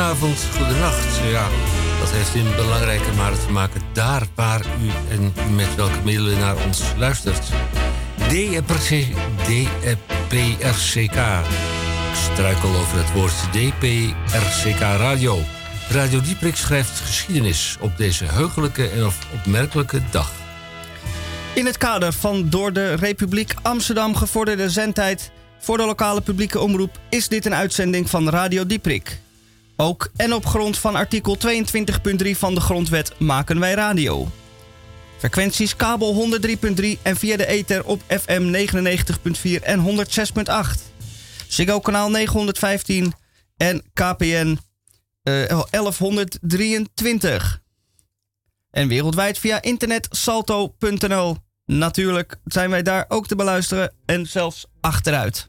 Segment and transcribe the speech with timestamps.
[0.00, 1.16] goedenavond, goedenacht.
[1.30, 1.48] Ja,
[1.98, 6.56] dat heeft in belangrijke mate te maken daar waar u en met welke middelen naar
[6.66, 7.46] ons luistert.
[8.16, 9.04] DPRC,
[9.36, 11.18] DPRCK.
[12.10, 15.38] Ik struikel over het woord DPRCK Radio.
[15.88, 20.30] Radio Dieprik schrijft geschiedenis op deze heugelijke en opmerkelijke dag.
[21.54, 27.00] In het kader van door de Republiek Amsterdam gevorderde zendtijd voor de lokale publieke omroep
[27.08, 29.20] is dit een uitzending van Radio Dieprik.
[29.80, 34.28] Ook en op grond van artikel 22.3 van de Grondwet maken wij radio.
[35.18, 38.68] Frequenties kabel 103.3 en via de ether op FM
[39.58, 40.64] 99.4 en 106.8.
[41.46, 43.12] Ziggo kanaal 915
[43.56, 44.58] en KPN
[45.22, 47.60] uh, 1123.
[48.70, 51.36] En wereldwijd via internet salto.nl.
[51.66, 55.48] Natuurlijk zijn wij daar ook te beluisteren en zelfs achteruit.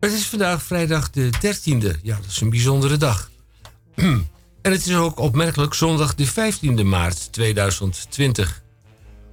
[0.00, 2.00] Het is vandaag vrijdag de 13e.
[2.02, 3.30] Ja, dat is een bijzondere dag.
[4.62, 8.62] en het is ook opmerkelijk zondag de 15e maart 2020.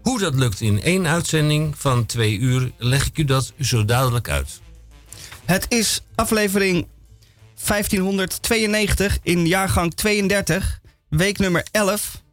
[0.02, 4.30] Hoe dat lukt in één uitzending van twee uur, leg ik u dat zo dadelijk
[4.30, 4.59] uit.
[5.45, 6.88] Het is aflevering
[7.67, 12.23] 1592 in jaargang 32, week nummer 11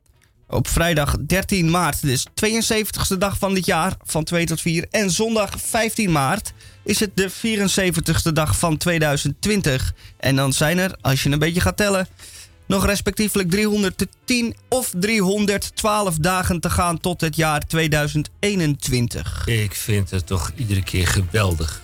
[0.48, 4.86] op vrijdag 13 maart, dus 72e dag van dit jaar van 2 tot 4.
[4.91, 9.94] En zondag 15 maart is het de 74e dag van 2020.
[10.16, 12.08] En dan zijn er, als je een beetje gaat tellen,
[12.66, 19.47] nog respectievelijk 310 of 312 dagen te gaan tot het jaar 2021.
[19.47, 21.82] Ik vind het toch iedere keer geweldig.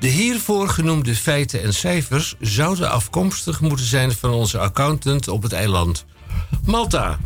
[0.00, 5.52] De hiervoor genoemde feiten en cijfers zouden afkomstig moeten zijn van onze accountant op het
[5.52, 6.04] eiland.
[6.64, 7.18] Malta.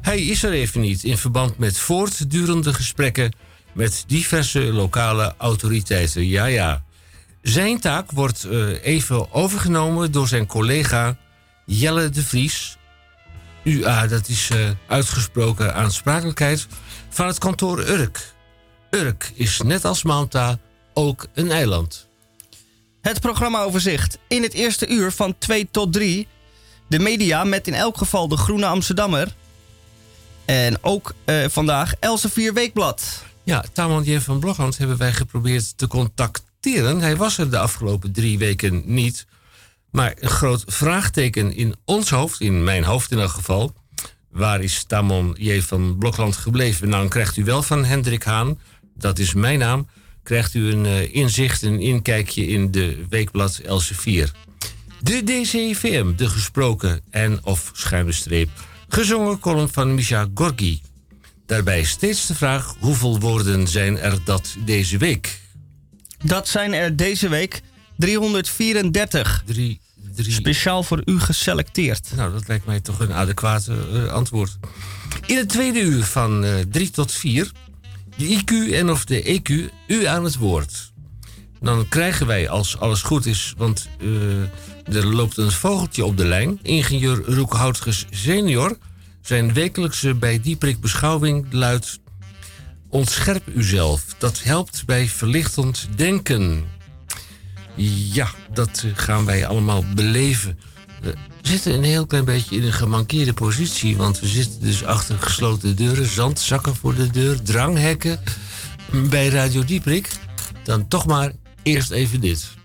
[0.00, 3.32] Hij is er even niet in verband met voortdurende gesprekken
[3.72, 6.26] met diverse lokale autoriteiten.
[6.26, 6.82] Ja, ja.
[7.42, 11.16] Zijn taak wordt uh, even overgenomen door zijn collega
[11.66, 12.76] Jelle de Vries.
[13.64, 16.66] UA, dat is uh, uitgesproken aansprakelijkheid
[17.08, 18.32] van het kantoor Urk.
[18.90, 20.58] Urk is net als Malta
[20.94, 22.08] ook een eiland.
[23.00, 26.28] Het programmaoverzicht in het eerste uur van 2 tot 3
[26.88, 29.34] de media met in elk geval de Groene Amsterdammer.
[30.44, 33.22] En ook uh, vandaag Elsevier Weekblad.
[33.50, 34.18] Ja, Tamon J.
[34.18, 37.00] van Blogland hebben wij geprobeerd te contacteren.
[37.00, 39.26] Hij was er de afgelopen drie weken niet.
[39.90, 43.74] Maar een groot vraagteken in ons hoofd, in mijn hoofd in elk geval.
[44.30, 45.60] Waar is Tamon J.
[45.60, 46.88] van Blokland gebleven?
[46.88, 48.58] Nou, dan krijgt u wel van Hendrik Haan,
[48.94, 49.88] dat is mijn naam,
[50.22, 54.32] krijgt u een uh, inzicht, een inkijkje in de weekblad Elsevier.
[55.00, 58.50] De DCVM, de gesproken en of schuine streep,
[58.88, 60.80] gezongen column van Misha Gorgi.
[61.50, 65.40] Daarbij steeds de vraag: hoeveel woorden zijn er dat deze week?
[66.24, 67.62] Dat zijn er deze week
[67.96, 69.42] 334.
[69.46, 69.80] Drie,
[70.14, 70.32] drie.
[70.32, 72.10] Speciaal voor u geselecteerd.
[72.16, 74.58] Nou, dat lijkt mij toch een adequate uh, antwoord.
[75.26, 77.50] In het tweede uur van uh, eh, 3 tot 4,
[78.16, 80.92] de IQ en of de EQ, u aan het woord.
[81.60, 84.42] Dan krijgen wij, als alles goed is, want uh,
[84.96, 86.58] er loopt een vogeltje op de lijn.
[86.62, 88.78] Ingenieur Roek Houtges senior.
[89.20, 91.98] Zijn wekelijkse bij Dieprik beschouwing luidt...
[92.88, 94.04] Ontscherp uzelf.
[94.18, 96.64] Dat helpt bij verlichtend denken.
[98.12, 100.58] Ja, dat gaan wij allemaal beleven.
[101.00, 103.96] We zitten een heel klein beetje in een gemankeerde positie...
[103.96, 106.06] want we zitten dus achter gesloten deuren...
[106.06, 108.20] zandzakken voor de deur, dranghekken...
[109.10, 110.08] bij Radio Dieprik.
[110.64, 111.32] Dan toch maar
[111.62, 112.58] eerst even dit.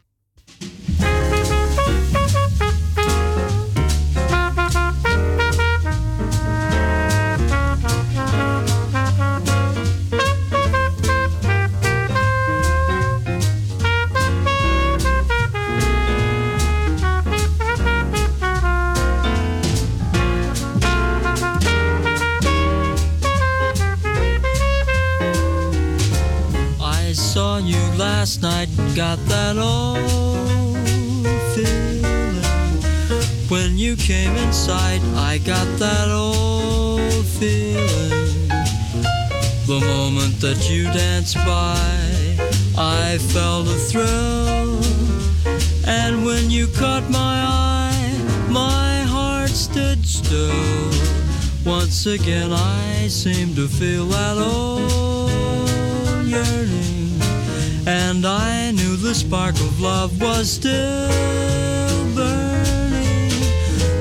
[28.95, 32.43] Got that old feeling.
[33.49, 38.47] When you came inside, I got that old feeling.
[39.67, 41.77] The moment that you danced by,
[42.77, 44.79] I felt a thrill.
[45.87, 50.91] And when you caught my eye, my heart stood still.
[51.65, 56.84] Once again, I seemed to feel that old yearning
[57.87, 63.29] and I knew the spark of love was still burning.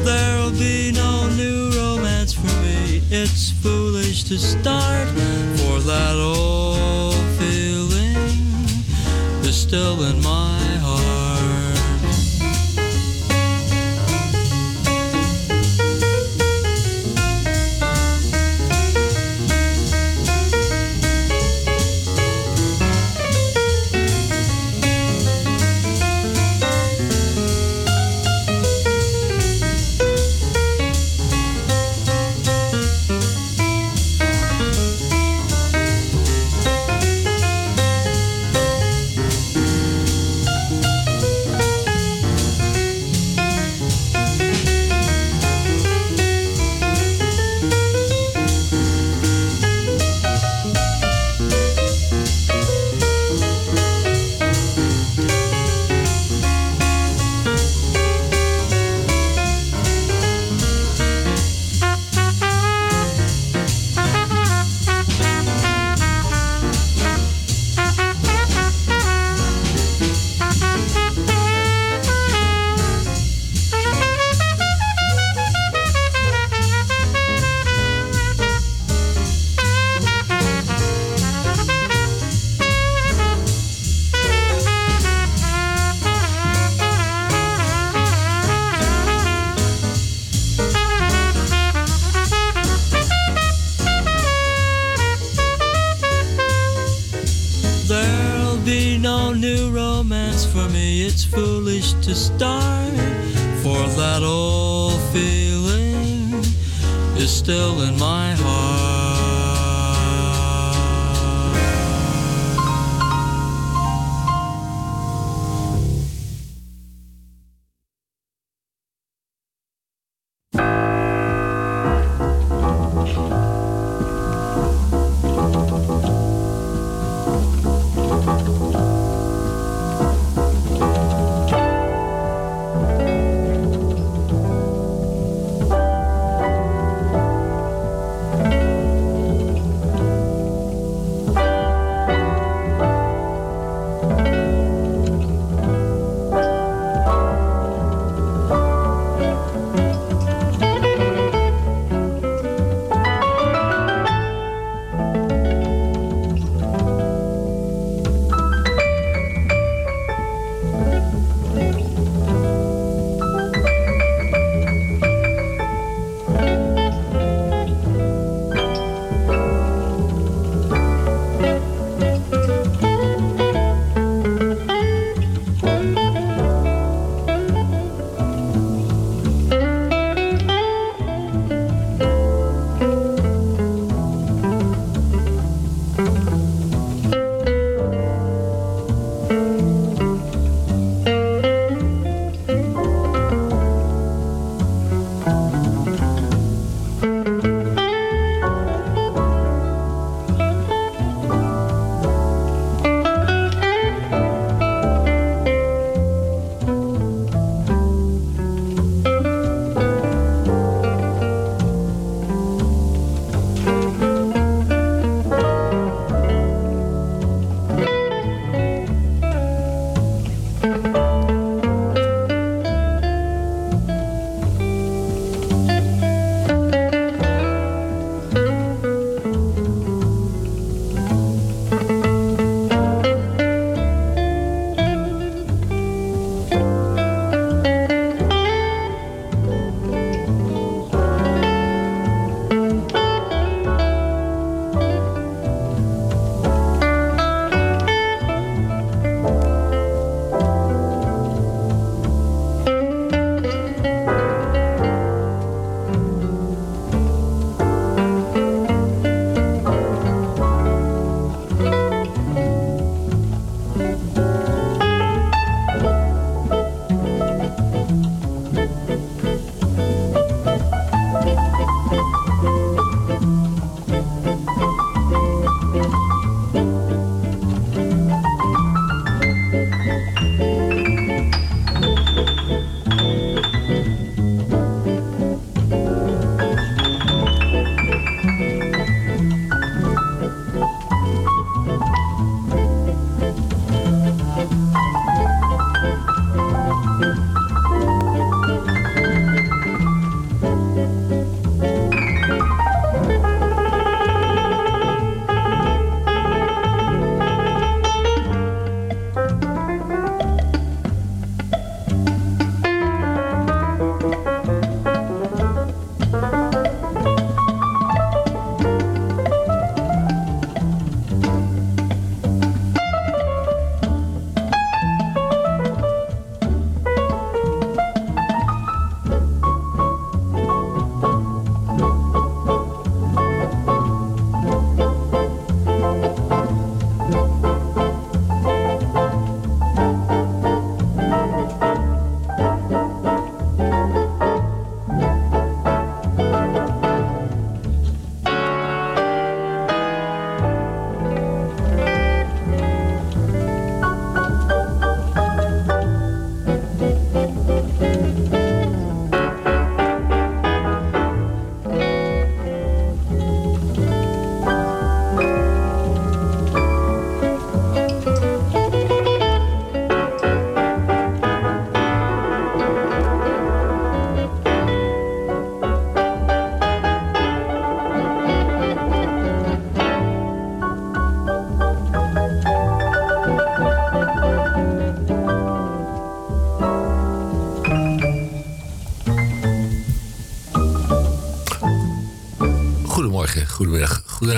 [0.05, 3.03] There'll be no new romance for me.
[3.11, 5.09] It's foolish to start,
[5.59, 8.17] for that old feeling
[9.45, 10.54] is still in my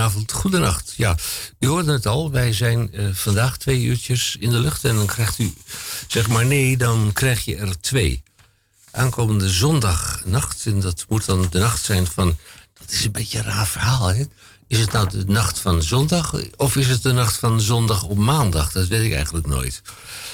[0.07, 0.93] goedenavond, goedenacht.
[0.97, 1.17] Ja,
[1.59, 5.07] u hoorde het al, wij zijn eh, vandaag twee uurtjes in de lucht en dan
[5.07, 5.55] krijgt u,
[6.07, 8.23] zeg maar nee, dan krijg je er twee.
[8.91, 12.37] Aankomende zondagnacht, en dat moet dan de nacht zijn van,
[12.79, 14.25] dat is een beetje een raar verhaal, hè?
[14.69, 18.17] Is het nou de nacht van zondag of is het de nacht van zondag op
[18.17, 18.73] maandag?
[18.73, 19.83] Dat weet ik eigenlijk nooit.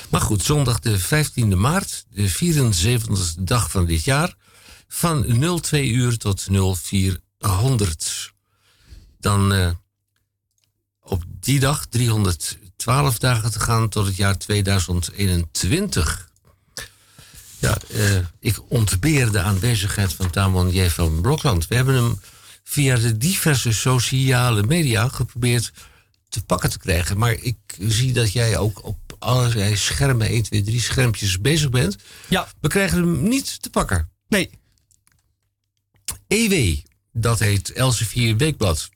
[0.08, 4.34] Maar goed, zondag de 15e maart, de 74e dag van dit jaar,
[4.88, 5.26] van
[5.60, 8.32] 02 uur tot 0400.
[9.22, 9.70] Dan uh,
[11.02, 16.30] op die dag 312 dagen te gaan tot het jaar 2021.
[17.58, 20.88] Ja, uh, ik ontbeer de aanwezigheid van Tamon J.
[20.88, 21.66] van Blokland.
[21.66, 22.20] We hebben hem
[22.64, 25.72] via de diverse sociale media geprobeerd
[26.28, 27.18] te pakken te krijgen.
[27.18, 31.96] Maar ik zie dat jij ook op allerlei schermen, 1, 2, 3 schermpjes bezig bent.
[32.28, 32.48] Ja.
[32.60, 34.10] We krijgen hem niet te pakken.
[34.28, 34.50] Nee.
[36.26, 36.76] EW,
[37.12, 38.90] dat heet Elsevier Weekblad.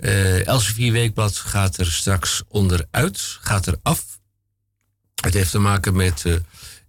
[0.00, 4.20] Uh, Elsevier Weekblad gaat er straks onderuit, gaat er af.
[5.22, 6.36] Het heeft te maken met uh,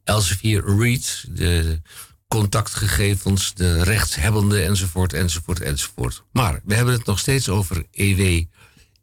[0.03, 1.81] Elsevier Read, de
[2.27, 6.23] contactgegevens, de rechtshebbende enzovoort, enzovoort, enzovoort.
[6.31, 8.43] Maar we hebben het nog steeds over EW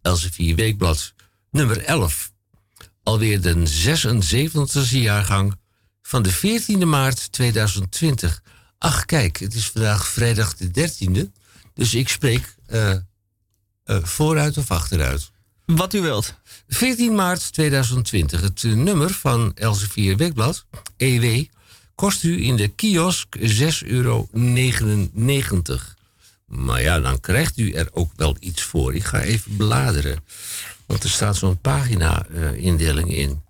[0.03, 1.13] Elsevier Weekblad
[1.51, 2.33] nummer 11.
[3.03, 3.55] Alweer de
[3.87, 5.57] 76e jaargang
[6.03, 8.43] van de 14e maart 2020.
[8.79, 11.41] Ach, kijk, het is vandaag vrijdag de 13e.
[11.75, 12.95] Dus ik spreek uh,
[13.89, 15.31] vooruit of achteruit.
[15.67, 16.35] Wat u wilt.
[16.69, 18.41] 14 maart 2020.
[18.41, 20.67] Het uh, nummer van Elsevier Weekblad,
[20.97, 21.45] EW,
[21.95, 23.45] kost u in de kiosk 6,99
[23.87, 24.29] euro.
[26.47, 28.95] Maar ja, dan krijgt u er ook wel iets voor.
[28.95, 30.25] Ik ga even bladeren.
[30.87, 33.43] Want er staat zo'n pagina-indeling in.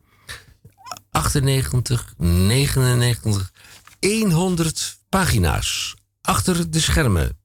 [1.10, 3.52] 98, 99,
[4.30, 5.94] 100 pagina's.
[6.22, 7.37] Achter de schermen.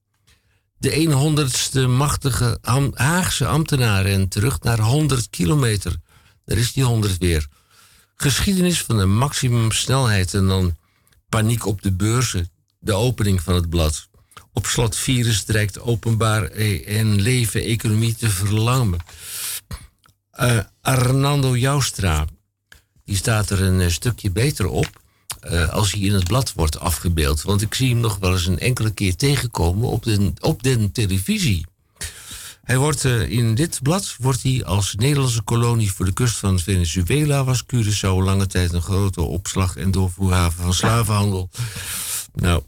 [0.84, 2.58] De 100ste machtige
[2.94, 5.96] Haagse ambtenaren en terug naar 100 kilometer.
[6.46, 7.48] Daar is die 100 weer.
[8.16, 10.78] Geschiedenis van de maximumsnelheid en dan
[11.30, 12.50] paniek op de beurzen.
[12.80, 14.10] De opening van het blad.
[14.54, 19.00] Op slot virus dreigt openbaar en leven economie te verlangen.
[20.40, 22.26] Uh, Arnando Joustra,
[23.06, 25.02] die staat er een stukje beter op.
[25.50, 27.42] Uh, als hij in het blad wordt afgebeeld.
[27.42, 30.92] Want ik zie hem nog wel eens een enkele keer tegenkomen op de, op de
[30.92, 31.66] televisie.
[32.64, 36.60] Hij wordt uh, in dit blad wordt hij als Nederlandse kolonie voor de kust van
[36.60, 41.50] Venezuela was Curaçao lange tijd een grote opslag en doorvoerhaven van slavenhandel.
[42.34, 42.64] Nou,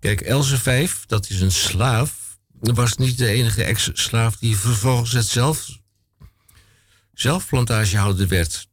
[0.00, 2.38] kijk, Else 5, dat is een slaaf.
[2.58, 5.68] Was niet de enige ex-slaaf die vervolgens het zelf,
[7.12, 8.68] zelfplantagehouder werd.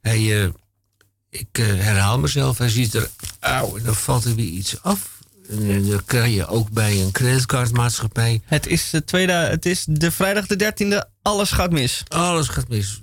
[0.00, 0.48] Hij, uh,
[1.30, 5.14] ik uh, herhaal mezelf, hij ziet er, auw, en dan valt er weer iets af.
[5.48, 8.40] En dan kan je ook bij een creditcardmaatschappij.
[8.44, 12.02] Het is de, tweede, het is de vrijdag de 13e, alles gaat mis.
[12.08, 13.00] Alles gaat mis.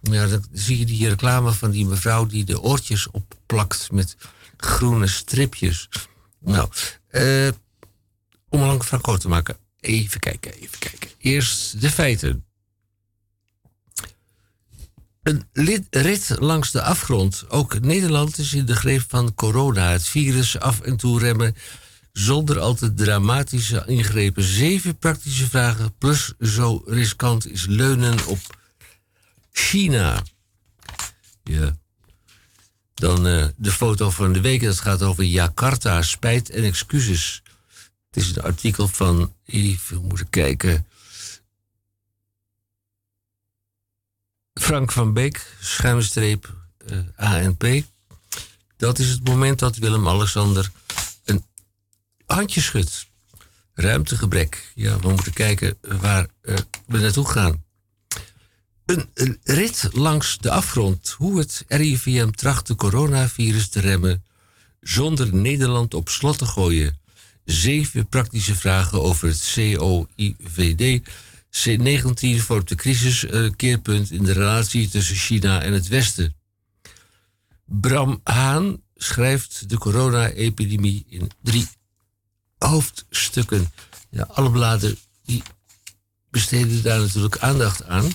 [0.00, 4.16] Ja, dan zie je die reclame van die mevrouw die de oortjes opplakt met
[4.56, 5.88] groene stripjes.
[6.40, 6.68] Nou,
[7.10, 7.48] uh,
[8.48, 9.56] om een lang verhaal te maken.
[9.80, 11.10] Even kijken, even kijken.
[11.18, 12.44] Eerst de feiten.
[15.22, 15.44] Een
[15.90, 17.44] rit langs de afgrond.
[17.48, 19.90] Ook Nederland is in de greep van corona.
[19.90, 21.56] Het virus af en toe remmen
[22.12, 24.42] zonder al te dramatische ingrepen.
[24.42, 28.38] Zeven praktische vragen plus zo riskant is leunen op
[29.52, 30.22] China.
[31.42, 31.76] Ja.
[32.94, 34.62] Dan uh, de foto van de week.
[34.62, 37.42] Dat gaat over Jakarta, spijt en excuses.
[38.10, 40.86] Het is een artikel van, even moeten kijken...
[44.54, 46.54] Frank van Beek, schuimstreep
[46.86, 47.64] uh, ANP.
[48.76, 50.70] Dat is het moment dat Willem-Alexander
[51.24, 51.44] een
[52.26, 53.06] handje schudt.
[53.74, 54.72] Ruimtegebrek.
[54.74, 56.56] Ja, we moeten kijken waar uh,
[56.86, 57.64] we naartoe gaan.
[58.84, 61.14] Een, een, rit langs de afgrond.
[61.18, 64.24] Hoe het RIVM tracht de coronavirus te remmen
[64.80, 66.98] zonder Nederland op slot te gooien.
[67.44, 71.08] Zeven praktische vragen over het COIVD
[71.52, 76.36] C19 vormt de crisiskeerpunt in de relatie tussen China en het Westen.
[77.64, 81.68] Bram Haan schrijft de corona-epidemie in drie
[82.58, 83.72] hoofdstukken.
[84.10, 84.98] Ja, alle bladen
[86.30, 88.12] besteden daar natuurlijk aandacht aan.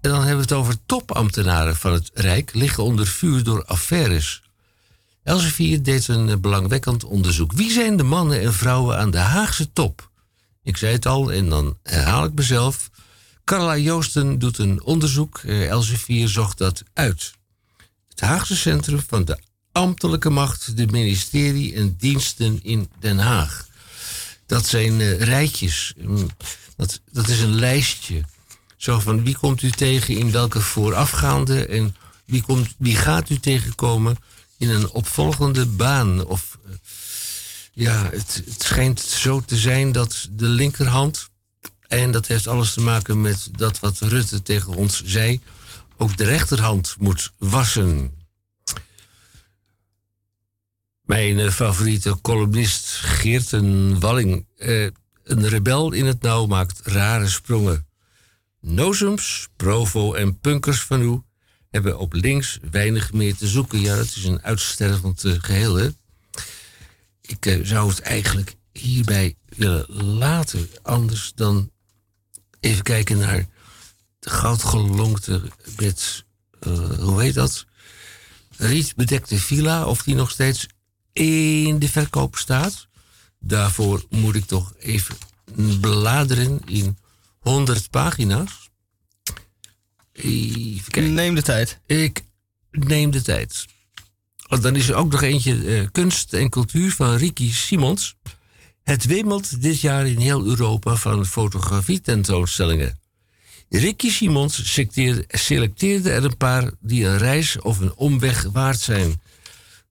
[0.00, 4.42] En dan hebben we het over topambtenaren van het Rijk liggen onder vuur door affaires.
[5.28, 7.52] Elsevier deed een belangwekkend onderzoek.
[7.52, 10.10] Wie zijn de mannen en vrouwen aan de Haagse top?
[10.62, 12.90] Ik zei het al en dan herhaal ik mezelf.
[13.44, 15.38] Carla Joosten doet een onderzoek.
[15.38, 17.32] Elsevier zocht dat uit.
[18.08, 19.38] Het Haagse centrum van de
[19.72, 23.68] ambtelijke macht, de ministerie en diensten in Den Haag.
[24.46, 25.94] Dat zijn uh, rijtjes.
[25.96, 26.28] Mm,
[26.76, 28.22] dat, dat is een lijstje.
[28.76, 33.38] Zo van wie komt u tegen in welke voorafgaande en wie, komt, wie gaat u
[33.38, 34.16] tegenkomen
[34.58, 36.26] in een opvolgende baan?
[36.26, 36.72] Of uh,
[37.72, 41.28] ja, het, het schijnt zo te zijn dat de linkerhand,
[41.86, 45.40] en dat heeft alles te maken met dat wat Rutte tegen ons zei,
[45.96, 48.16] ook de rechterhand moet wassen.
[51.00, 54.46] Mijn uh, favoriete columnist Geerten Walling.
[54.56, 54.90] Uh,
[55.24, 57.86] een rebel in het nauw maakt rare sprongen.
[58.60, 61.22] Nozems, provo en punkers van u
[61.70, 63.80] hebben op links weinig meer te zoeken.
[63.80, 65.88] Ja, dat is een uitstervend uh, geheel, hè?
[67.20, 70.68] Ik zou het eigenlijk hierbij willen laten.
[70.82, 71.70] Anders dan
[72.60, 73.46] even kijken naar
[74.18, 75.42] de goudgelonkte
[75.76, 76.24] met,
[76.98, 77.66] hoe heet dat?
[78.56, 80.66] Rietbedekte villa, of die nog steeds
[81.12, 82.86] in de verkoop staat.
[83.40, 85.16] Daarvoor moet ik toch even
[85.80, 86.98] bladeren in
[87.38, 88.70] 100 pagina's.
[90.22, 91.14] Even kijken.
[91.14, 91.80] Neem de tijd.
[91.86, 92.22] Ik
[92.70, 93.66] neem de tijd.
[94.48, 98.16] Want dan is er ook nog eentje uh, kunst en cultuur van Ricky Simons.
[98.82, 102.98] Het wemelt dit jaar in heel Europa van fotografie-tentoonstellingen.
[103.68, 104.72] Ricky Simons
[105.28, 109.20] selecteerde er een paar die een reis of een omweg waard zijn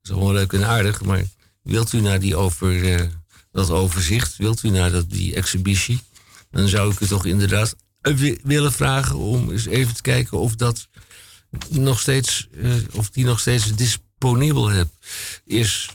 [0.07, 1.23] is allemaal leuk en aardig, maar
[1.61, 3.01] wilt u naar die over, uh,
[3.51, 5.99] dat overzicht, wilt u naar dat, die exhibitie,
[6.51, 7.75] dan zou ik u toch inderdaad
[8.43, 10.87] willen vragen om eens even te kijken of dat
[11.69, 14.93] nog steeds, uh, of die nog steeds disponibel hebt.
[15.45, 15.89] Is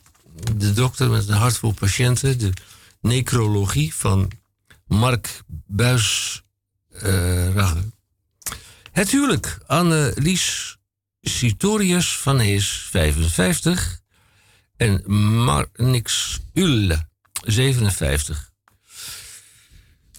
[0.56, 2.52] de dokter met een hart vol patiënten, de
[3.00, 4.30] necrologie van
[4.86, 6.42] Mark Buis
[7.02, 7.72] uh,
[8.92, 10.76] Het huwelijk, Anne-Lies
[11.20, 14.00] Sitorius van Hees, 55
[14.76, 15.02] en
[15.44, 17.08] Marnix Ulle,
[17.44, 18.51] 57.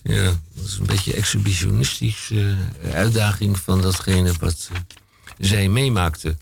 [0.03, 4.77] Ja, dat is een beetje exhibitionistische uh, uitdaging van datgene wat uh,
[5.37, 6.37] zij meemaakte.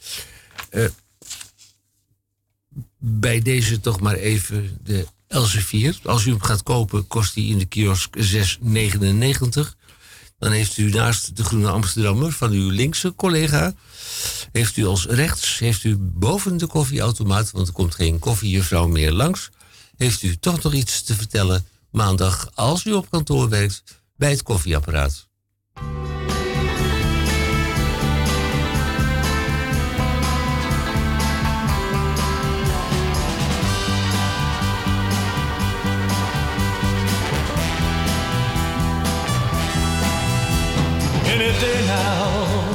[0.71, 0.85] Uh,
[2.97, 5.99] bij deze toch maar even de Elsevier.
[6.03, 9.79] Als u hem gaat kopen, kost hij in de kiosk 6,99.
[10.39, 13.73] Dan heeft u naast de Groene Amsterdammer van uw linkse collega
[14.51, 19.11] heeft u als rechts, heeft u boven de koffieautomaat, want er komt geen koffiejuffrouw meer
[19.11, 19.49] langs,
[19.97, 23.83] heeft u toch nog iets te vertellen maandag als u op kantoor werkt
[24.15, 25.27] bij het koffieapparaat.
[41.25, 42.71] Any day now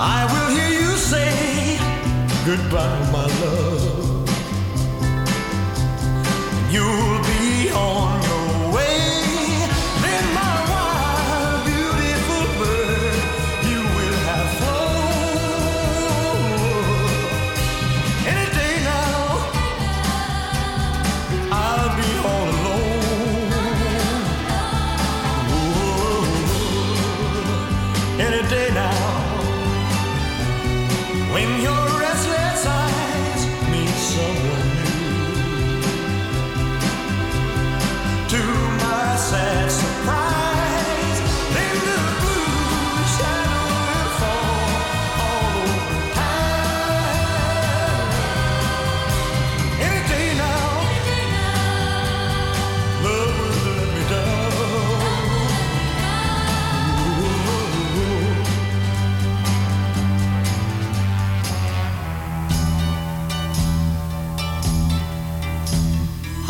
[0.00, 1.78] I will hear you say
[2.44, 3.87] goodbye, my love.
[6.70, 8.17] You'll be on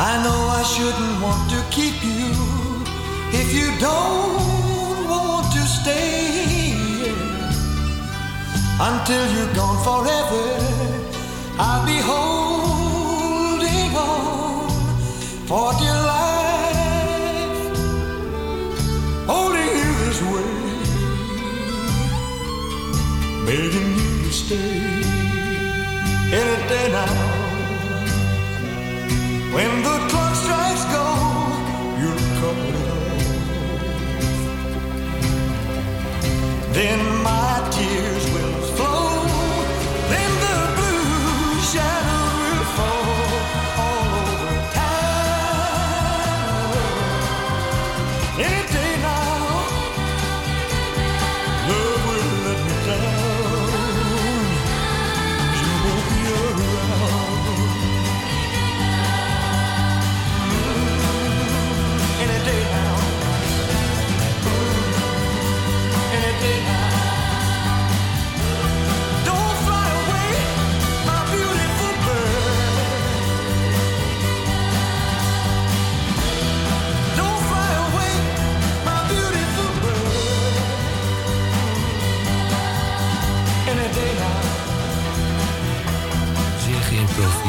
[0.01, 2.31] I know I shouldn't want to keep you
[3.33, 7.17] if you don't want to stay here
[8.79, 10.45] until you're gone forever.
[11.59, 14.71] I'll be holding on
[15.49, 17.59] for dear life,
[19.27, 20.51] holding you this way,
[23.47, 24.79] begging you to stay
[26.39, 27.38] any day now.
[29.59, 31.07] When the clock strikes go,
[32.01, 33.23] you'll come home.
[36.73, 37.38] Then my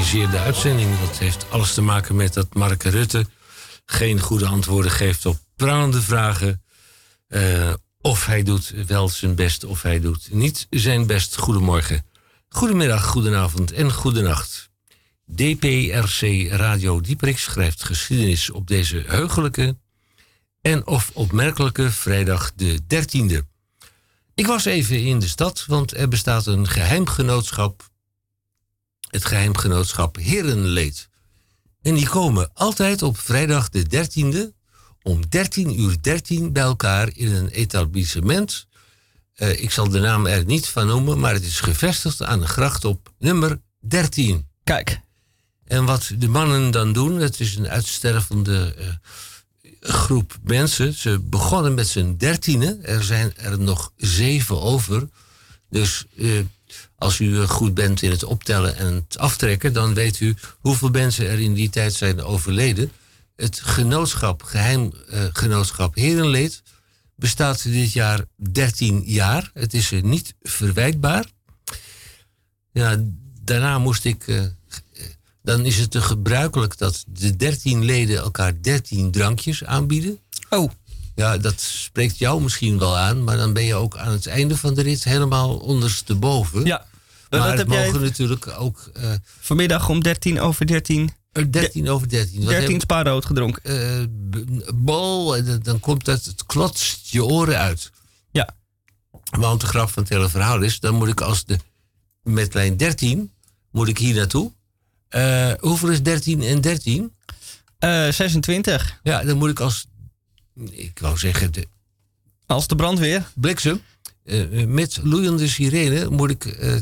[0.10, 1.00] geïmproviseerde uitzending.
[1.00, 3.26] Dat heeft alles te maken met dat Mark Rutte
[3.86, 6.64] geen goede antwoorden geeft op prangende vragen.
[7.28, 11.38] Eh, of hij doet wel zijn best of hij doet niet zijn best.
[11.38, 12.06] Goedemorgen,
[12.48, 14.70] goedemiddag, goedenavond en goedenacht.
[15.26, 19.78] DPRC Radio Dieperik schrijft geschiedenis op deze heugelijke
[20.62, 23.38] en of opmerkelijke vrijdag de 13e.
[24.36, 27.89] Ik was even in de stad, want er bestaat een geheimgenootschap.
[29.10, 31.10] Het geheimgenootschap Herenleed.
[31.82, 34.58] En die komen altijd op vrijdag de 13e
[35.02, 38.68] om 13 uur 13 bij elkaar in een etablissement.
[39.36, 42.48] Uh, ik zal de naam er niet van noemen, maar het is gevestigd aan de
[42.48, 44.48] gracht op nummer 13.
[44.64, 45.00] Kijk.
[45.66, 48.88] En wat de mannen dan doen, het is een uitstervende uh,
[49.80, 50.94] groep mensen.
[50.94, 52.86] Ze begonnen met z'n dertienen.
[52.86, 55.08] Er zijn er nog zeven over.
[55.70, 56.40] Dus uh,
[57.00, 61.30] als u goed bent in het optellen en het aftrekken, dan weet u hoeveel mensen
[61.30, 62.92] er in die tijd zijn overleden.
[63.36, 66.62] Het genootschap, geheimgenootschap uh, Herenleed,
[67.16, 69.52] bestaat dit jaar 13 jaar.
[69.54, 71.26] Het is niet verwijtbaar.
[72.72, 73.04] Ja,
[73.42, 74.52] daarna moest ik.
[75.42, 80.20] Dan is het gebruikelijk dat de 13 leden elkaar 13 drankjes aanbieden.
[80.50, 80.72] Oh.
[81.20, 84.58] Ja, dat spreekt jou misschien wel aan, maar dan ben je ook aan het einde
[84.58, 86.66] van de rit helemaal ondersteboven.
[86.66, 86.86] Ja.
[87.30, 88.92] Maar dat heb mogen jij natuurlijk ook.
[88.98, 91.12] Uh, vanmiddag om 13 over 13.
[91.50, 92.46] 13 over 13.
[92.46, 93.62] 13 spaarrood gedronken.
[93.64, 94.06] Uh,
[94.76, 97.92] bol, en dan komt dat, het klotst je oren uit.
[98.32, 98.50] Ja.
[99.32, 101.58] Want de grap van het hele verhaal is, dan moet ik als de.
[102.24, 103.32] Met lijn 13
[103.72, 104.52] moet ik hier naartoe.
[105.10, 107.14] Uh, hoeveel is 13 en 13?
[107.80, 109.00] Uh, 26.
[109.04, 109.86] Ja, dan moet ik als.
[110.72, 111.52] Ik wou zeggen.
[111.52, 111.68] De,
[112.46, 113.32] als de brandweer.
[113.36, 113.82] Bliksem.
[114.26, 116.76] Uh, met loeiende sirene moet ik uh,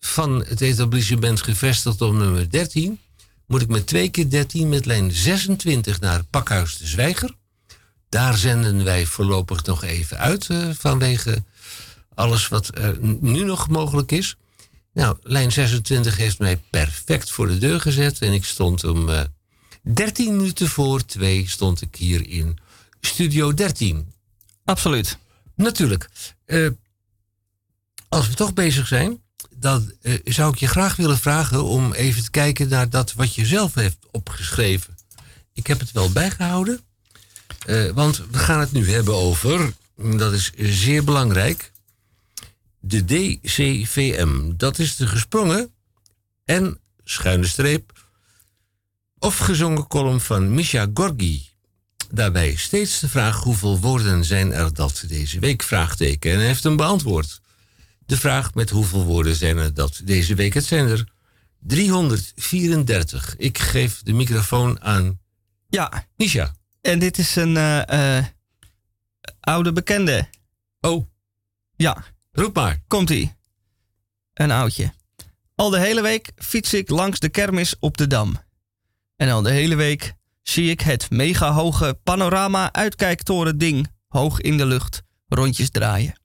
[0.00, 3.00] van het etablissement gevestigd op nummer 13.
[3.46, 7.34] Moet ik met twee keer 13 met lijn 26 naar Pakhuis de Zwijger.
[8.08, 11.44] Daar zenden wij voorlopig nog even uit uh, vanwege
[12.14, 12.70] alles wat
[13.00, 14.36] nu nog mogelijk is.
[14.92, 18.18] Nou, lijn 26 heeft mij perfect voor de deur gezet.
[18.18, 19.20] En ik stond om uh,
[19.82, 22.58] 13 minuten voor twee stond ik hier in
[23.00, 24.12] Studio 13.
[24.64, 25.18] Absoluut.
[25.54, 26.08] Natuurlijk.
[26.46, 26.70] Uh,
[28.08, 32.22] als we toch bezig zijn, dan uh, zou ik je graag willen vragen om even
[32.22, 34.96] te kijken naar dat wat je zelf heeft opgeschreven.
[35.52, 36.80] Ik heb het wel bijgehouden,
[37.66, 41.72] uh, want we gaan het nu hebben over, dat is zeer belangrijk,
[42.80, 44.52] de DCVM.
[44.56, 45.72] Dat is de gesprongen
[46.44, 48.06] en schuine streep
[49.18, 51.49] of gezongen column van Misha Gorgi.
[52.12, 55.62] Daarbij steeds de vraag hoeveel woorden zijn er dat deze week?
[55.62, 56.32] Vraagteken.
[56.32, 57.40] En hij heeft hem beantwoord.
[58.06, 60.54] De vraag met hoeveel woorden zijn er dat deze week?
[60.54, 61.12] Het zijn er
[61.58, 63.36] 334.
[63.36, 65.20] Ik geef de microfoon aan
[65.68, 66.06] ja.
[66.16, 66.54] Nisha.
[66.80, 68.24] En dit is een uh, uh,
[69.40, 70.28] oude bekende.
[70.80, 71.06] Oh.
[71.76, 72.04] Ja.
[72.32, 72.82] Roep maar.
[72.88, 73.34] Komt-ie.
[74.34, 74.92] Een oudje.
[75.54, 78.36] Al de hele week fiets ik langs de kermis op de Dam.
[79.16, 80.14] En al de hele week
[80.50, 86.20] zie ik het mega hoge panorama uitkijktoren ding hoog in de lucht rondjes draaien.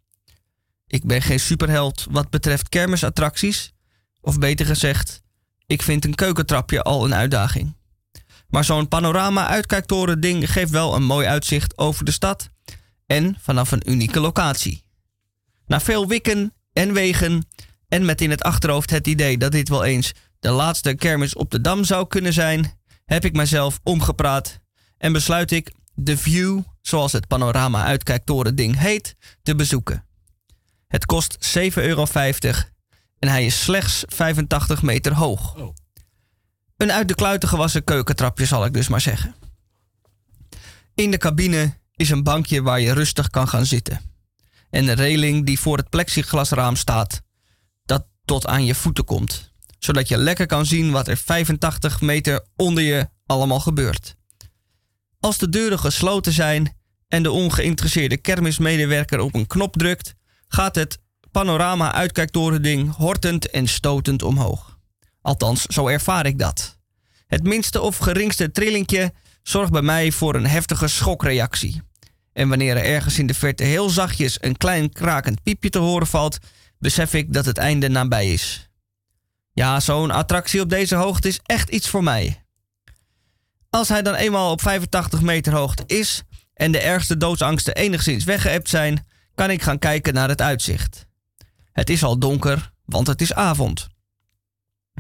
[0.88, 3.74] Ik ben geen superheld wat betreft kermisattracties,
[4.22, 5.22] of beter gezegd,
[5.66, 7.76] ik vind een keukentrapje al een uitdaging.
[8.48, 12.50] Maar zo'n panorama uitkijktoren ding geeft wel een mooi uitzicht over de stad
[13.06, 14.84] en vanaf een unieke locatie.
[15.66, 17.48] Na veel wikken en wegen
[17.88, 21.52] en met in het achterhoofd het idee dat dit wel eens de laatste kermis op
[21.52, 24.60] de Dam zou kunnen zijn, heb ik mezelf omgepraat
[24.98, 30.06] en besluit ik de View, zoals het panorama uitkijktoren ding heet, te bezoeken.
[30.88, 32.06] Het kost 7,50 euro
[33.20, 35.56] en hij is slechts 85 meter hoog.
[35.56, 35.74] Oh.
[36.78, 39.36] Een uit de kluiten gewassen keukentrapje zal ik dus maar zeggen.
[40.96, 44.02] In de cabine is een bankje waar je rustig kan gaan zitten.
[44.70, 47.22] En een reling die voor het plexiglasraam staat,
[47.86, 52.46] dat tot aan je voeten komt zodat je lekker kan zien wat er 85 meter
[52.56, 54.16] onder je allemaal gebeurt.
[55.20, 60.14] Als de deuren gesloten zijn en de ongeïnteresseerde kermismedewerker op een knop drukt,
[60.48, 60.98] gaat het
[61.32, 64.78] panorama uitkijktorending hortend en stotend omhoog.
[65.22, 66.78] Althans, zo ervaar ik dat.
[67.28, 71.82] Het minste of geringste trillingje zorgt bij mij voor een heftige schokreactie.
[72.34, 76.08] En wanneer er ergens in de verte heel zachtjes een klein krakend piepje te horen
[76.08, 76.38] valt,
[76.80, 78.64] besef ik dat het einde nabij is.
[79.56, 82.44] Ja, zo'n attractie op deze hoogte is echt iets voor mij.
[83.70, 86.22] Als hij dan eenmaal op 85 meter hoogte is
[86.54, 91.06] en de ergste doodsangsten enigszins weggeëpt zijn, kan ik gaan kijken naar het uitzicht.
[91.72, 93.88] Het is al donker, want het is avond.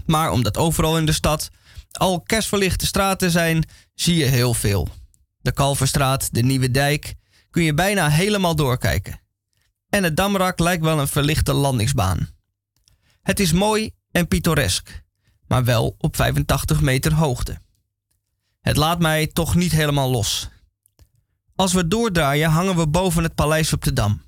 [0.05, 1.49] Maar omdat overal in de stad
[1.91, 4.89] al kerstverlichte straten zijn, zie je heel veel.
[5.37, 7.13] De Kalverstraat, de Nieuwe Dijk,
[7.49, 9.21] kun je bijna helemaal doorkijken.
[9.89, 12.29] En het Damrak lijkt wel een verlichte landingsbaan.
[13.21, 15.03] Het is mooi en pittoresk,
[15.47, 17.61] maar wel op 85 meter hoogte.
[18.61, 20.49] Het laat mij toch niet helemaal los.
[21.55, 24.21] Als we doordraaien hangen we boven het paleis op de Dam.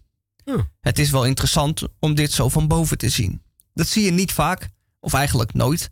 [0.82, 3.42] Het is wel interessant om dit zo van boven te zien.
[3.74, 4.70] Dat zie je niet vaak,
[5.00, 5.90] of eigenlijk nooit.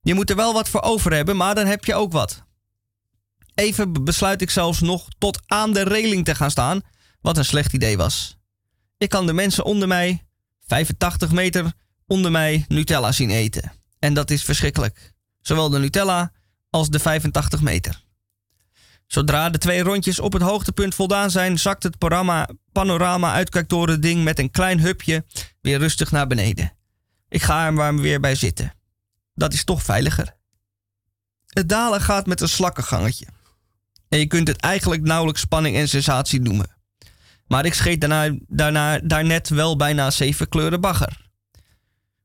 [0.00, 2.44] Je moet er wel wat voor over hebben, maar dan heb je ook wat.
[3.54, 6.80] Even besluit ik zelfs nog tot aan de reling te gaan staan,
[7.20, 8.38] wat een slecht idee was.
[8.98, 10.26] Ik kan de mensen onder mij,
[10.66, 11.72] 85 meter
[12.06, 13.72] onder mij, Nutella zien eten.
[13.98, 15.12] En dat is verschrikkelijk.
[15.40, 16.32] Zowel de Nutella
[16.70, 18.02] als de 85 meter.
[19.06, 24.24] Zodra de twee rondjes op het hoogtepunt voldaan zijn, zakt het panorama, panorama uitkijktoren ding
[24.24, 25.24] met een klein hupje
[25.60, 26.72] weer rustig naar beneden.
[27.28, 28.74] Ik ga er maar weer bij zitten.
[29.34, 30.36] Dat is toch veiliger.
[31.46, 33.26] Het dalen gaat met een slakkengangetje.
[34.08, 36.76] En je kunt het eigenlijk nauwelijks spanning en sensatie noemen.
[37.46, 41.23] Maar ik scheet daarna, daarna daarnet wel bijna zeven kleuren bagger.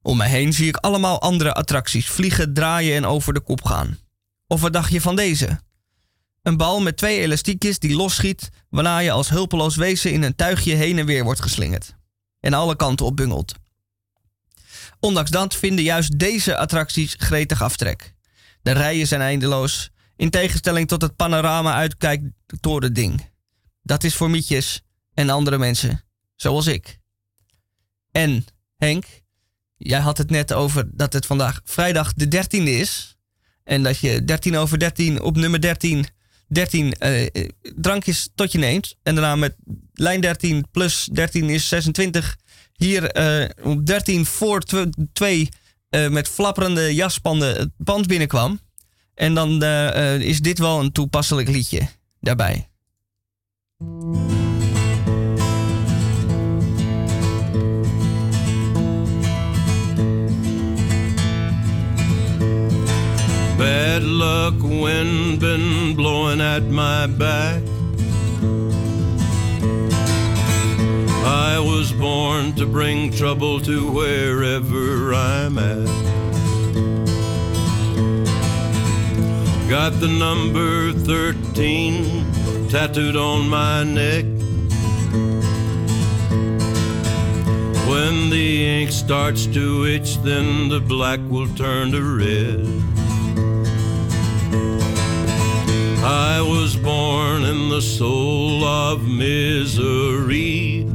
[0.01, 3.97] Om me heen zie ik allemaal andere attracties vliegen, draaien en over de kop gaan.
[4.47, 5.59] Of wat dacht je van deze?
[6.41, 10.75] Een bal met twee elastiekjes die losschiet waarna je als hulpeloos wezen in een tuigje
[10.75, 11.95] heen en weer wordt geslingerd.
[12.39, 13.53] En alle kanten op bungelt.
[14.99, 18.13] Ondanks dat vinden juist deze attracties gretig aftrek.
[18.61, 23.31] De rijen zijn eindeloos, in tegenstelling tot het panorama uitkijktoren ding.
[23.81, 24.81] Dat is voor mietjes
[25.13, 26.03] en andere mensen,
[26.35, 26.99] zoals ik.
[28.11, 28.45] En
[28.77, 29.05] Henk,
[29.79, 33.17] jij had het net over dat het vandaag vrijdag de 13e is.
[33.63, 36.05] En dat je 13 over 13 op nummer 13
[36.49, 38.95] 13 eh, drankjes tot je neemt.
[39.03, 39.55] En daarna met
[39.93, 42.37] lijn 13 plus 13 is 26.
[42.73, 44.63] Hier eh, op 13 voor
[45.13, 45.49] 2
[45.89, 48.59] uh, met flapperende jaspanden het pand binnenkwam.
[49.13, 51.87] En dan uh, is dit wel een toepasselijk liedje
[52.19, 52.69] daarbij.
[63.59, 67.61] Bad luck wind been blowing at my back.
[71.25, 75.87] I was born to bring trouble to wherever I'm at.
[79.69, 84.23] Got the number 13 tattooed on my neck.
[87.89, 93.08] When the ink starts to itch, then the black will turn to red.
[96.01, 100.85] I was born in the soul of misery,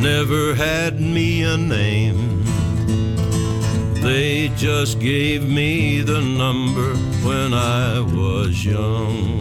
[0.00, 2.44] never had me a name.
[4.02, 6.94] They just gave me the number
[7.26, 9.40] when I was young.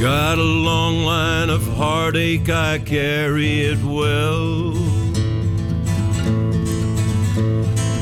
[0.00, 4.89] Got a long line of heartache, I carry it well.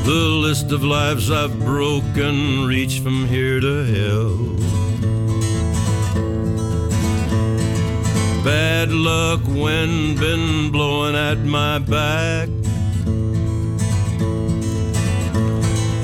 [0.08, 4.38] The list of lives I've broken reach from here to hell.
[8.42, 12.48] Bad luck wind been blowing at my back.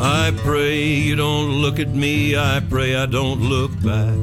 [0.03, 4.19] I pray you don't look at me, I pray I don't look back.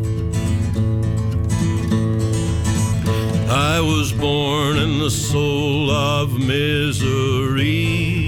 [3.50, 8.21] I was born in the soul of misery,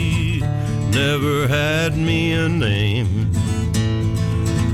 [0.94, 3.32] never had me a name.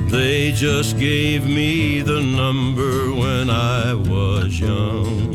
[0.10, 5.34] They just gave me the number when I was young.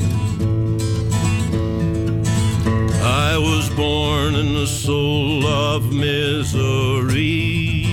[3.03, 7.87] I was born in the soul of misery,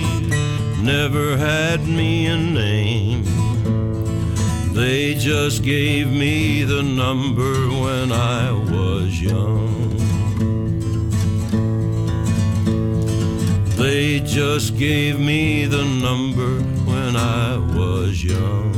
[0.82, 3.24] never had me a name.
[4.74, 10.01] They just gave me the number when I was young.
[13.92, 18.72] They just gave me the number when I was young.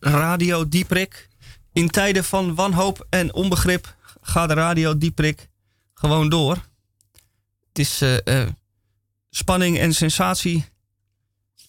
[0.00, 1.28] Radio Dieprik.
[1.72, 5.48] In tijden van wanhoop en onbegrip gaat de Radio Dieprik
[5.94, 6.56] gewoon door.
[7.68, 8.48] Het is uh, uh,
[9.30, 10.64] spanning en sensatie.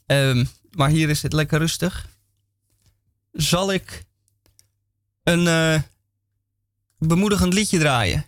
[0.06, 2.17] Um, maar hier is het lekker rustig.
[3.31, 4.05] Zal ik
[5.23, 5.81] een uh,
[6.97, 8.25] bemoedigend liedje draaien?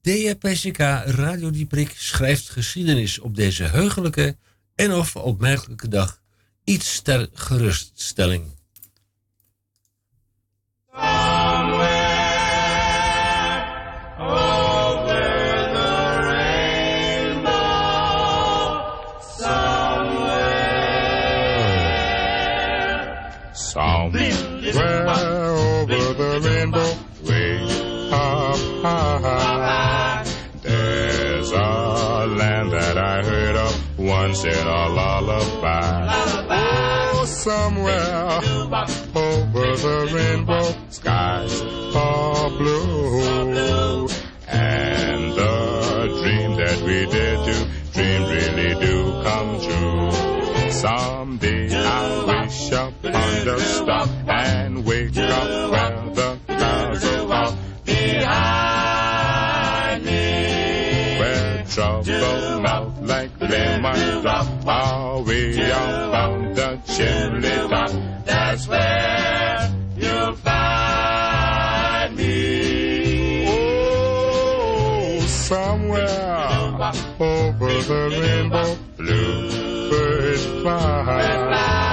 [0.00, 4.36] DPCK Radio Dieprik schrijft geschiedenis op deze heugelijke
[4.74, 6.20] en of opmerkelijke dag
[6.64, 8.44] iets ter geruststelling.
[24.72, 26.90] Somewhere over the rainbow,
[27.26, 30.24] way up high,
[30.62, 36.06] there's a land that I heard of once in a lullaby.
[36.50, 38.40] Oh, somewhere
[39.14, 41.62] over the rainbow, skies
[41.96, 44.08] are blue,
[44.46, 50.70] and the dream that we did do, dream really do come true.
[50.70, 51.59] Someday
[52.72, 59.24] I wish upon the star and wake up where the clouds are behind
[60.04, 61.18] me.
[61.18, 67.90] Where trouble melt like lemon drop away up the chimney top.
[68.24, 73.46] That's where you'll find me.
[73.48, 81.89] Oh, somewhere over the rainbow, blue birds fly.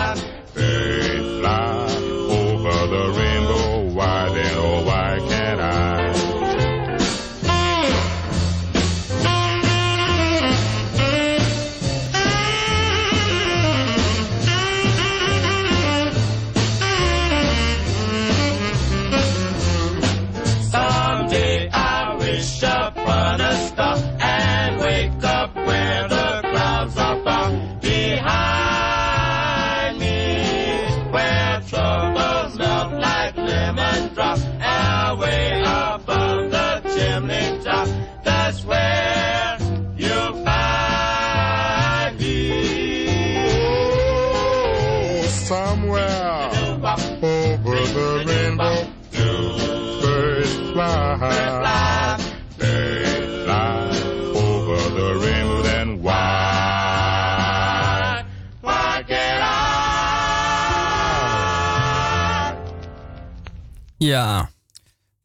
[63.98, 64.50] Ja,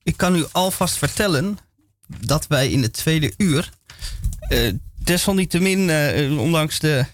[0.02, 1.58] ik kan u alvast vertellen
[2.06, 3.70] dat wij in het tweede uur,
[4.40, 7.04] eh, desalniettemin, eh, ondanks de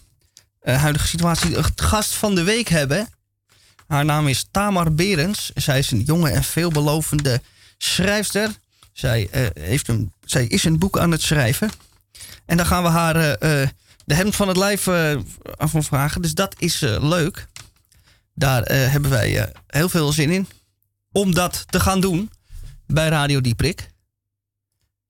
[0.60, 3.08] eh, huidige situatie, een gast van de week hebben.
[3.86, 5.50] Haar naam is Tamar Berens.
[5.54, 7.40] Zij is een jonge en veelbelovende
[7.78, 8.50] schrijfster.
[8.92, 9.28] Zij,
[9.60, 11.70] heeft een, zij is een boek aan het schrijven.
[12.44, 13.14] En daar gaan we haar
[14.04, 14.88] de hemd van het lijf
[15.56, 16.22] af van vragen.
[16.22, 17.46] Dus dat is leuk.
[18.34, 20.48] Daar hebben wij heel veel zin in
[21.12, 22.30] om dat te gaan doen
[22.86, 23.90] bij Radio Dieprik.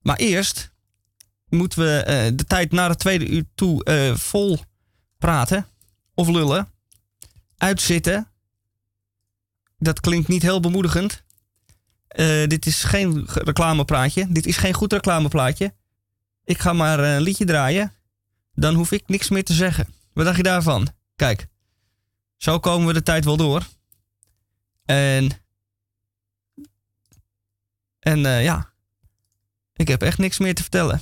[0.01, 0.71] Maar eerst
[1.49, 4.59] moeten we eh, de tijd naar het tweede uur toe eh, vol
[5.17, 5.67] praten
[6.13, 6.71] of lullen,
[7.57, 8.27] uitzitten.
[9.77, 11.23] Dat klinkt niet heel bemoedigend.
[12.07, 14.27] Eh, dit is geen ge- reclamepraatje.
[14.29, 15.73] Dit is geen goed reclameplaatje.
[16.43, 17.93] Ik ga maar een liedje draaien.
[18.53, 19.87] Dan hoef ik niks meer te zeggen.
[20.13, 20.87] Wat dacht je daarvan?
[21.15, 21.47] Kijk,
[22.37, 23.67] zo komen we de tijd wel door.
[24.85, 25.29] En
[27.99, 28.73] en eh, ja,
[29.75, 31.01] ik heb echt niks meer te vertellen.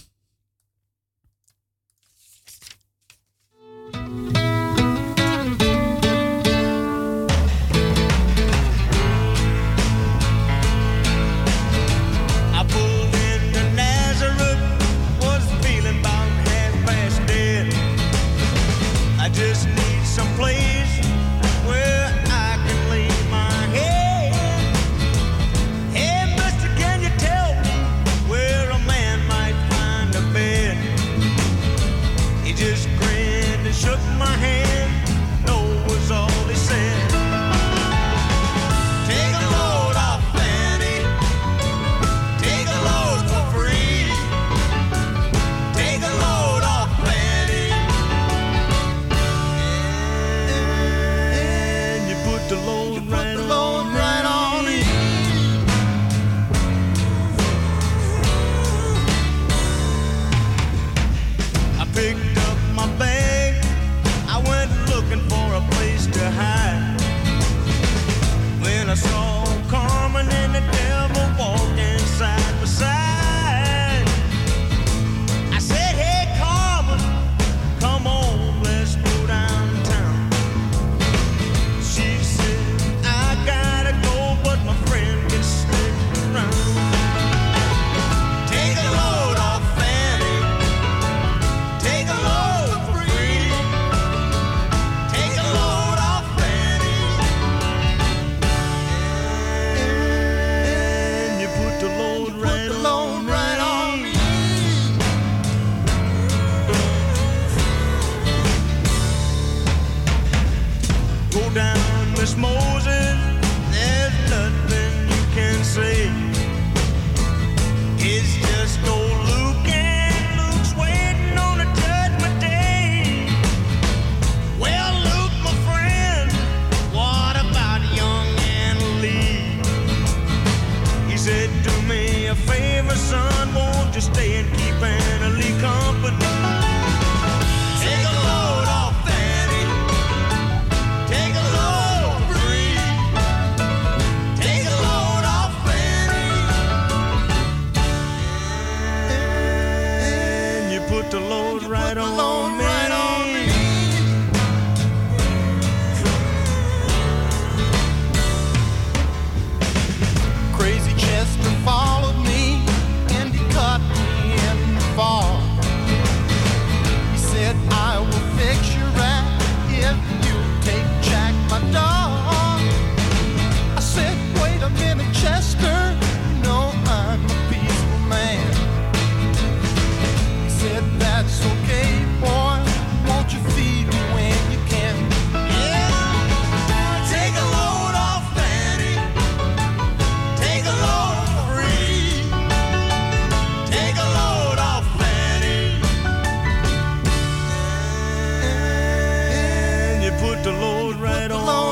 [201.31, 201.66] alone.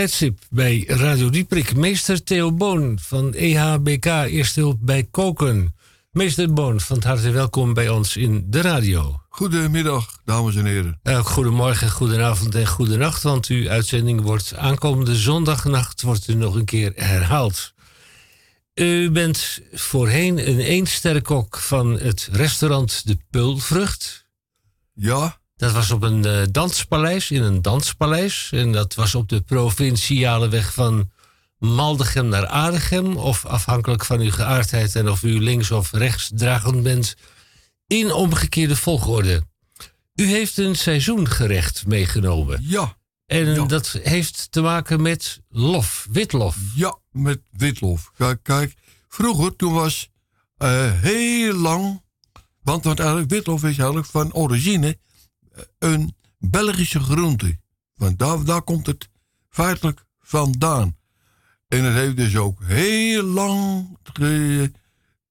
[0.00, 1.76] Tijdstip bij Radio Dieprik.
[1.76, 5.74] Meester Theo Boon van EHBK Eerste Hulp bij Koken.
[6.10, 9.20] Meester Boon, van harte welkom bij ons in de radio.
[9.28, 11.00] Goedemiddag, dames en heren.
[11.02, 16.64] Eh, goedemorgen, goedenavond en goedenacht, want uw uitzending wordt aankomende zondagnacht wordt u nog een
[16.64, 17.72] keer herhaald.
[18.74, 24.26] U bent voorheen een eensterrenkok van het restaurant De Peulvrucht.
[24.94, 28.48] Ja, Dat was op een eh, danspaleis, in een danspaleis.
[28.52, 31.10] En dat was op de provinciale weg van
[31.58, 33.16] Maldegem naar Aardegem.
[33.16, 37.14] Of afhankelijk van uw geaardheid en of u links of rechts dragend bent.
[37.86, 39.42] In omgekeerde volgorde.
[40.14, 42.58] U heeft een seizoengerecht meegenomen.
[42.62, 42.96] ja,
[43.26, 43.64] En Ja.
[43.66, 46.56] dat heeft te maken met lof, witlof.
[46.74, 48.10] ja, met witlof.
[48.16, 48.74] Kijk, kijk
[49.08, 50.08] vroeger toen was
[50.56, 52.02] eh, heel lang...
[52.62, 54.98] Want, want eigenlijk witlof is eigenlijk van origine
[55.78, 57.58] een Belgische groente.
[57.94, 59.08] Want daar, daar komt het
[59.48, 60.96] feitelijk vandaan.
[61.68, 63.88] En het heeft dus ook heel lang...
[64.02, 64.72] ge-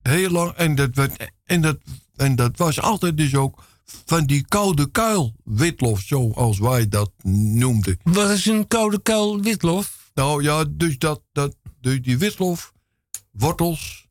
[0.02, 0.52] heel lang...
[0.52, 1.78] En dat, werd, en, dat,
[2.16, 3.64] en dat was altijd dus ook
[4.06, 8.00] van die koude kuil witlof, zoals wij dat noemden.
[8.04, 10.12] Wat is een koude kuil witlof?
[10.14, 14.08] Nou ja, dus dat, dat dus die witlofwortels,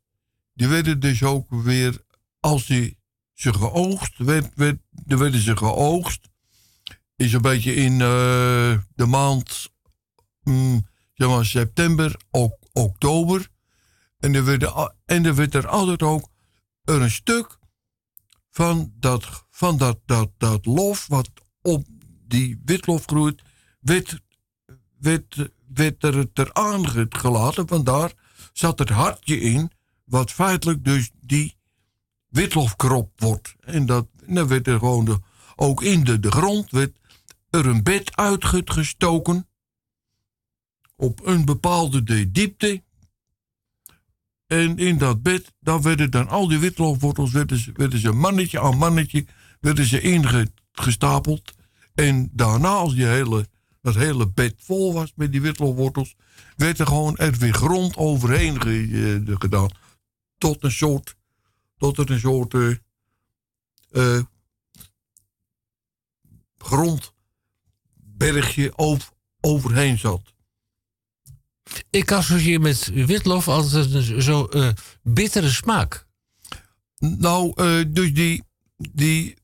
[0.53, 2.03] die werden dus ook weer,
[2.39, 2.97] als die
[3.39, 6.29] ze geoogst, werd, werd, dan werden ze geoogst.
[7.15, 9.69] Is een beetje in eh, de maand,
[10.43, 13.49] mm, zeg maar september, ok- oktober.
[14.19, 16.29] En er, werd, er- en er werd er altijd ook
[16.83, 17.57] een stuk
[18.49, 21.29] van dat, van dat, dat, dat lof wat
[21.61, 21.85] op
[22.27, 23.41] die witlof groeit,
[23.79, 24.19] werd
[24.99, 27.67] werd, werd er het eraan ge- gelaten.
[27.67, 28.13] Vandaar
[28.53, 29.71] zat het hartje in,
[30.03, 31.57] wat feitelijk dus die
[32.29, 33.55] witlofkrop wordt.
[33.59, 35.19] En, dat, dan werd er gewoon de,
[35.55, 36.97] ook in de, de grond werd
[37.49, 39.47] er een bed uitgestoken.
[40.95, 42.83] Op een bepaalde de diepte.
[44.47, 48.59] En in dat bed, daar werden dan al die witlofwortels, werden ze, werden ze mannetje
[48.59, 49.25] aan mannetje,
[49.59, 51.53] werden ze ingestapeld.
[51.93, 53.47] En daarna, als die hele,
[53.81, 56.15] dat hele bed vol was met die witlofwortels,
[56.55, 59.69] werd er gewoon er weer grond overheen eh, gedaan.
[60.37, 61.15] Tot een soort,
[61.79, 62.53] tot er een soort
[63.91, 64.19] eh,
[66.57, 69.09] grondbergje over,
[69.41, 70.33] overheen zat.
[71.89, 74.69] Ik associeer met witlof altijd een zo eh,
[75.03, 76.07] bittere smaak.
[76.97, 77.53] Nou,
[77.87, 78.43] dus die,
[78.77, 79.37] die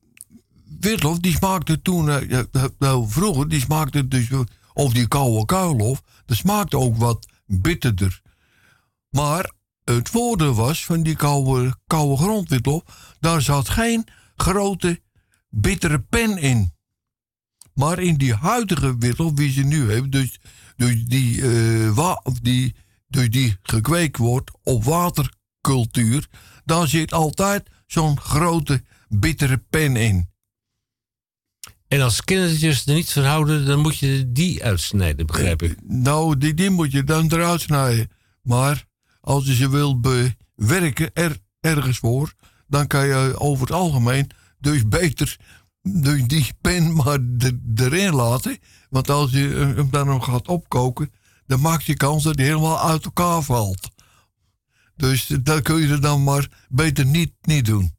[0.80, 2.46] witlof, die smaakte toen, ja,
[2.80, 4.30] nou, vroeger, die smaakte dus,
[4.74, 8.22] of die koude kuilof, dat smaakte ook wat bitterder.
[9.10, 9.52] Maar
[9.86, 12.84] het voordeel was van die koude, koude grondwitlof,
[13.20, 15.02] daar zat geen grote
[15.50, 16.74] bittere pen in.
[17.74, 20.40] Maar in die huidige witlof, wie ze nu hebben, dus,
[20.76, 22.76] dus, die, eh, wa- die,
[23.08, 26.28] dus die gekweekt wordt op watercultuur,
[26.66, 30.30] daar zit altijd zo'n grote bittere pen in.
[31.88, 35.78] En als kindertjes er niet van houden, dan moet je die uitsnijden, begrijp ik.
[35.84, 38.10] Nou, die, die moet je dan eruit snijden.
[38.42, 38.86] Maar
[39.26, 42.34] als je ze wil bewerken er, ergens voor,
[42.68, 45.38] dan kan je over het algemeen dus beter
[45.82, 48.58] dus die pen maar er- erin laten.
[48.90, 51.12] Want als je hem dan nog gaat opkoken,
[51.48, 53.88] dan maak je kans dat hij helemaal uit elkaar valt.
[54.96, 57.96] Dus dat kun je dan maar beter niet, niet doen.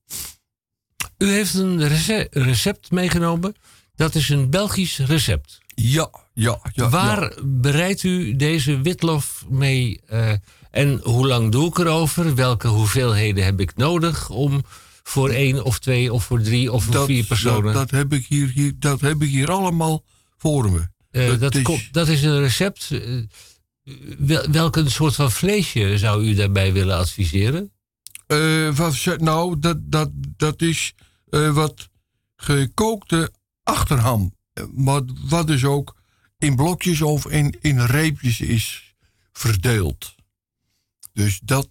[1.18, 3.54] U heeft een rece- recept meegenomen.
[3.94, 5.58] Dat is een Belgisch recept.
[5.74, 6.88] Ja, ja, ja.
[6.88, 7.42] Waar ja.
[7.44, 10.00] bereidt u deze witlof mee?
[10.06, 10.32] eh,
[10.76, 12.34] en hoe lang doe ik erover?
[12.34, 14.62] Welke hoeveelheden heb ik nodig om
[15.02, 17.62] voor één of twee of voor drie of voor vier personen?
[17.72, 20.04] Dat, dat, heb ik hier, hier, dat heb ik hier allemaal
[20.36, 20.88] voor me.
[21.10, 22.88] Eh, dat dat, is- komt- dat is een recept.
[22.90, 23.00] eh,
[24.18, 27.72] wel, welke soort van vleesje zou u daarbij willen adviseren?
[28.26, 30.94] Eh, wat, nou, dat, dat, dat is
[31.52, 31.88] wat
[32.36, 34.34] gekookte achterham.
[34.74, 35.96] Maar wat dus ook
[36.38, 38.94] in blokjes of in, in reepjes is
[39.32, 40.14] verdeeld.
[41.16, 41.68] Dus dat,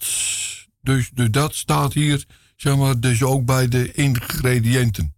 [0.82, 2.26] dus, dus dat staat hier,
[2.56, 5.16] zeg maar, dus ook bij de ingrediënten.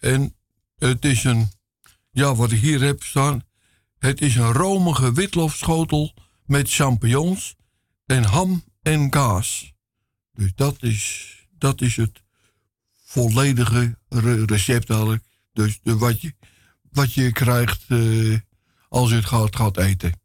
[0.00, 0.36] En
[0.76, 1.50] het is een,
[2.10, 3.42] ja, wat ik hier heb staan,
[3.98, 7.54] het is een romige witlofschotel met champignons
[8.06, 9.72] en ham en kaas.
[10.32, 12.22] Dus dat is, dat is het
[13.04, 15.24] volledige re- recept eigenlijk.
[15.52, 16.34] Dus de, wat, je,
[16.90, 18.38] wat je krijgt eh,
[18.88, 20.22] als je het gaat, gaat eten.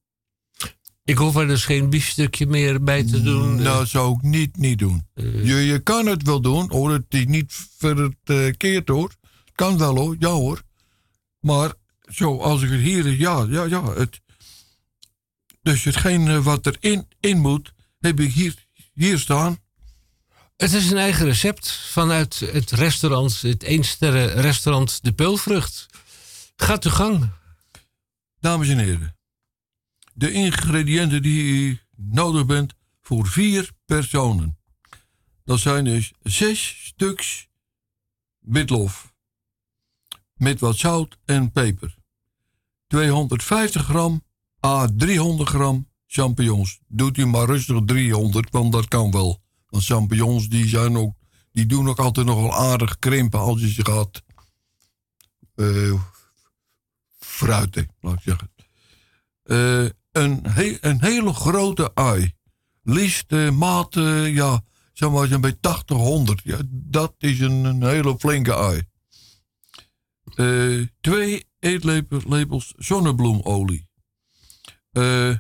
[1.10, 3.58] Ik hoef er dus geen biefstukje meer bij te doen.
[3.58, 5.08] eh, Nou, zou ik niet, niet doen.
[5.14, 6.92] je, je kan het wel doen, hoor.
[6.92, 9.14] Het is niet verkeerd hoor.
[9.56, 10.62] Kan wel hoor, ja hoor.
[11.40, 13.10] Maar zo als ik het hier...
[13.18, 13.94] Ja, ja, ja.
[13.94, 14.20] Het,
[15.62, 19.58] dus hetgeen wat erin in moet, heb ik hier, hier staan.
[20.58, 25.86] Het is een eigen recept vanuit het restaurant, het eensterren restaurant De Peulvrucht.
[26.56, 27.30] Gaat uw gang.
[28.40, 29.16] Dames en heren,
[30.20, 34.58] de ingrediënten die u nodig bent voor vier personen.
[35.44, 37.48] Dat zijn dus zes stuks
[38.40, 39.14] witlof
[40.34, 41.96] met wat zout en peper.
[42.88, 44.24] 250 gram
[44.66, 46.80] à 300 gram champignons.
[46.88, 49.42] Doet u maar rustig 300, want dat kan wel.
[49.68, 51.16] Want champignons die zijn ook,
[51.52, 54.24] die doen ook altijd nog wel aardig krimpen als je ze gaat
[55.56, 56.04] eh
[57.20, 58.52] fruiten, laat ik zeggen.
[59.44, 59.90] Eh,
[60.20, 60.42] een,
[60.82, 62.34] een hele grote ui.
[62.84, 63.94] Liefst maat,
[64.26, 64.64] ja,
[64.94, 66.42] zeg maar zo'n beetje 80, 100.
[66.44, 68.88] Ja, dat is een, een hele flinke ui.
[70.36, 73.88] Eh, twee eetlepels zonnebloemolie.
[74.92, 75.36] Eh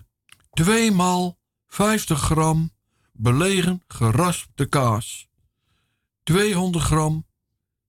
[0.52, 2.72] twee maal 50 gram
[3.12, 5.28] belegen geraspte kaas.
[6.24, 7.28] 200 gram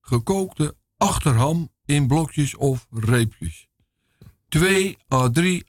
[0.00, 3.68] gekookte achterham in blokjes of reepjes.
[4.48, 5.64] 2 à 3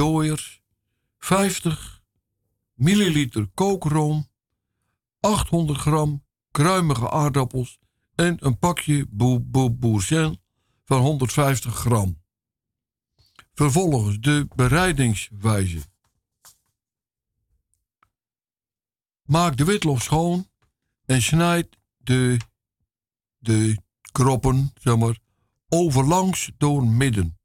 [0.00, 0.62] eidooiers,
[1.18, 2.02] 50
[2.74, 4.28] milliliter kookroom,
[5.20, 7.78] 800 gram kruimige aardappels
[8.14, 9.06] en een pakje
[9.78, 10.40] boursin
[10.84, 12.22] van 150 gram.
[13.54, 15.80] Vervolgens de bereidingswijze.
[19.22, 20.48] Maak de witlof schoon
[21.06, 22.36] en snijd de,
[23.38, 23.76] de
[24.12, 25.18] kroppen zeg maar,
[25.68, 27.39] overlangs door midden.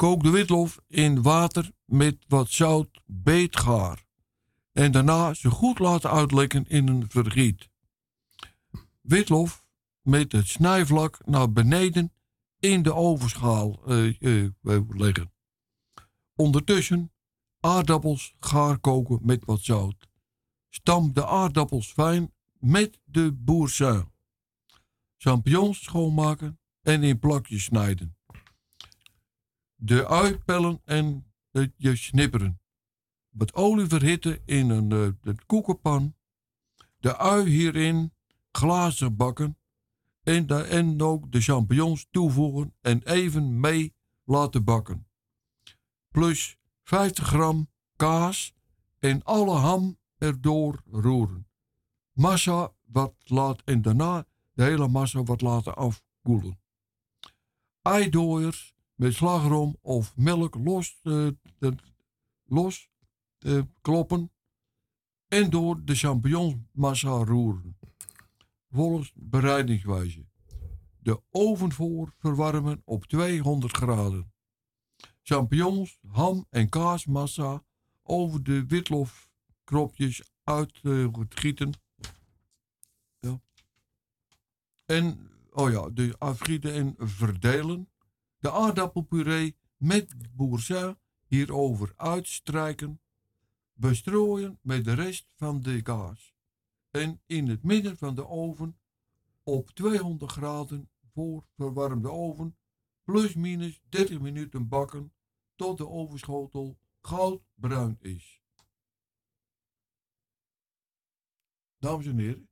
[0.00, 4.04] Kook de witlof in water met wat zout beetgaar.
[4.72, 7.68] En daarna ze goed laten uitlekken in een vergiet.
[9.00, 9.66] Witlof
[10.02, 12.12] met het snijvlak naar beneden
[12.58, 14.50] in de ovenschaal eh, eh,
[14.88, 15.32] leggen.
[16.34, 17.12] Ondertussen
[17.60, 20.08] aardappels gaar koken met wat zout.
[20.68, 24.12] Stamp de aardappels fijn met de boursin.
[25.16, 28.18] Champignons schoonmaken en in plakjes snijden.
[29.82, 31.32] De ui pellen en
[31.76, 32.60] je snipperen.
[33.28, 36.14] Wat olie verhitten in een eh, de koekenpan.
[36.98, 38.12] De ui hierin
[38.52, 39.58] glazen bakken.
[40.22, 45.06] En, de, ook de champignons toevoegen en even mee laten bakken.
[46.08, 48.54] Plus 50 gram kaas
[48.98, 51.48] en alle ham erdoor roeren.
[52.12, 56.60] Massa wat laat en daarna de hele massa wat laten afkoelen.
[57.82, 61.28] Eidooiers met slagroom of melk los, eh,
[62.44, 62.90] los
[63.80, 64.32] kloppen
[65.28, 67.78] en door de champignonsmassa roeren.
[68.70, 70.26] Volgens bereidingswijze.
[70.98, 74.32] De oven voor verwarmen op 200 graden.
[75.22, 77.64] Champignons, ham en kaasmassa
[78.02, 81.06] over de witlofkropjes uit eh.
[83.18, 83.40] Ja.
[84.84, 87.89] En, oh ja, de afgieten en verdelen.
[88.40, 93.00] De aardappelpuree met boursin hierover uitstrijken.
[93.72, 96.34] Bestrooien met de rest van de kaas.
[96.90, 98.78] En in het midden van de oven
[99.42, 102.56] op 200 graden voor verwarmde oven
[103.04, 105.12] plus minus 30 minuten bakken
[105.54, 108.42] tot de ovenschotel goudbruin is.
[111.78, 112.48] Dames en heren,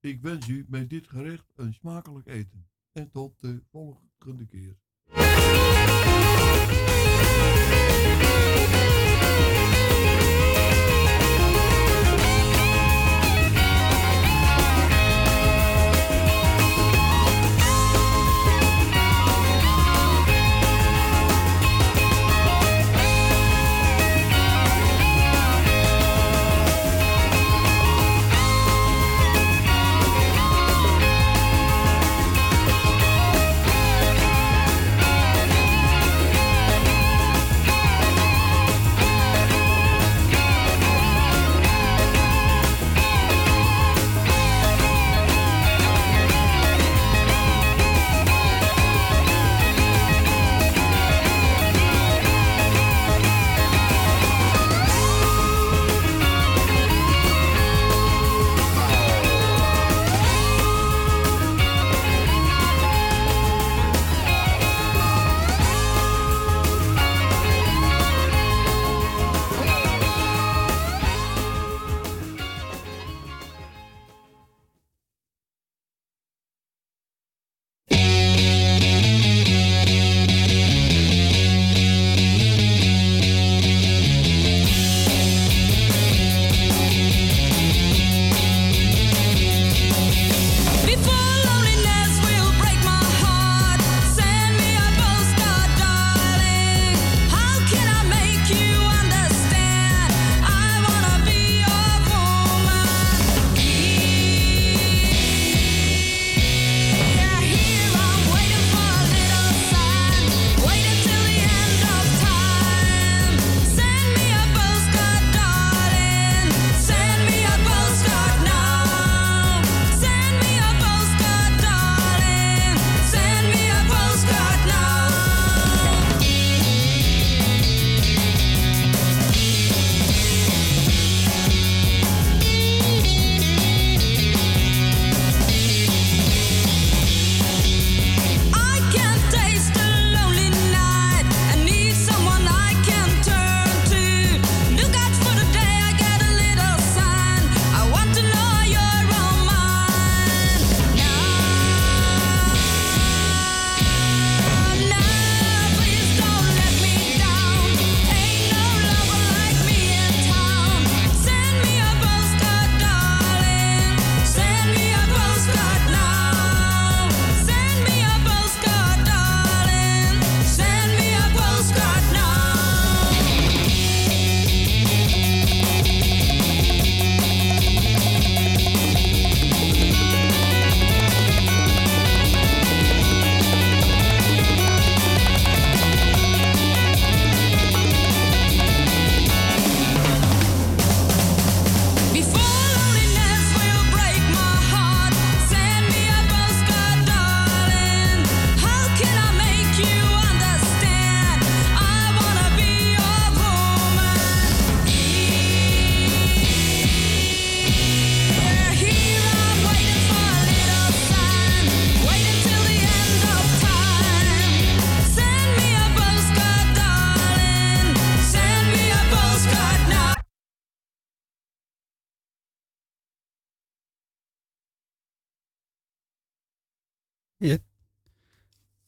[0.00, 2.70] ik wens u met dit gerecht een smakelijk eten.
[2.92, 4.11] En tot de volgende
[4.50, 4.76] keer.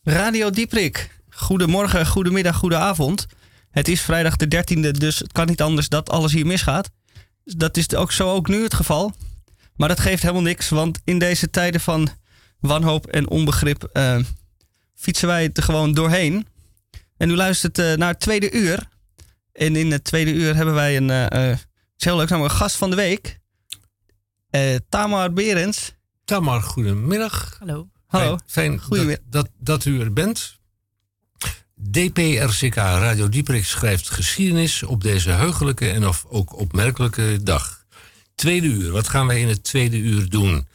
[0.02, 1.20] Radio Dieprik.
[1.28, 3.26] Goedemorgen, goedemiddag, goedenavond.
[3.70, 6.90] Het is vrijdag de 13e, dus het kan niet anders dat alles hier misgaat.
[7.44, 9.12] Dat is ook zo ook nu het geval.
[9.76, 12.08] Maar dat geeft helemaal niks, want in deze tijden van
[12.60, 14.18] wanhoop en onbegrip eh,
[14.94, 16.46] fietsen wij er gewoon doorheen.
[17.16, 18.88] En u luistert eh, naar het tweede uur.
[19.54, 22.54] En in het tweede uur hebben wij een, eh, eh, het is heel leuk, namelijk
[22.54, 23.40] een gast van de week.
[24.50, 25.94] Eh, Tamar Berends.
[26.24, 27.56] Tamar, goedemiddag.
[27.58, 27.88] Hallo.
[28.20, 28.38] Hallo.
[28.46, 30.58] Fijn, dat, dat, dat u er bent.
[31.90, 37.84] DPRCK Radio Dieprik schrijft geschiedenis op deze heugelijke en of ook opmerkelijke dag.
[38.34, 40.66] Tweede uur, wat gaan wij in het tweede uur doen?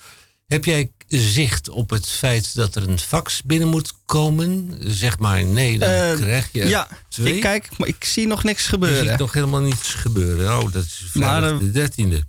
[0.48, 4.78] Heb jij zicht op het feit dat er een fax binnen moet komen?
[4.80, 7.36] Zeg maar nee, dan Eh, krijg je ja, twee.
[7.36, 9.10] ik kijk, maar ik zie nog niks gebeuren.
[9.10, 10.60] ziet nog helemaal niets gebeuren.
[10.60, 12.24] Oh, dat is vrijdag Maar, eh, de dertiende.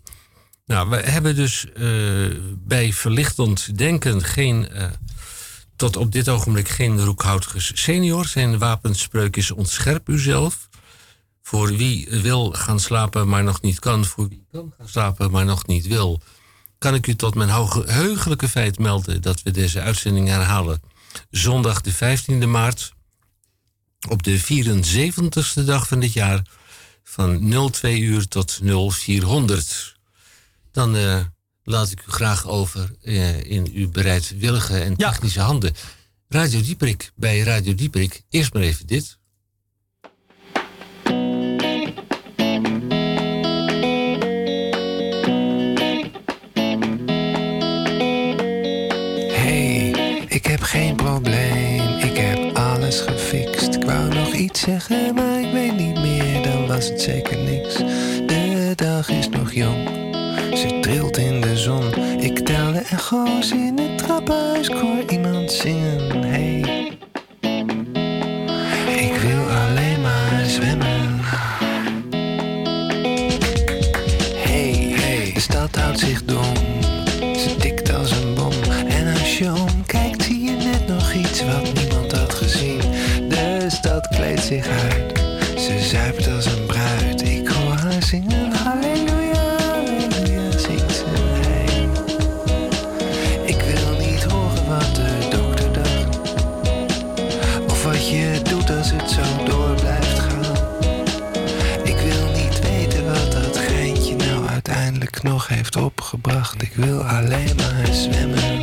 [0.71, 1.83] Nou, we hebben dus eh,
[2.57, 4.68] bij verlichtend denken geen...
[4.68, 4.91] eh,
[5.77, 8.27] tot op dit ogenblik geen Roekhoutges senior.
[8.27, 10.68] Zijn wapenspreuk is ontscherp uzelf.
[11.43, 14.05] Voor wie wil gaan slapen, maar nog niet kan.
[14.05, 16.21] Voor wie kan gaan slapen, maar nog niet wil.
[16.79, 19.23] Kan ik u tot mijn heuge- heugelijke feit melden...
[19.23, 20.83] dat we deze uitzending herhalen.
[21.31, 22.93] Zondag de 15e maart
[24.09, 26.43] op de 74ste dag van dit jaar
[27.03, 29.99] van 02 uur tot 0400.
[30.73, 31.21] Dan eh,
[31.64, 35.11] laat ik u graag over eh, in uw bereidwillige en Ja.
[35.11, 35.75] technische handen.
[36.29, 39.18] Radio Dieprik, bij Radio Dieprik, eerst maar even dit.
[49.33, 49.91] Hey,
[50.29, 53.75] ik heb geen probleem, ik heb alles gefixt.
[53.75, 57.77] Ik wou nog iets zeggen, maar ik weet niet meer, dan was het zeker niks.
[58.27, 59.89] De dag is nog jong,
[60.91, 61.95] trilt in de zon.
[62.18, 66.22] Ik tel de echo's in het trappenhuis, ik hoor iemand zingen.
[66.22, 66.59] Hey,
[68.97, 71.20] ik wil alleen maar zwemmen.
[74.34, 76.55] Hey, hey, de stad houdt zich dom.
[77.20, 78.53] Ze tikt als een bom.
[78.88, 82.80] En als je omkijkt, zie je net nog iets wat niemand had gezien.
[83.28, 85.20] De stad kleedt zich uit.
[106.23, 108.62] Ik wil alleen maar zwemmen.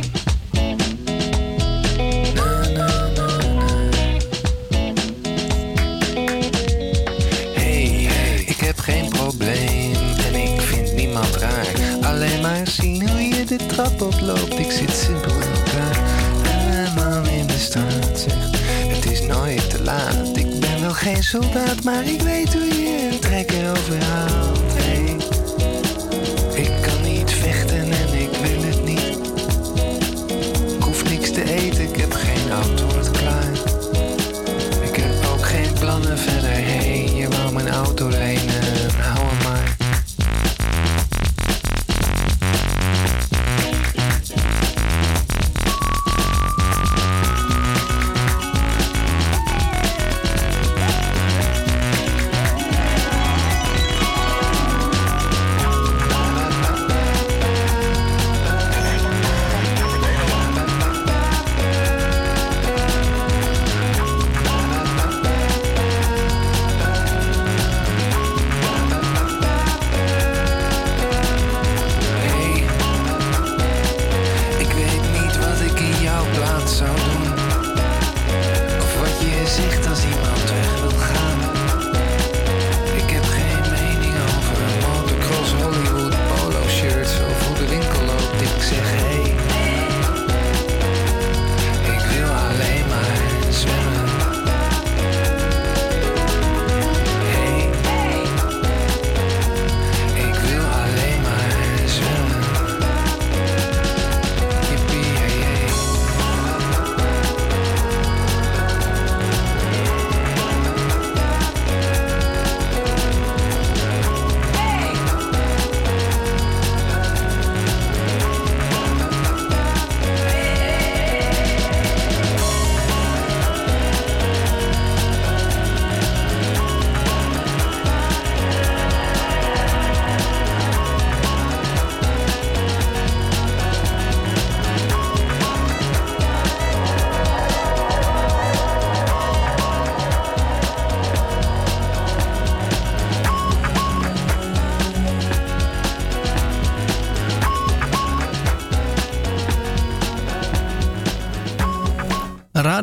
[7.54, 8.08] Hey,
[8.46, 9.92] ik heb geen probleem
[10.26, 11.66] en ik vind niemand raar.
[12.02, 14.58] Alleen maar zien hoe je de trap oploopt.
[14.58, 15.98] Ik zit simpel elkaar.
[16.42, 18.58] En een man in de straat zegt:
[18.96, 20.36] Het is nooit te laat.
[20.36, 24.68] Ik ben wel geen soldaat, maar ik weet hoe je een trekker overhaalt.
[31.38, 31.77] Hoef niks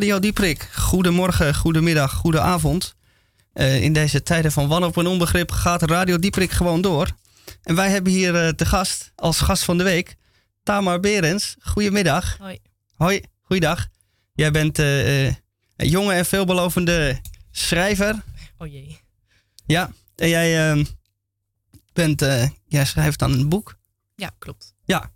[0.06, 0.70] Radio Dieprik.
[0.74, 2.96] Goedemorgen, goedemiddag, goedenavond.
[3.54, 7.10] Eh in deze tijden van wanhoop en onbegrip gaat Radio Dieprik gewoon door.
[7.64, 10.16] En wij hebben hier eh, te gast, als gast van de week,
[10.64, 11.56] Tamar Berends.
[11.60, 12.38] Goedemiddag.
[12.38, 12.60] Hoi.
[12.96, 13.88] Hoi, goeiedag.
[14.34, 15.36] Jij bent eh, eh,
[15.76, 18.24] een jonge en veelbelovende schrijver.
[18.58, 19.00] Oh jee.
[19.66, 20.86] Ja, en jij ehm,
[21.94, 22.20] bent,
[22.66, 23.78] jij schrijft dan een boek.
[24.16, 24.74] Ja, klopt.
[24.84, 25.12] Ja.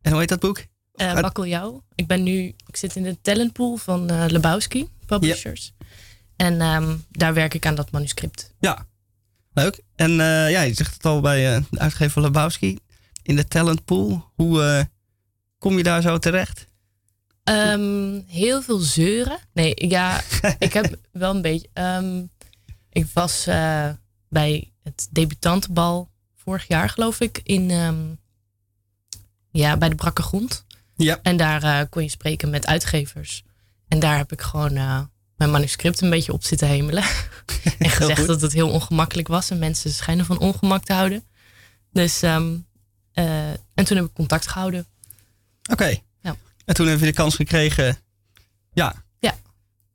[0.00, 0.64] En hoe heet dat boek?
[0.96, 1.80] Wakkel jou.
[1.94, 5.72] Ik ben nu, ik zit in de talentpool van eh Lebowski Publishers.
[6.36, 8.54] En ehm, daar werk ik aan dat manuscript.
[8.58, 8.86] Ja,
[9.52, 9.80] leuk.
[9.94, 12.78] En eh, ja, je zegt het al bij de uitgever Lebowski
[13.22, 14.30] in de talentpool.
[14.34, 14.88] Hoe
[15.58, 16.66] kom je daar zo terecht?
[17.44, 19.38] Ehm, heel veel zeuren.
[19.52, 20.20] Nee, ja,
[20.58, 21.68] ik heb wel een beetje.
[21.72, 22.24] ehm,
[22.90, 23.44] ik was
[24.28, 27.70] bij het debutantenbal vorig jaar, geloof ik, in
[29.50, 30.64] ja, bij de Brakke Grond.
[30.96, 31.18] Ja.
[31.22, 33.42] En daar eh, kon je spreken met uitgevers.
[33.88, 35.00] En daar heb ik gewoon eh,
[35.36, 37.02] mijn manuscript een beetje op zitten hemelen.
[37.78, 38.26] en gezegd goed.
[38.28, 39.50] dat het heel ongemakkelijk was.
[39.50, 41.24] En mensen schijnen van ongemak te houden.
[41.92, 42.56] Dus, ehm,
[43.12, 44.86] eh, en toen heb ik contact gehouden.
[45.70, 45.96] Oké.
[46.20, 46.36] Ja.
[46.64, 47.98] En toen heb je de kans gekregen.
[48.72, 49.04] Ja.
[49.18, 49.34] Ja.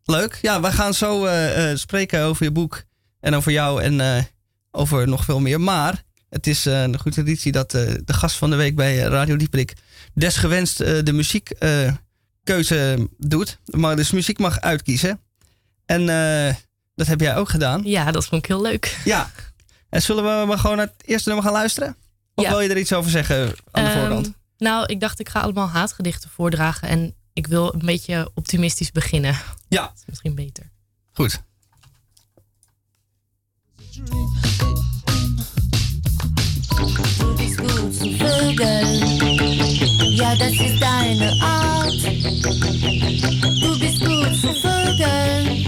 [0.03, 0.39] Leuk.
[0.41, 1.27] Ja, we gaan zo
[1.75, 2.83] spreken over je boek
[3.19, 4.27] en over jou en
[4.71, 5.61] over nog veel meer.
[5.61, 9.73] Maar het is een goede traditie dat de gast van de week bij Radio Dieperik
[10.13, 13.59] desgewenst eh, de muziekkeuze doet.
[13.65, 15.19] Maar dus muziek mag uitkiezen.
[15.85, 16.55] En eh,
[16.95, 17.81] dat heb jij ook gedaan.
[17.83, 18.97] Ja, dat vond ik heel leuk.
[19.05, 19.31] Ja.
[19.89, 21.95] En zullen we maar gewoon naar het eerste nummer gaan luisteren?
[22.35, 22.49] Of Ja.
[22.49, 24.31] wil je er iets over zeggen aan de Ehm, voorkant?
[24.57, 26.87] Nou, ik dacht ik ga allemaal haatgedichten voordragen.
[26.87, 29.37] En ik wil een beetje optimistisch beginnen.
[29.67, 29.81] Ja.
[29.81, 30.71] Dat is misschien beter.
[31.13, 31.41] Goed.
[40.21, 41.91] Ja, das ist deine Art.
[43.59, 45.65] Du bist gut zu Vögeln.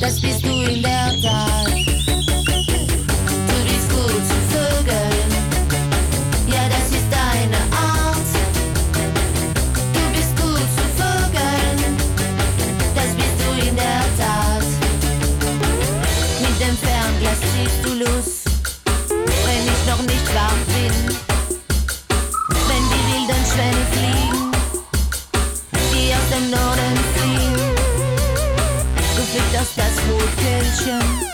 [0.00, 0.57] Das bist du
[30.78, 31.27] Production.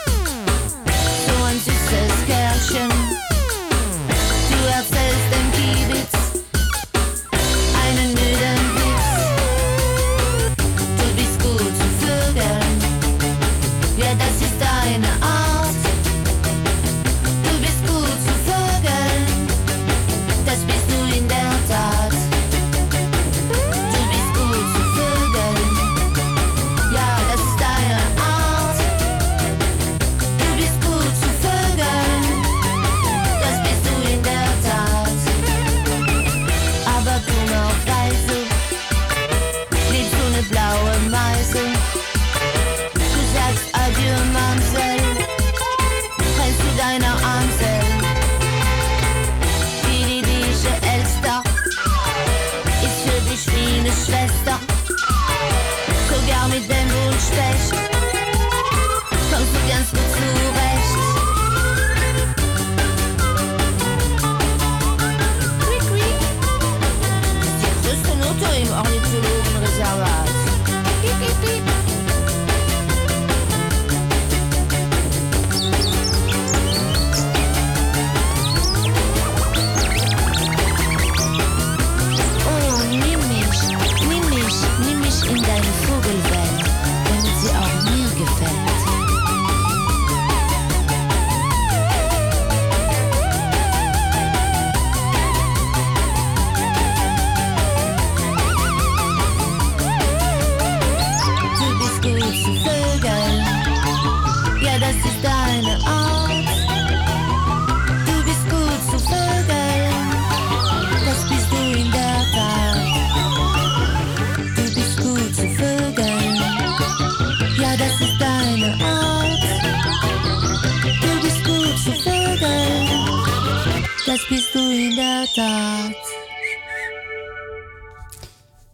[124.29, 126.13] Bist du in der Tat.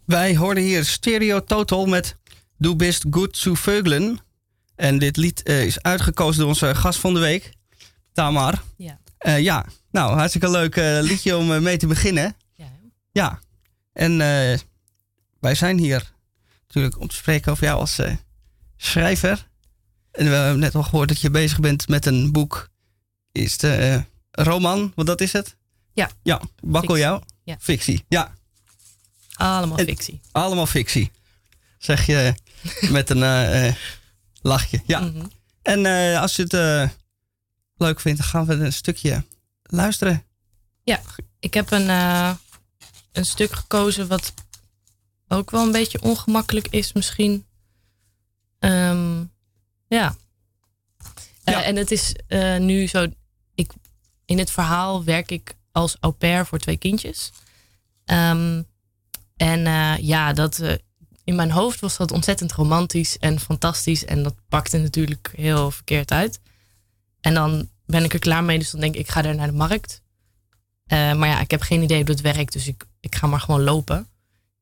[0.04, 2.16] Wij hoorden hier Stereo Total met
[2.58, 4.20] Du bist goed zu Vögeln.
[4.76, 7.52] En dit lied eh, is uitgekozen door onze gast van de week,
[8.12, 8.62] Tamar.
[8.76, 8.98] Ja.
[9.18, 12.36] Eh, ja, nou, hartstikke leuk eh, liedje om mee te beginnen.
[12.54, 12.70] Ja.
[13.12, 13.40] Ja,
[13.92, 14.58] en eh,
[15.40, 16.12] wij zijn hier
[16.66, 18.16] natuurlijk om te spreken over jou als eh,
[18.76, 19.48] schrijver.
[20.12, 22.68] En we hebben net al gehoord dat je bezig bent met een boek.
[23.32, 24.00] Is de eh,
[24.30, 25.56] roman, wat dat is het?
[25.92, 26.10] Ja.
[26.22, 26.98] Ja, bakkel Fictie.
[26.98, 27.22] jou.
[27.44, 27.56] Ja.
[27.60, 28.34] Fictie, ja.
[29.34, 30.20] Allemaal En- fictie.
[30.32, 31.10] Allemaal fictie.
[31.78, 32.34] Zeg je
[32.90, 33.74] met een eh, eh,
[34.42, 34.82] lachje.
[34.86, 35.00] Ja.
[35.00, 35.26] Mhm.
[35.62, 36.52] En eh, als je het
[37.76, 39.24] leuk vindt, dan gaan we een stukje
[39.62, 40.24] luisteren.
[40.84, 41.00] Ja,
[41.40, 41.88] ik heb een,
[43.12, 44.34] een stuk gekozen wat
[45.28, 47.46] ook wel een beetje ongemakkelijk is misschien.
[48.58, 49.24] Ehm,
[49.88, 50.16] ja.
[51.44, 52.14] Eh, en het is
[52.58, 53.06] nu zo,
[54.30, 57.32] in het verhaal werk ik als au pair voor twee kindjes.
[58.04, 58.62] Ehm,
[59.36, 60.74] en eh, ja, dat, eh,
[61.24, 64.04] in mijn hoofd was dat ontzettend romantisch en fantastisch.
[64.04, 66.40] En dat pakte natuurlijk heel verkeerd uit.
[67.20, 69.46] En dan ben ik er klaar mee, dus dan denk ik, ik ga er naar
[69.46, 70.02] de markt.
[70.86, 73.40] Eh, maar ja, ik heb geen idee hoe dat werkt, dus ik, ik ga maar
[73.40, 74.08] gewoon lopen.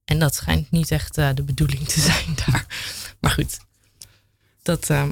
[0.05, 2.67] En dat schijnt niet echt de bedoeling te zijn daar.
[3.21, 3.59] Maar goed,
[4.63, 5.11] dat ehm,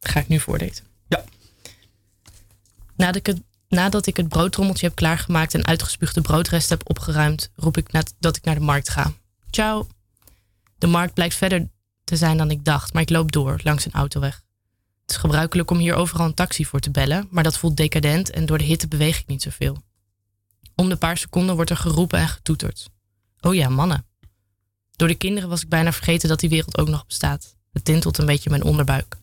[0.00, 0.91] ga ik nu voorlezen.
[3.02, 7.76] Nadat ik, het, nadat ik het broodtrommeltje heb klaargemaakt en uitgespuugde broodresten heb opgeruimd, roep
[7.76, 9.12] ik dat ik naar de markt ga.
[9.50, 9.86] Ciao.
[10.78, 11.68] De markt blijkt verder
[12.04, 14.42] te zijn dan ik dacht, maar ik loop door langs een autoweg.
[15.00, 18.30] Het is gebruikelijk om hier overal een taxi voor te bellen, maar dat voelt decadent
[18.30, 19.82] en door de hitte beweeg ik niet zoveel.
[20.74, 22.90] Om de paar seconden wordt er geroepen en getoeterd.
[23.40, 24.06] Oh ja, mannen.
[24.90, 27.56] Door de kinderen was ik bijna vergeten dat die wereld ook nog bestaat.
[27.72, 29.16] Het tintelt een beetje mijn onderbuik.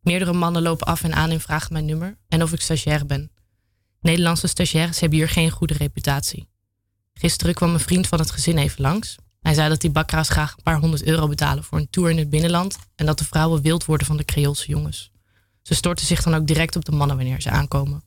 [0.00, 3.30] Meerdere mannen lopen af en aan en vragen mijn nummer en of ik stagiair ben.
[4.00, 6.48] Nederlandse stagiaires hebben hier geen goede reputatie.
[7.14, 9.16] Gisteren kwam een vriend van het gezin even langs.
[9.40, 12.18] Hij zei dat die bakkeraars graag een paar honderd euro betalen voor een tour in
[12.18, 15.10] het binnenland en dat de vrouwen wild worden van de Creoolse jongens.
[15.62, 18.02] Ze storten zich dan ook direct op de mannen wanneer ze aankomen.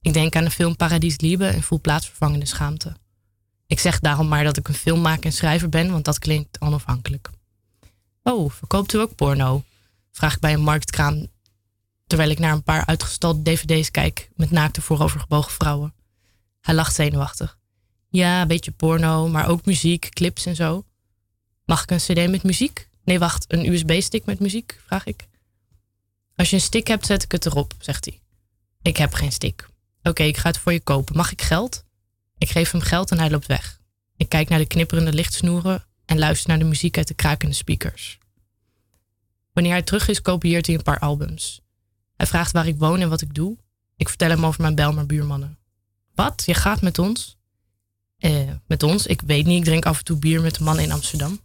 [0.00, 2.96] Ik denk aan de film Paradis Liebe en voel plaatsvervangende schaamte.
[3.66, 6.60] Ik zeg daarom maar dat ik een film maak en schrijver ben, want dat klinkt
[6.60, 7.30] onafhankelijk.
[8.22, 9.64] Oh, verkoopt u ook porno?
[10.14, 11.26] Vraag ik bij een marktkraam
[12.06, 15.94] terwijl ik naar een paar uitgestald dvd's kijk met naakte voorovergebogen vrouwen.
[16.60, 17.58] Hij lacht zenuwachtig.
[18.08, 20.84] Ja, een beetje porno, maar ook muziek, clips en zo.
[21.64, 22.88] Mag ik een cd met muziek?
[23.04, 24.80] Nee, wacht, een USB-stick met muziek?
[24.86, 25.26] Vraag ik.
[26.36, 28.20] Als je een stick hebt, zet ik het erop, zegt hij.
[28.82, 29.68] Ik heb geen stick.
[30.02, 31.16] Oké, ik ga het voor je kopen.
[31.16, 31.84] Mag ik geld?
[32.38, 33.80] Ik geef hem geld en hij loopt weg.
[34.16, 38.18] Ik kijk naar de knipperende lichtsnoeren en luister naar de muziek uit de krakende speakers.
[39.54, 41.60] Wanneer hij terug is, kopieert hij een paar albums.
[42.16, 43.56] Hij vraagt waar ik woon en wat ik doe.
[43.96, 45.58] Ik vertel hem over mijn Belmer buurmannen.
[46.14, 46.42] Wat?
[46.46, 47.36] Je gaat met ons?
[48.18, 49.06] Eh, met ons?
[49.06, 51.40] Ik weet niet, ik drink af en toe bier met de mannen in Amsterdam.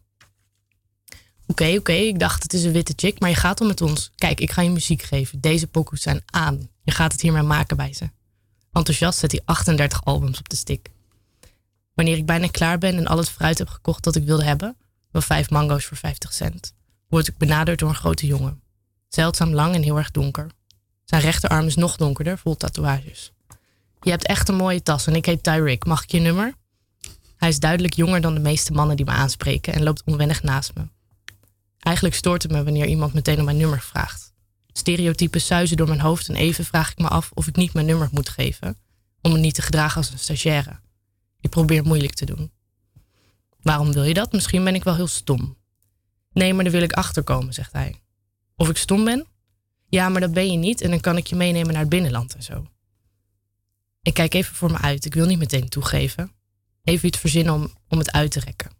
[1.47, 4.11] Oké, oké, ik dacht het is een witte chick, maar je gaat al met ons.
[4.15, 5.41] Kijk, ik ga je muziek geven.
[5.41, 6.69] Deze pokoes zijn aan.
[6.83, 8.09] Je gaat het hiermee maken bij ze.
[8.71, 10.89] Enthousiast zet hij 38 albums op de stick.
[11.93, 14.77] Wanneer ik bijna klaar ben en al het fruit heb gekocht dat ik wilde hebben,
[15.11, 16.73] wel vijf mango's voor 50 cent,
[17.09, 18.61] word ik benaderd door een grote jongen.
[19.07, 20.47] Zeldzaam lang en heel erg donker.
[21.05, 23.31] Zijn rechterarm is nog donkerder, vol tatoeages.
[24.01, 25.85] Je hebt echt een mooie tas en ik heet Tyrick.
[25.85, 26.53] Mag ik je nummer?
[27.37, 30.75] Hij is duidelijk jonger dan de meeste mannen die me aanspreken en loopt onwennig naast
[30.75, 30.87] me.
[31.79, 34.33] Eigenlijk stoort het me wanneer iemand meteen om mijn nummer vraagt.
[34.71, 37.85] Stereotypen suizen door mijn hoofd en even vraag ik me af of ik niet mijn
[37.85, 38.77] nummer moet geven,
[39.21, 40.79] om me niet te gedragen als een stagiaire.
[41.41, 42.51] Ik probeer moeilijk te doen.
[43.61, 44.31] Waarom wil je dat?
[44.31, 45.57] Misschien ben ik wel heel stom.
[46.31, 48.01] Nee, maar daar wil ik achterkomen, zegt hij.
[48.55, 49.25] Of ik stom ben?
[49.87, 52.35] Ja, maar dat ben je niet en dan kan ik je meenemen naar het binnenland
[52.35, 52.67] en zo.
[54.01, 55.05] Ik kijk even voor me uit.
[55.05, 56.31] Ik wil niet meteen toegeven.
[56.83, 58.71] Even iets verzinnen om, om het uit te rekken.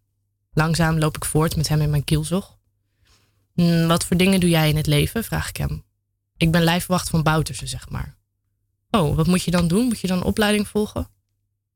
[0.51, 2.57] Langzaam loop ik voort met hem in mijn kielzog.
[3.53, 5.23] "Hm, wat voor dingen doe jij in het leven?
[5.23, 5.83] vraag ik hem.
[6.37, 8.17] Ik ben lijfwacht van Boutersen, zeg maar.
[8.89, 9.85] Oh, wat moet je dan doen?
[9.85, 11.09] Moet je dan een opleiding volgen?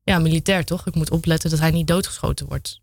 [0.02, 0.86] Ja, militair toch?
[0.86, 2.80] Ik moet opletten dat hij niet doodgeschoten wordt.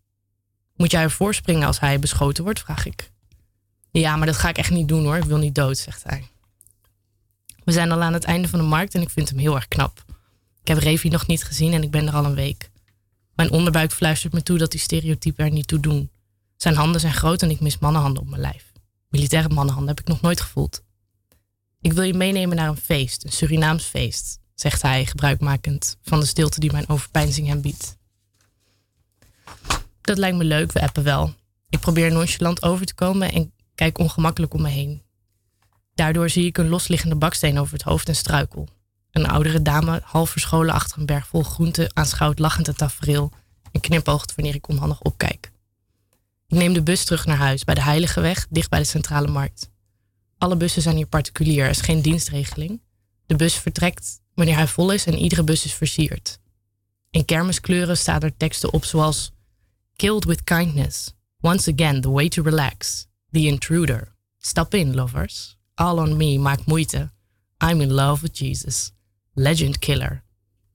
[0.82, 2.60] Moet jij ervoor springen als hij beschoten wordt?
[2.60, 3.10] vraag ik.
[3.90, 5.16] Ja, maar dat ga ik echt niet doen hoor.
[5.16, 6.28] Ik wil niet dood, zegt hij.
[7.64, 9.68] We zijn al aan het einde van de markt en ik vind hem heel erg
[9.68, 10.04] knap.
[10.60, 12.70] Ik heb Revi nog niet gezien en ik ben er al een week.
[13.34, 16.10] Mijn onderbuik fluistert me toe dat die stereotypen er niet toe doen.
[16.56, 18.72] Zijn handen zijn groot en ik mis mannenhanden op mijn lijf.
[19.08, 20.82] Militaire mannenhanden heb ik nog nooit gevoeld.
[21.80, 26.26] Ik wil je meenemen naar een feest, een Surinaams feest, zegt hij, gebruikmakend van de
[26.26, 28.00] stilte die mijn overpeinzing hem biedt.
[30.02, 31.34] Dat lijkt me leuk, we appen wel.
[31.68, 35.02] Ik probeer nonchalant over te komen en kijk ongemakkelijk om me heen.
[35.94, 38.68] Daardoor zie ik een losliggende baksteen over het hoofd en struikel.
[39.10, 43.32] Een oudere dame, half verscholen achter een berg vol groenten, aanschouwt lachend het tafereel
[43.72, 45.50] en knipoogt wanneer ik onhandig opkijk.
[46.48, 49.28] Ik neem de bus terug naar huis bij de Heilige Weg, dicht bij de centrale
[49.28, 49.70] markt.
[50.38, 52.80] Alle bussen zijn hier particulier, er is geen dienstregeling.
[53.26, 56.38] De bus vertrekt wanneer hij vol is en iedere bus is versierd.
[57.10, 59.32] In kermiskleuren staan er teksten op zoals
[60.02, 61.12] Killed with kindness,
[61.44, 63.06] Once again, the way to relax.
[63.30, 64.08] The intruder.
[64.40, 65.54] Stop in, lovers.
[65.78, 67.08] All on me, maak moeite.
[67.60, 68.90] I'm in love with Jesus.
[69.36, 70.24] Legend killer.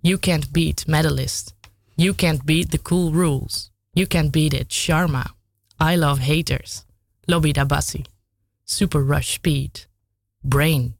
[0.02, 1.54] You can't beat medalist.
[1.98, 3.70] You can't beat the cool rules.
[3.94, 5.32] You can't beat it, Sharma.
[5.78, 6.86] I love haters.
[7.28, 8.06] Lobby Dabassi.
[8.64, 9.88] Super rush speed.
[10.42, 10.94] Brain.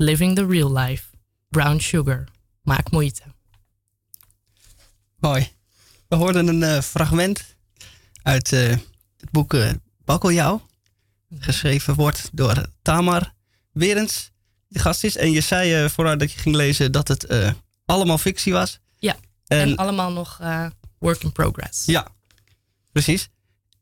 [0.00, 1.12] Living the real life.
[1.52, 2.26] Brown sugar.
[2.66, 3.22] Maak moeite.
[5.22, 5.48] Mooi.
[6.08, 7.56] We hoorden een eh, fragment
[8.22, 8.68] uit eh,
[9.16, 9.70] het boek eh
[10.04, 10.66] Bakkeljauw.
[11.38, 13.34] Geschreven wordt door Tamar
[13.72, 14.30] Werens,
[14.68, 15.16] die gast is.
[15.16, 17.52] En je zei eh vooruit dat je ging lezen dat het eh,
[17.84, 18.78] allemaal fictie was.
[18.98, 19.16] Ja.
[19.46, 20.66] En, En- allemaal nog eh,
[20.98, 21.84] work in progress.
[21.84, 22.06] Ja,
[22.92, 23.28] precies.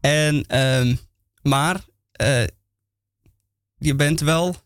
[0.01, 0.95] En, ehm,
[1.43, 1.81] maar
[2.13, 2.45] eh,
[3.79, 4.57] je bent wel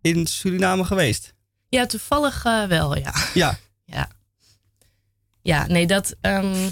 [0.00, 1.34] in Suriname geweest.
[1.68, 3.14] Ja, toevallig eh, wel, ja.
[3.34, 3.58] Ja.
[3.84, 4.10] Ja.
[5.42, 6.14] Ja, nee, dat.
[6.20, 6.68] ehm,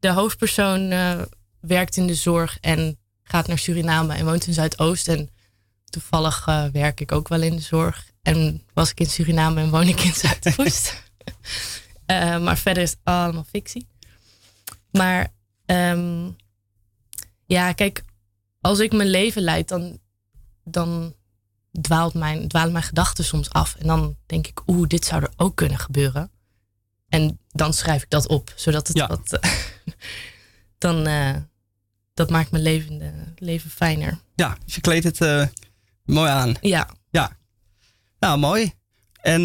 [0.00, 1.22] de hoofdpersoon eh,
[1.60, 5.08] werkt in de zorg en gaat naar Suriname en woont in Zuidoost.
[5.08, 5.30] En
[5.84, 8.10] toevallig eh, werk ik ook wel in de zorg.
[8.22, 10.94] En was ik in Suriname en woon ik in Zuidoost.
[12.06, 13.86] Eh, maar verder is het allemaal fictie.
[14.90, 15.32] Maar
[15.66, 16.30] ehm,
[17.46, 18.02] ja, kijk,
[18.60, 19.98] als ik mijn leven leid, dan,
[20.64, 21.14] dan
[21.80, 23.74] dwaalt mijn, dwalen mijn gedachten soms af.
[23.74, 26.30] En dan denk ik, oeh, dit zou er ook kunnen gebeuren.
[27.08, 29.38] En dan schrijf ik dat op, zodat het wat.
[30.78, 31.36] dan, eh,
[32.14, 34.18] dat maakt mijn leven, eh, leven fijner.
[34.34, 35.46] Ja, dus je kleedt het eh,
[36.04, 36.54] mooi aan.
[36.60, 36.88] Ja.
[37.10, 37.36] Ja.
[38.18, 38.72] Nou, mooi.
[39.20, 39.44] En,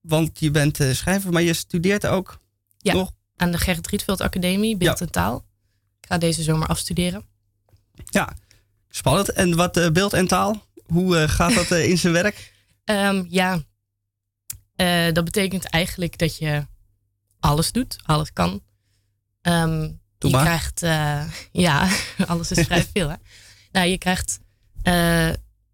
[0.00, 2.40] want je bent schrijver, maar je studeert ook
[2.78, 3.12] Ja, nog.
[3.36, 5.44] aan de Gerrit Rietveld Academie, Beeld en Taal.
[6.00, 7.24] Ik ga deze zomer afstuderen.
[8.04, 8.36] Ja,
[8.88, 9.32] spannend.
[9.32, 10.64] En wat beeld en taal?
[10.86, 12.54] Hoe gaat dat in zijn werk?
[12.84, 13.62] Ehm, ja,
[15.12, 16.66] dat betekent eigenlijk dat je
[17.40, 18.62] alles doet, alles kan.
[19.46, 20.44] Ehm, je maar.
[20.44, 21.22] krijgt, eh,
[21.66, 21.88] ja,
[22.26, 23.08] alles is vrij veel.
[23.08, 23.16] Hè?
[23.72, 24.38] Nou, je krijgt
[24.82, 25.30] eh,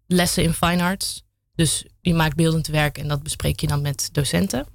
[0.07, 1.23] lessen in fine arts.
[1.55, 4.67] Dus je maakt beeldend werk en dat bespreek je dan met docenten.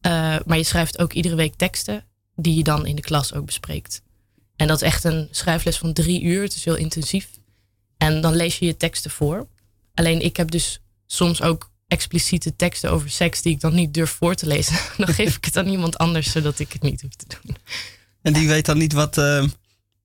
[0.00, 2.04] Eh, maar je schrijft ook iedere week teksten
[2.34, 4.02] die je dan in de klas ook bespreekt.
[4.56, 6.42] En dat is echt een schrijfles van drie uur.
[6.42, 7.28] Het is heel intensief.
[7.96, 9.48] En dan lees je je teksten voor.
[9.94, 14.10] Alleen ik heb dus soms ook expliciete teksten over seks die ik dan niet durf
[14.10, 14.76] voor te lezen.
[14.96, 17.56] Dan geef ik het aan iemand anders, zodat ik het niet hoef te doen.
[18.26, 19.44] En die weet dan niet wat, eh,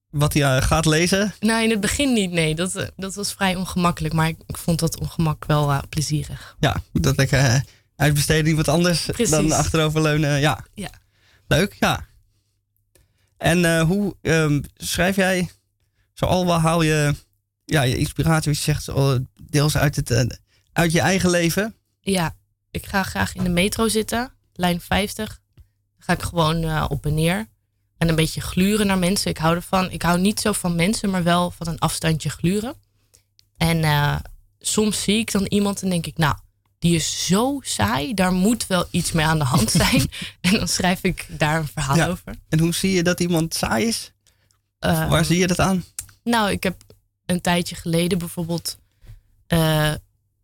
[0.10, 1.34] wat hij eh, gaat lezen?
[1.40, 2.56] Nou, in het begin niet, nee.
[2.56, 4.14] Dat, eh, dat was vrij ongemakkelijk.
[4.14, 6.56] Maar ik, ik vond dat ongemak wel plezierig.
[6.60, 7.62] Ja, dat ik
[7.96, 9.30] uitbesteden iemand anders Precies.
[9.30, 10.40] dan achteroverleunen.
[10.40, 10.66] Ja.
[10.74, 10.90] Ja.
[11.48, 12.06] Leuk, ja.
[13.38, 15.50] En hoe ehm, schrijf jij
[16.14, 17.16] zo al wel haal je
[17.66, 18.90] ja, je inspiratie, wat je zegt,
[19.50, 20.40] deels uit, het,
[20.74, 21.76] uit je eigen leven?
[22.02, 22.36] Ja,
[22.72, 25.40] ik ga graag in de metro zitten, lijn 50.
[25.56, 25.66] Dan
[25.98, 27.50] ga ik gewoon op en neer.
[28.02, 29.30] En een beetje gluren naar mensen.
[29.32, 29.92] Ik hou ervan.
[29.92, 32.74] Ik hou niet zo van mensen, maar wel van een afstandje gluren.
[33.58, 34.16] En eh,
[34.60, 36.36] soms zie ik dan iemand en denk ik, nou,
[36.80, 38.14] die is zo saai.
[38.14, 40.10] Daar moet wel iets mee aan de hand zijn.
[40.42, 42.08] en dan schrijf ik daar een verhaal Ja.
[42.08, 42.36] over.
[42.50, 44.12] En hoe zie je dat iemand saai is?
[44.80, 45.84] Eh, Waar zie je dat aan?
[46.24, 46.82] Nou, ik heb
[47.26, 48.78] een tijdje geleden bijvoorbeeld
[49.48, 49.92] eh,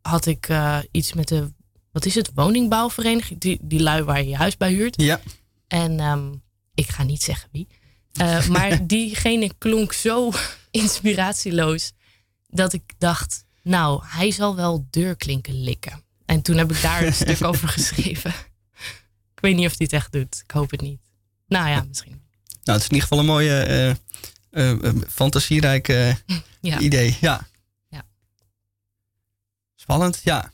[0.01, 1.51] had ik eh, iets met de,
[1.91, 5.01] wat is het, woningbouwvereniging, die, die lui waar je je huis bij huurt.
[5.01, 5.19] Ja.
[5.67, 6.33] En ehm,
[6.77, 7.67] ik ga niet zeggen wie.
[8.13, 10.31] Eh, maar diegene klonk zo
[10.71, 11.91] inspiratieloos
[12.47, 16.03] dat ik dacht, nou, hij zal wel deurklinken likken.
[16.25, 18.31] En toen heb ik daar een stuk over geschreven.
[19.35, 20.41] Ik weet niet of hij het echt doet.
[20.43, 20.99] Ik hoop het niet.
[21.47, 22.21] Nou ja, misschien.
[22.63, 25.87] Nou, het is in ieder geval een mooie, eh, eh, eh, fantasierijk
[26.61, 26.79] Ja.
[26.79, 27.17] idee.
[27.21, 27.47] Ja.
[27.89, 28.05] Ja.
[29.75, 30.51] Spannend, ja.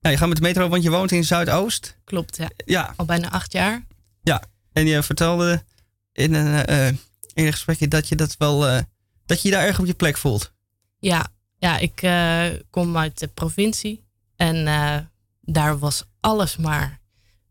[0.00, 0.10] ja.
[0.10, 1.96] Je gaat met de metro, want je woont in Zuidoost.
[2.04, 2.50] Klopt, ja.
[2.64, 2.92] Ja.
[2.96, 3.86] Al bijna acht jaar.
[4.22, 4.42] Ja.
[4.72, 5.64] En je vertelde
[6.12, 6.88] in een, eh,
[7.34, 8.82] in gesprekje dat je dat wel, eh,
[9.26, 10.52] dat je je daar erg op je plek voelt.
[10.98, 11.26] Ja,
[11.58, 14.04] ja ik eh, kom uit de provincie.
[14.36, 14.98] En eh,
[15.40, 17.00] daar was alles maar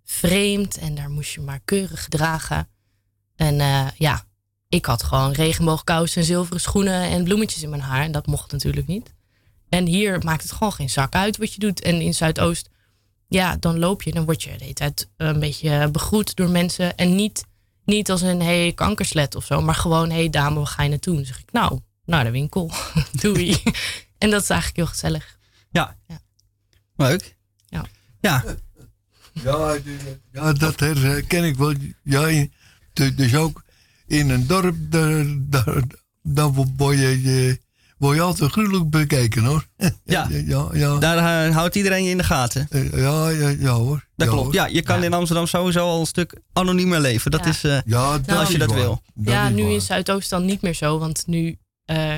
[0.04, 0.78] vreemd.
[0.78, 2.70] En daar moest je maar keurig gedragen.
[3.36, 4.26] En eh, ja,
[4.70, 8.04] ik had gewoon regenboogkousen en zilveren schoenen en bloemetjes in mijn haar.
[8.04, 9.14] En dat mocht natuurlijk niet.
[9.70, 11.82] En hier maakt het gewoon geen zak uit wat je doet.
[11.82, 12.70] En in Zuidoost,
[13.32, 14.12] ja, dan loop je.
[14.12, 16.96] Dan word je de hele tijd een beetje begroet door mensen.
[16.98, 17.46] En niet,
[17.86, 19.62] niet als een hey, kankerslet of zo.
[19.62, 21.16] Maar gewoon, hey dame, waar ga je naartoe?
[21.16, 22.72] Dan zeg ik, nou, naar de winkel.
[23.22, 23.58] Doei.
[24.18, 25.38] en dat is eigenlijk heel gezellig.
[25.72, 25.98] Ja.
[26.08, 26.20] Ja.
[26.96, 27.38] Leuk.
[27.68, 27.86] Ja.
[28.22, 28.44] Ja.
[29.34, 29.78] Ja,
[30.32, 31.74] ja, dat herken ik wel.
[32.04, 32.46] Ja,
[32.94, 33.64] dus ook
[34.08, 35.84] in een dorp, daar, daar,
[36.24, 37.60] daar word je, je-
[38.02, 39.66] word je altijd gruwelijk bekeken hoor.
[40.06, 40.28] Ja.
[40.46, 40.98] ja, ja.
[40.98, 42.68] Daar eh, houdt iedereen je in de gaten.
[42.70, 44.08] Eh, ja, ja, ja hoor.
[44.16, 44.44] Dat ja, klopt.
[44.46, 44.54] hoor.
[44.54, 47.32] Ja, je kan in Amsterdam sowieso al een stuk anoniemer leven.
[47.32, 47.50] Dat Ja.
[47.50, 48.78] is, eh, Ja, dat als je dat waar.
[48.80, 49.02] wil.
[49.14, 49.72] Dat ja, nu waar.
[49.72, 52.16] in Zuidoost dan niet meer zo, want nu eh,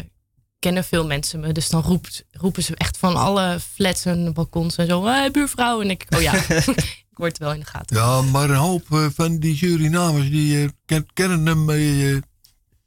[0.59, 1.51] kennen veel mensen me.
[1.51, 5.05] Dus dan roept, roepen ze echt van alle flats en balkons en zo.
[5.05, 5.81] Hey, buurvrouw.
[5.81, 6.33] En ik, oh ja,
[7.11, 7.97] ik word wel in de gaten.
[7.97, 12.11] Ja, maar een hoop van die Surinamers die eh, ken- kennen hem eh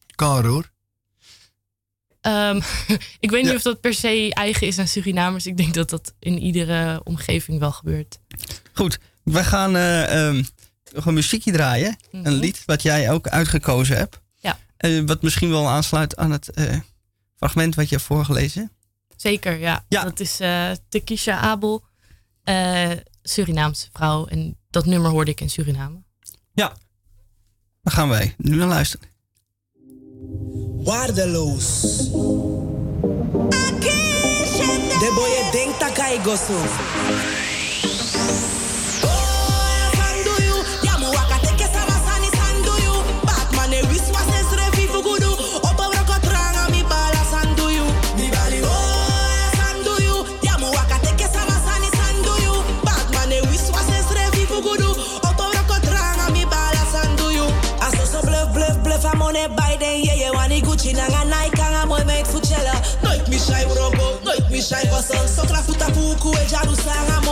[0.06, 0.74] elkaar hoor.
[2.26, 2.56] Ehm,
[3.24, 3.56] ik weet niet Ja.
[3.56, 5.46] of dat per se eigen is aan Surinamers.
[5.46, 8.18] Ik denk dat dat in iedere omgeving wel gebeurt.
[8.72, 10.42] Goed, we gaan eh, ehm,
[10.94, 11.96] nog een muziekje draaien.
[12.10, 14.20] Een lied wat jij ook uitgekozen hebt.
[14.34, 14.58] Ja.
[14.76, 16.78] Eh, wat misschien wel aansluit aan het eh,
[17.36, 18.72] fragment wat je hebt voorgelezen.
[19.16, 19.84] Zeker, ja.
[19.88, 20.02] Ja.
[20.02, 20.40] Dat is
[20.88, 21.84] Tekisha Abel,
[23.22, 24.26] Surinaamse vrouw.
[24.26, 26.02] En dat nummer hoorde ik in Suriname.
[26.52, 26.76] Ja.
[27.82, 29.08] Dan gaan wij nu naar luisteren.
[30.86, 31.80] Waardeloos.
[34.98, 36.20] De boy denkt dat hij
[66.16, 67.25] buku e jaru sarra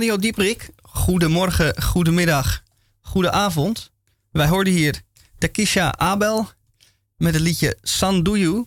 [0.00, 2.62] Radio Dieprik, goedemorgen, goedemiddag,
[3.00, 3.92] goedenavond.
[4.30, 5.00] Wij hoorden hier
[5.38, 6.48] Takisha Abel
[7.16, 8.66] met het liedje Sanduyu.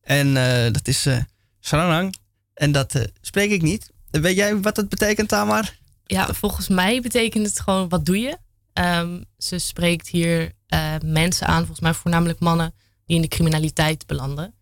[0.00, 1.18] En eh, dat is eh
[1.60, 2.14] Saranang.
[2.54, 3.90] En dat eh, spreek ik niet.
[4.10, 5.76] Weet jij wat het betekent, Tamar?
[6.04, 8.38] Ja, volgens mij betekent het gewoon wat doe je.
[8.72, 12.74] Ehm, ze spreekt hier eh, mensen aan, volgens mij voornamelijk mannen,
[13.06, 14.54] die in de criminaliteit belanden.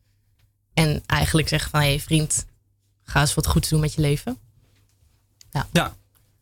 [0.74, 2.44] En eigenlijk zeggen van, hé hey, vriend,
[3.02, 4.41] ga eens wat goeds doen met je leven.
[5.52, 5.66] Ja.
[5.72, 5.94] ja.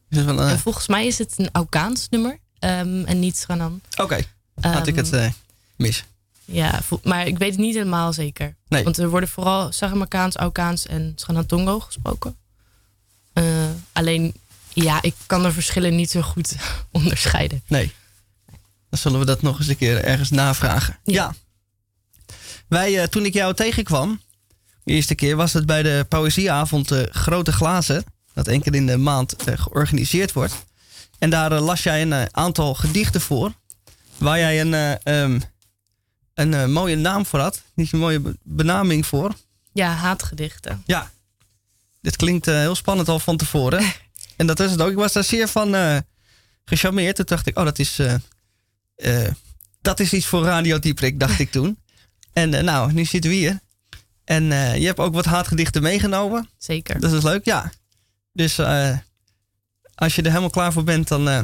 [0.09, 3.81] Dus wel, eh, En volgens mij is het een Aukaans nummer ehm, en niet Sranan.
[3.99, 4.21] Oké,
[4.61, 5.31] had ik het Ehm, eh,
[5.77, 6.05] mis.
[6.45, 8.55] Ja, maar ik weet het niet helemaal zeker.
[8.69, 8.85] Nee.
[8.85, 12.37] Want er worden vooral Saramakaans, Aukaans en Sranatongo gesproken.
[13.33, 13.45] Eh,
[13.93, 14.35] alleen,
[14.73, 16.57] ja, ik kan de verschillen niet zo goed
[16.93, 17.63] onderscheiden.
[17.67, 17.93] Nee.
[18.91, 20.99] Dan zullen we dat nog eens een keer ergens navragen.
[21.05, 21.35] Ja.
[22.67, 24.21] Wij, toen ik jou tegenkwam,
[24.85, 28.05] de eerste keer was het bij de poëzieavond Grote Glazen.
[28.35, 30.55] Dat één keer in de maand eh, georganiseerd wordt.
[31.21, 33.53] En daar eh, las jij een eh, aantal gedichten voor.
[34.17, 35.41] Waar jij een, eh, ehm,
[36.35, 37.63] een mooie naam voor had.
[37.75, 39.35] Niet een mooie be- benaming voor.
[39.73, 40.83] Ja, haatgedichten.
[40.87, 41.11] Ja.
[42.01, 43.93] Dit klinkt heel spannend al van tevoren.
[44.37, 44.91] en dat is het ook.
[44.91, 46.03] Ik was daar zeer van
[46.65, 47.17] gecharmeerd.
[47.17, 48.01] Toen dacht ik, oh, dat is
[49.83, 51.79] dat is iets voor Radio Dieprik, dacht ik toen.
[52.33, 53.61] En nou, nu zitten we hier.
[54.25, 54.45] En
[54.81, 56.49] je hebt ook wat haatgedichten meegenomen.
[56.59, 57.01] Zeker.
[57.01, 57.73] Dat is leuk, ja.
[58.33, 58.99] Dus eh,
[59.95, 61.29] als je er helemaal klaar voor bent, dan...
[61.29, 61.41] eh,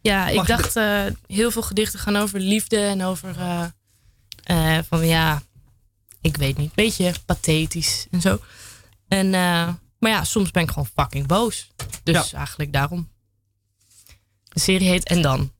[0.00, 3.34] Ja, ik dacht eh, heel veel gedichten gaan over liefde en over
[4.88, 5.42] van ja,
[6.20, 8.40] ik weet niet, beetje pathetisch en zo.
[9.08, 9.30] En,
[9.98, 11.70] maar ja, soms ben ik gewoon fucking boos.
[12.02, 13.08] Dus eigenlijk daarom.
[14.48, 15.52] De serie heet En dan.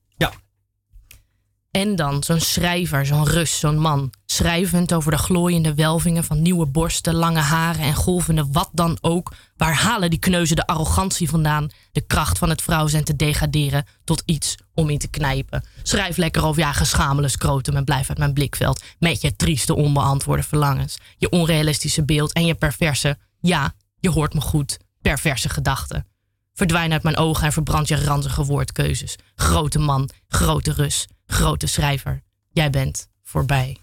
[1.79, 4.13] En dan zo'n schrijver, zo'n Rus, zo'n man.
[4.27, 9.33] Schrijvend over de glooiende welvingen van nieuwe borsten, lange haren en golvende wat dan ook.
[9.57, 11.69] Waar halen die kneuzen de arrogantie vandaan?
[11.93, 15.65] De kracht van het vrouw zijn te degraderen tot iets om in te knijpen.
[15.83, 18.83] Schrijf lekker over ja, geschamele scrotum en blijf uit mijn blikveld.
[18.99, 20.99] Met je trieste onbeantwoorde verlangens.
[21.17, 26.07] Je onrealistische beeld en je perverse, ja, je hoort me goed, perverse gedachten.
[26.55, 29.17] Verdwijn uit mijn ogen en verbrand je ranzige woordkeuzes.
[29.35, 32.23] Grote man, grote Rus, grote schrijver.
[32.53, 33.77] Jij bent voorbij.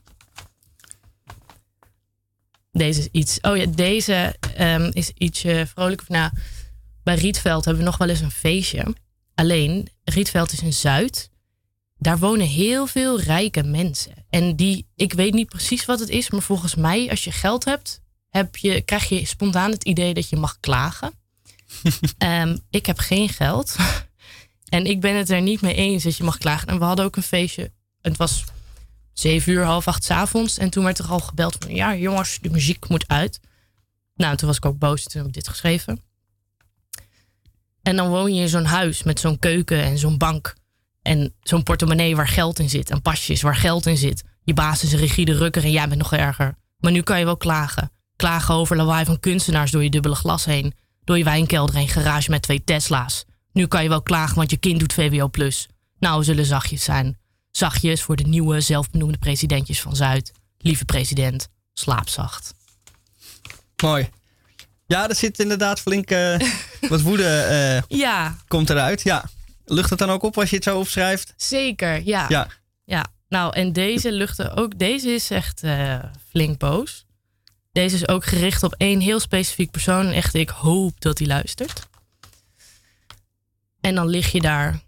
[2.72, 3.40] Deze is iets.
[3.42, 6.06] Oh ja, deze ehm, is ietsje vrolijker.
[6.10, 6.32] Nou,
[7.04, 8.96] bij Rietveld hebben we nog wel eens een feestje.
[9.36, 11.30] Alleen, Rietveld is in Zuid.
[11.98, 14.14] Daar wonen heel veel rijke mensen.
[14.30, 17.66] En die, ik weet niet precies wat het is, maar volgens mij, als je geld
[17.66, 21.12] hebt, heb je, krijg je spontaan het idee dat je mag klagen.
[22.18, 23.76] Ehm, ik heb geen geld.
[24.70, 26.68] En ik ben het er niet mee eens dat je mag klagen.
[26.68, 27.72] En we hadden ook een feestje.
[28.02, 28.44] Het was
[29.14, 30.58] zeven uur, half acht 's avonds.
[30.58, 31.76] En toen werd er al gebeld van...
[31.76, 33.40] Ja, jongens, de muziek moet uit.
[34.16, 35.04] Nou, toen was ik ook boos.
[35.04, 36.02] Toen heb ik dit geschreven.
[37.82, 40.56] En dan woon je in zo'n huis met zo'n keuken en zo'n bank.
[41.02, 42.90] En zo'n portemonnee waar geld in zit.
[42.90, 44.24] En pasjes waar geld in zit.
[44.44, 46.56] Je baas is een rigide rukker en jij bent nog erger.
[46.78, 47.92] Maar nu kan je wel klagen.
[48.16, 50.74] Klagen over lawaai van kunstenaars door je dubbele glas heen.
[51.04, 53.26] Door je wijnkelder heen, garage met twee Tesla's.
[53.56, 55.30] Nu kan je wel klagen, want je kind doet VWO+.
[56.00, 57.18] Nou, we zullen zachtjes zijn.
[57.52, 60.32] Zachtjes voor de nieuwe, zelfbenoemde presidentjes van Zuid.
[60.58, 62.54] Lieve president, slaap zacht.
[63.84, 64.10] Mooi.
[64.86, 66.40] Ja, er zit inderdaad flink eh,
[66.90, 69.02] wat woede eh, Ja, komt eruit.
[69.02, 69.30] Ja.
[69.66, 71.34] Lucht het dan ook op als je het zo opschrijft?
[71.38, 72.06] zeker.
[72.06, 72.26] Ja.
[72.30, 72.48] Ja.
[72.84, 74.80] Ja, nou en deze luchten ook.
[74.80, 77.06] Deze is echt eh, flink boos.
[77.72, 80.06] Deze is ook gericht op één heel specifiek persoon.
[80.06, 81.88] En echt, ik hoop dat hij luistert.
[83.86, 84.84] En dan lig je daar,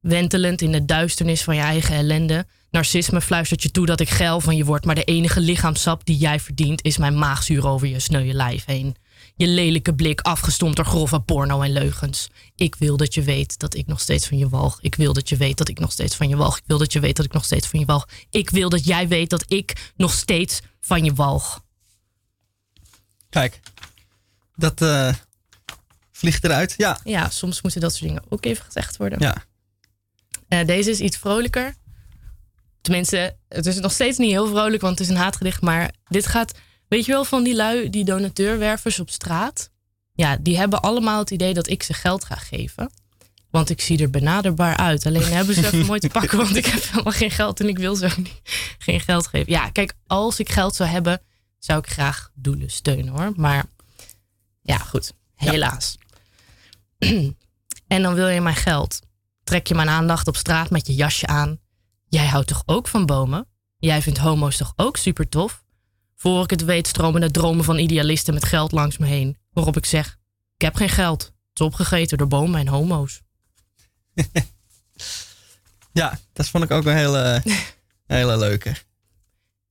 [0.00, 2.46] wentelend in de duisternis van je eigen ellende.
[2.70, 4.84] Narcisme fluistert je toe dat ik geil van je word.
[4.84, 8.96] Maar de enige lichaamsap die jij verdient is mijn maagzuur over je sneuwe lijf heen.
[9.36, 12.30] Je lelijke blik afgestompt door grove porno en leugens.
[12.54, 14.78] Ik wil dat je weet dat ik nog steeds van je walg.
[14.80, 16.56] Ik wil dat je weet dat ik nog steeds van je walg.
[16.56, 18.08] Ik wil dat je weet dat ik nog steeds van je walg.
[18.30, 21.64] Ik wil dat jij weet dat ik nog steeds van je walg.
[23.28, 23.60] Kijk,
[24.54, 25.14] dat eh,
[26.16, 26.74] vliegt eruit.
[26.76, 26.98] Ja.
[27.04, 29.18] Ja, soms moeten dat soort dingen ook even gezegd worden.
[29.20, 29.44] Ja.
[30.48, 31.74] Eh, deze is iets vrolijker.
[32.80, 35.60] Tenminste, het is nog steeds niet heel vrolijk, want het is een haatgedicht.
[35.60, 39.70] Maar dit gaat, weet je wel, van die lui, die donateurwervers op straat.
[40.12, 42.90] Ja, die hebben allemaal het idee dat ik ze geld ga geven.
[43.50, 45.06] Want ik zie er benaderbaar uit.
[45.06, 47.78] Alleen hebben ze even mooi te pakken, want ik heb helemaal geen geld en ik
[47.78, 48.40] wil ze ook niet,
[48.78, 49.52] geen geld geven.
[49.52, 51.20] Ja, kijk, als ik geld zou hebben,
[51.58, 53.32] zou ik graag doelen steunen hoor.
[53.36, 53.64] Maar
[54.62, 55.96] ja, goed, helaas.
[57.86, 59.00] en dan wil je mijn geld.
[59.44, 61.58] Trek je mijn aandacht op straat met je jasje aan.
[62.08, 63.48] Jij houdt toch ook van bomen?
[63.78, 65.64] Jij vindt homo's toch ook super tof?
[66.16, 69.38] Voor ik het weet stromen de dromen van idealisten met geld langs me heen.
[69.52, 70.18] Waarop ik zeg,
[70.54, 71.22] ik heb geen geld.
[71.22, 73.22] Het is opgegeten door bomen en homo's.
[75.96, 77.42] Ja, dat vond ik ook een hele,
[78.06, 78.74] hele leuke.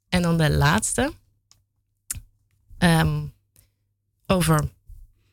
[0.09, 1.13] En dan de laatste.
[2.77, 3.25] Ehm,
[4.25, 4.69] over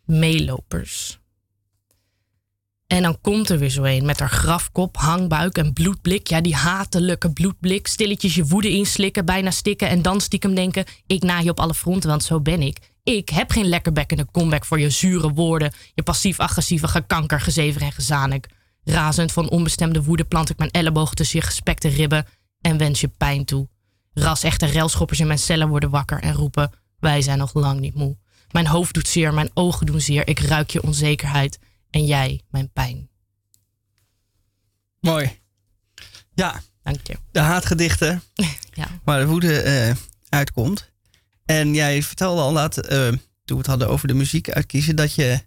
[0.05, 1.20] meelopers.
[2.93, 6.27] En dan komt er weer zo een met haar grafkop, hangbuik en bloedblik.
[6.27, 7.86] Ja, die hatelijke bloedblik.
[7.86, 9.89] Stilletjes je woede inslikken, bijna stikken.
[9.89, 12.78] En dan stiekem denken, ik na je op alle fronten, want zo ben ik.
[13.02, 15.73] Ik heb geen lekkerbekkende comeback voor je zure woorden.
[15.94, 18.48] Je passief-agressieve gekanker, gezever en gezanik.
[18.85, 22.27] Razend van onbestemde woede plant ik mijn ellebogen tussen je gespekte ribben
[22.60, 23.69] en wens je pijn toe.
[24.14, 27.94] Ras echte relschoppers in mijn cellen worden wakker en roepen: Wij zijn nog lang niet
[27.94, 28.16] moe.
[28.51, 30.28] Mijn hoofd doet zeer, mijn ogen doen zeer.
[30.28, 31.59] Ik ruik je onzekerheid
[31.93, 33.09] en jij mijn pijn.
[35.01, 35.40] Mooi.
[36.35, 36.60] Ja.
[36.82, 37.16] Dank je.
[37.31, 38.23] De haatgedichten.
[38.74, 38.89] Ja.
[39.05, 39.94] Waar de woede eh,
[40.28, 40.90] uitkomt.
[41.44, 45.14] En jij vertelde al laat, eh, toen we het hadden over de muziek uitkiezen, dat
[45.14, 45.40] je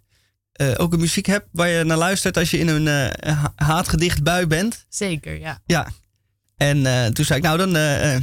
[0.52, 2.86] eh, ook een muziek hebt waar je naar luistert als je in een
[3.26, 4.86] ha- haatgedicht bui bent.
[4.88, 5.60] Zeker, ja.
[5.64, 5.88] Ja.
[6.56, 6.82] En
[7.14, 8.16] toen zei ik, nou dan eh,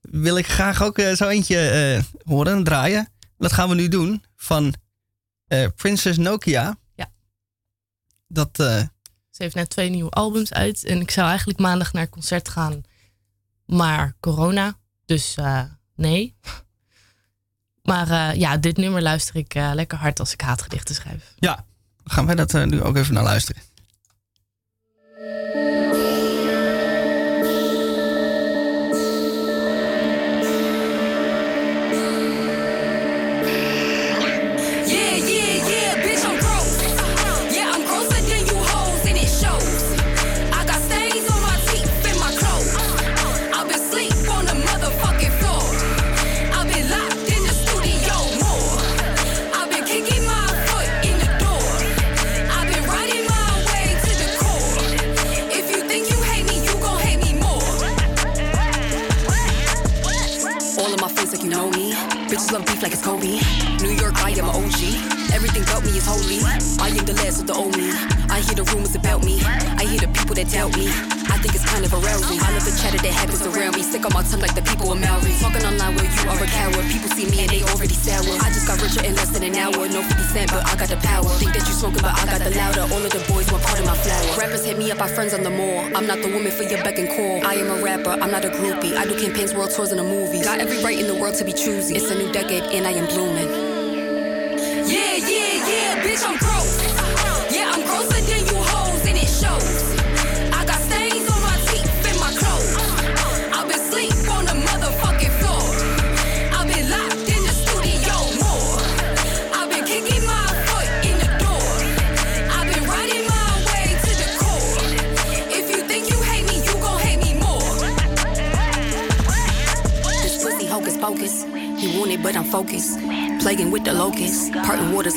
[0.00, 3.08] wil ik graag ook zo eentje horen en draaien.
[3.38, 4.74] Dat gaan we nu doen van
[5.76, 6.78] Princess Nokia.
[8.32, 8.82] Dat, eh,
[9.30, 10.84] Ze heeft net twee nieuwe albums uit.
[10.84, 12.82] En ik zou eigenlijk maandag naar een concert gaan
[13.66, 15.62] Maar corona, dus eh,
[15.94, 16.36] nee.
[17.82, 21.34] Maar eh, ja, dit nummer luister ik lekker hard als ik haatgedichten schrijf.
[21.38, 21.64] Ja,
[22.04, 23.62] gaan wij dat nu ook even naar luisteren.
[62.50, 63.38] Bitches love beef like it's Kobe.
[63.82, 65.32] New York, I am OG.
[65.32, 66.40] Everything about me is holy.
[66.80, 67.90] I am the last of the me.
[68.28, 69.40] I hear the rumors about me.
[70.30, 70.86] People that doubt me.
[71.26, 72.38] I think it's kind of arousing.
[72.38, 73.82] I love the chatter that happens around me.
[73.82, 75.34] sick on my tongue like the people in Maori.
[75.42, 76.86] Talking online where you are a coward.
[76.86, 78.22] People see me and they already sour.
[78.38, 79.90] I just got richer in less than an hour.
[79.90, 81.26] No 50 cent, but I got the power.
[81.42, 82.86] Think that you smoking, but I got the louder.
[82.94, 84.38] All of the boys want part of my flower.
[84.38, 85.82] Rappers hit me up, our friends on the mall.
[85.98, 87.42] I'm not the woman for your beck and call.
[87.42, 88.94] I am a rapper, I'm not a groupie.
[88.94, 90.46] I do campaigns, world tours, and a movie.
[90.46, 91.98] Got every right in the world to be choosy.
[91.98, 93.50] It's a new decade and I am blooming.
[94.86, 96.78] Yeah, yeah, yeah, bitch, I'm gross.
[97.50, 98.79] Yeah, I'm grosser than you hoes,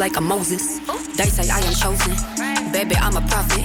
[0.04, 0.80] like a Moses.
[1.16, 2.12] They say I am chosen.
[2.74, 3.64] Baby, I'm a prophet.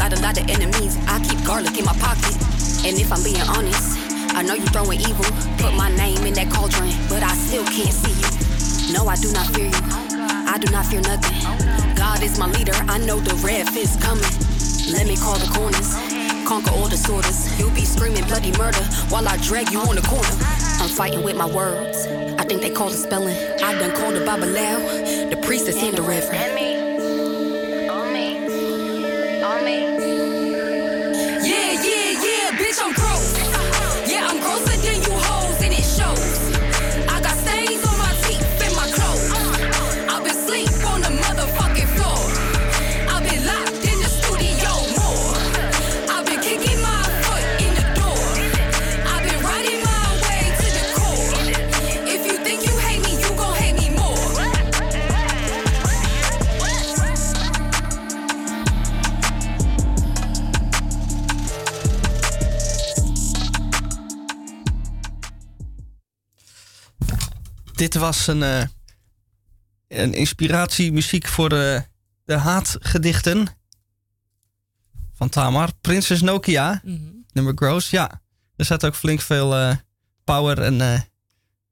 [0.00, 0.96] Got a lot of enemies.
[1.06, 2.32] I keep garlic in my pocket.
[2.88, 4.00] And if I'm being honest,
[4.32, 5.28] I know you throwing evil.
[5.60, 8.96] Put my name in that cauldron, but I still can't see you.
[8.96, 9.82] No, I do not fear you.
[10.48, 11.36] I do not fear nothing.
[11.94, 12.72] God is my leader.
[12.88, 14.32] I know the red fist coming.
[14.88, 15.92] Let me call the corners.
[16.48, 17.52] Conquer all disorders.
[17.60, 18.80] You'll be screaming bloody murder
[19.12, 20.36] while I drag you on the corner.
[20.80, 22.06] I'm fighting with my words.
[22.40, 23.36] I think they call it spelling.
[23.60, 25.05] I done called the Bible loud.
[25.30, 26.02] The priest is in the
[67.86, 68.62] Dit was een, eh,
[69.88, 71.84] een inspiratiemuziek voor de,
[72.24, 73.46] de haatgedichten
[75.12, 75.70] van Tamar.
[75.80, 76.80] Prinses Nokia,
[77.32, 77.90] nummer Gross.
[77.90, 78.22] Ja,
[78.56, 79.76] er zat ook flink veel eh,
[80.24, 81.00] power en eh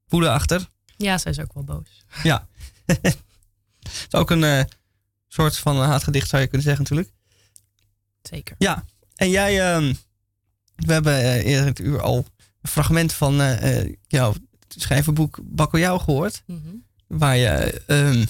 [0.07, 0.67] woede achter.
[0.97, 2.05] Ja, zij is ook wel boos.
[2.23, 2.47] Ja.
[2.85, 3.03] Het
[4.07, 4.69] is ook een
[5.27, 7.13] soort van haatgedicht zou je kunnen zeggen natuurlijk.
[8.21, 8.55] Zeker.
[8.57, 8.85] Ja,
[9.15, 9.93] en jij, ehm,
[10.75, 12.25] we hebben eerder het uur al
[12.61, 13.35] een fragment van
[14.07, 14.33] jouw
[14.81, 16.43] schrijvenboek Bakkeljauw gehoord.
[16.45, 16.59] Mhm.
[17.07, 18.25] Waar je ehm,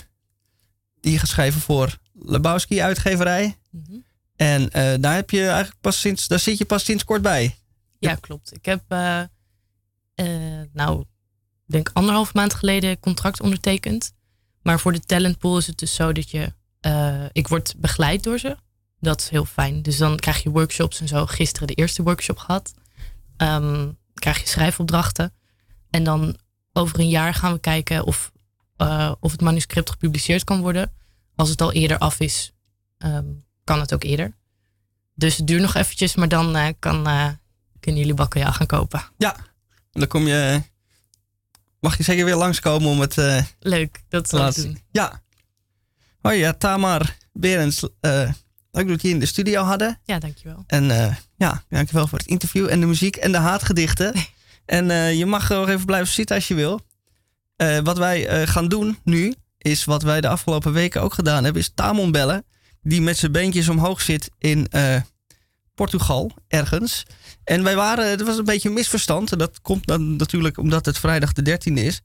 [0.99, 3.57] die geschreven voor Lebowski uitgeverij.
[3.71, 3.97] Mhm.
[4.35, 7.55] En eh, daar heb je eigenlijk pas sinds, daar zit je pas sinds kort bij.
[7.99, 8.53] Ja, klopt.
[8.53, 9.21] Ik heb, eh,
[10.73, 11.03] nou,
[11.65, 14.13] denk anderhalf maand geleden contract ondertekend.
[14.61, 16.53] Maar voor de talentpool is het dus zo dat je,
[17.31, 18.57] ik word begeleid door ze.
[18.99, 19.81] Dat is heel fijn.
[19.81, 21.25] Dus dan krijg je workshops en zo.
[21.25, 22.73] Gisteren de eerste workshop gehad.
[23.37, 25.33] Ehm, krijg je schrijfopdrachten.
[25.95, 26.37] En dan
[26.73, 28.31] over een jaar gaan we kijken of,
[28.77, 30.91] eh, of het manuscript gepubliceerd kan worden.
[31.35, 32.53] Als het al eerder af is,
[32.97, 33.25] ehm,
[33.63, 34.35] kan het ook eerder.
[35.13, 37.27] Dus het duurt nog eventjes, maar dan eh, kan, eh,
[37.79, 39.03] kunnen jullie bakkeljauw gaan kopen.
[39.17, 39.35] Ja,
[39.91, 40.61] dan kom je,
[41.79, 43.15] mag je zeker weer langskomen om het
[43.59, 44.79] Leuk, dat zal ik doen.
[44.91, 45.21] Ja.
[46.21, 47.81] Hoi, ja, Tamar Berends.
[48.71, 49.99] leuk dat we je in de studio hadden.
[50.03, 50.63] Ja, dankjewel.
[50.67, 54.13] En ja, dankjewel voor het interview en de muziek en de haatgedichten.
[54.65, 56.81] en eh, je mag nog even blijven zitten als je wil.
[57.55, 61.43] Eh, wat wij eh, gaan doen nu, is wat wij de afgelopen weken ook gedaan
[61.43, 62.45] hebben, is Tamon bellen.
[62.81, 64.67] Die met zijn beentjes omhoog zit in
[65.75, 67.03] Portugal, ergens.
[67.43, 69.31] En wij waren, het was een beetje een misverstand.
[69.31, 72.01] En dat komt dan natuurlijk omdat het vrijdag de 13e is.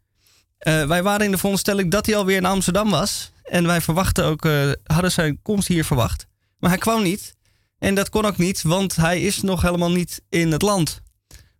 [0.59, 3.33] Wij waren in de veronderstelling dat hij alweer in Amsterdam was.
[3.43, 4.49] En wij verwachten ook,
[4.85, 6.27] hadden zijn komst hier verwacht.
[6.59, 7.35] Maar hij kwam niet.
[7.79, 11.03] En dat kon ook niet, want hij is nog helemaal niet in het land.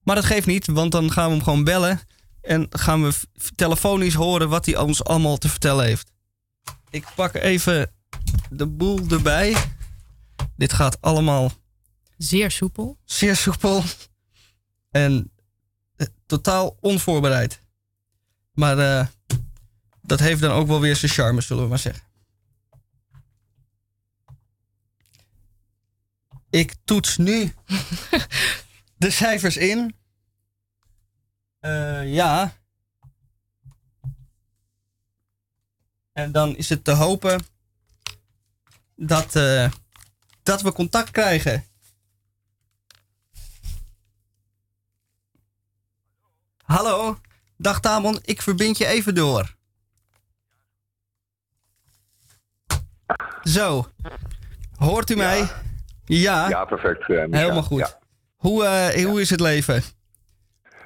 [0.03, 2.01] Maar dat geeft niet, want dan gaan we hem gewoon bellen.
[2.41, 3.15] En gaan we
[3.55, 6.13] telefonisch horen wat hij ons allemaal te vertellen heeft.
[6.91, 7.93] Ik pak even
[8.51, 9.57] de boel erbij.
[10.57, 11.53] Dit gaat allemaal
[12.17, 12.99] Zeer soepel.
[13.05, 13.83] zeer soepel.
[14.91, 15.33] En
[15.97, 17.61] eh, totaal onvoorbereid.
[18.53, 19.07] Maar eh,
[20.03, 22.03] dat heeft dan ook wel weer zijn charme, zullen we maar zeggen.
[26.51, 27.55] Ik toets nu
[29.01, 29.95] de cijfers in.
[31.61, 32.53] Eh, ja.
[36.13, 37.43] En dan is het te hopen
[38.95, 39.71] dat, eh,
[40.43, 41.65] dat we contact krijgen.
[46.63, 47.21] Hallo,
[47.57, 49.57] dag Tamon, ik verbind je even door.
[53.43, 53.93] Zo,
[54.77, 55.53] hoort u mij?
[56.05, 56.49] Ja.
[56.49, 57.01] Ja, perfect.
[57.09, 57.17] eh.
[57.31, 57.79] Helemaal goed.
[57.79, 58.00] Ja.
[58.41, 59.83] Hoe, eh, hoe is het leven?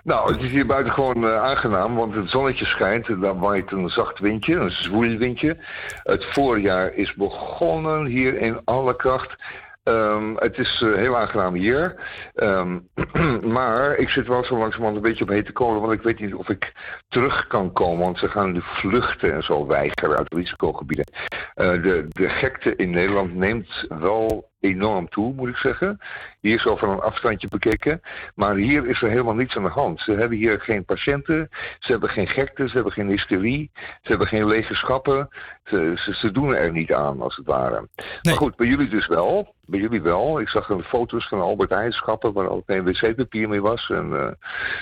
[0.04, 3.08] Nou, het is hier buiten gewoon eh, aangenaam, want het zonnetje schijnt.
[3.08, 5.56] en Dan waait een zacht windje, een zwoel windje.
[6.02, 9.36] Het voorjaar is begonnen hier in alle kracht.
[9.82, 11.94] Ehm, het is eh, heel aangenaam hier.
[12.34, 12.78] Ehm,
[13.56, 16.34] maar ik zit wel zo langzamerhand een beetje op hete kolen, want ik weet niet
[16.34, 16.72] of ik
[17.08, 18.04] terug kan komen.
[18.04, 21.06] Want ze gaan de vluchten en zo weigeren uit risicogebieden.
[21.54, 25.98] De, de gekte in Nederland neemt wel enorm toe, moet ik zeggen.
[26.40, 28.00] Hier zo van een afstandje bekeken.
[28.34, 30.00] Maar hier is er helemaal niets aan de hand.
[30.00, 34.26] Ze hebben hier geen patiënten, ze hebben geen gekte, ze hebben geen hysterie, ze hebben
[34.26, 35.28] geen lege schappen.
[35.64, 37.88] Ze, ze, ze doen er niet aan, als het ware.
[38.22, 39.54] Maar goed, bij jullie dus wel.
[39.66, 40.40] Bij jullie wel.
[40.40, 43.90] Ik zag een foto's van Albert Heijn schappen waar ook geen wc-papier meer was.
[43.90, 44.32] En, eh,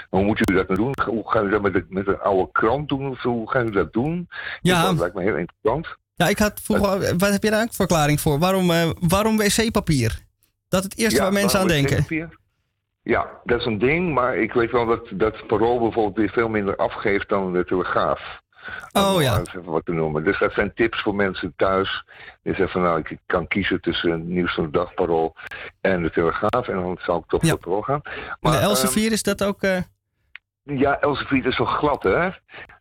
[0.09, 1.15] hoe moeten jullie dat nou doen?
[1.15, 3.11] Hoe gaan jullie dat met, de, met een oude krant doen?
[3.11, 4.29] Of hoe gaan jullie dat doen?
[4.61, 4.83] Ja.
[4.83, 6.01] Dat lijkt me heel interessant.
[6.23, 8.39] Ja, ik had vroeger, wat heb je daar een verklaring voor?
[8.39, 10.19] Waarom, eh, waarom wc-papier?
[10.69, 12.07] Dat het eerste Ja, waar mensen aan denken.
[13.03, 16.49] Ja, dat is een ding, maar ik weet wel dat, dat Parool bijvoorbeeld weer veel
[16.49, 18.41] minder afgeeft dan de Telegraaf.
[18.93, 19.41] Oh Om ja.
[19.41, 20.25] even wat te noemen.
[20.25, 22.05] Dus dat zijn tips voor mensen thuis.
[22.43, 25.37] Die zeggen van nou, ik kan kiezen tussen het nieuws van de dag Parool
[25.81, 26.69] en de Telegraaf.
[26.69, 28.01] En dan zou ik toch voor Parool gaan.
[28.41, 29.63] Maar de ehm, Elsevier is dat ook...
[29.63, 29.77] eh,
[30.65, 32.29] ja, Elsevier is zo glad, hè?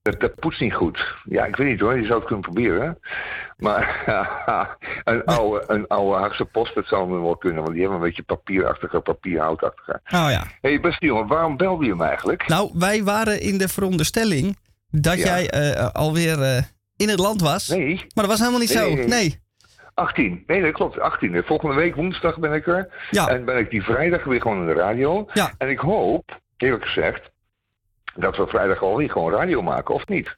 [0.01, 1.15] Dat, dat poetst niet goed.
[1.23, 2.99] Ja, ik weet niet hoor, je zou het kunnen proberen.
[3.57, 4.03] Maar
[5.03, 7.61] een oude, een oude Haagse post, dat zou me wel kunnen.
[7.61, 9.91] Want die hebben een beetje papierachtige, papierhoutachtige.
[10.05, 10.43] Oh ja.
[10.61, 12.47] Hé, hey, beste jongen, waarom belde je hem eigenlijk?
[12.47, 14.57] Nou, wij waren in de veronderstelling
[14.89, 15.23] dat Ja.
[15.25, 16.63] jij eh, alweer eh,
[16.95, 17.67] in het land was.
[17.67, 17.95] Nee.
[17.95, 18.93] Maar dat was helemaal niet zo.
[18.95, 19.39] Nee.
[19.93, 20.43] 18.
[20.47, 20.99] Nee, dat klopt.
[20.99, 21.43] 18.
[21.45, 23.07] Volgende week woensdag ben ik er.
[23.11, 23.27] Ja.
[23.27, 25.27] En ben ik die vrijdag weer gewoon in de radio.
[25.33, 25.51] Ja.
[25.57, 27.30] En ik hoop, eerlijk gezegd,
[28.15, 30.37] dat we vrijdag alweer gewoon radio maken, of niet?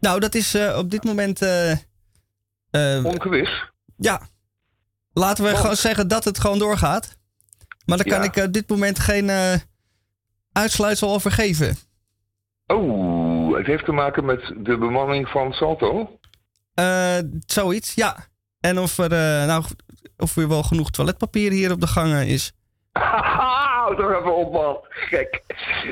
[0.00, 1.42] Nou, dat is eh, op dit moment...
[1.42, 1.70] eh,
[2.70, 3.70] eh, Ongewis.
[3.96, 4.20] Ja.
[5.12, 5.60] Laten we Want?
[5.62, 7.16] gewoon zeggen dat het gewoon doorgaat.
[7.86, 8.32] Maar daar kan Ja.
[8.32, 9.30] ik op dit moment geen
[10.52, 11.76] uitsluitsel over geven.
[12.66, 16.18] Oh, het heeft te maken met de bemanning van Salto.
[16.74, 18.16] Eh, zoiets, ja.
[18.60, 19.08] En of er,
[19.46, 19.64] nou,
[20.16, 22.52] of er wel genoeg toiletpapier hier op de gangen is.
[23.96, 24.78] Toch even op, man.
[24.88, 25.42] Gek.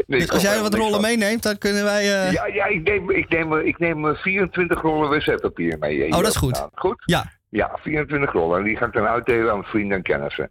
[0.07, 1.01] Nee, dus als jij wat rollen van.
[1.01, 2.01] meeneemt, dan kunnen wij...
[2.01, 6.05] eh, Ja, ja ik, neem, ik, neem, ik neem eh, 24 rollen wc-papier mee.
[6.05, 6.67] eh, Oh, dat is goed.
[6.75, 7.03] Goed?
[7.05, 7.33] Ja.
[7.51, 8.59] Ja, 24 rollen.
[8.59, 10.51] En die ga ik dan uitdelen aan vrienden en kennissen.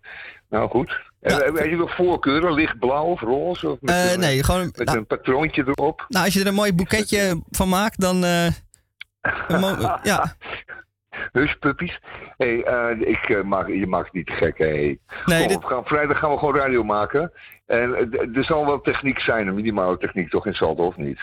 [0.49, 0.99] Nou, goed.
[1.21, 2.53] En, eh, heb je nog voorkeuren?
[2.53, 3.69] Lichtblauw of roze?
[3.69, 4.61] Of met Eh, een, nee, gewoon...
[4.75, 6.05] Met nou, een patroontje erop?
[6.07, 8.23] nou, als je er een mooi boeketje van maakt, dan...
[8.23, 8.47] eh,
[10.03, 10.35] ja.
[11.39, 11.99] Huspuppies.
[12.37, 14.65] Hé, hey, eh, ik, eh, maak, je maakt het niet gek, hé.
[14.65, 17.31] Nee, Kom, dit- we gaan, vrijdag gaan we gewoon radio maken.
[17.65, 21.19] En eh, er zal wel techniek zijn, een minimale techniek toch in Salto of niet?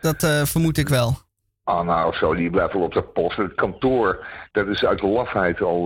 [0.00, 1.16] Dat vermoed ik wel.
[1.64, 3.36] Anna of zo, die blijft wel op de post.
[3.36, 5.84] Het kantoor, dat is uit lafheid al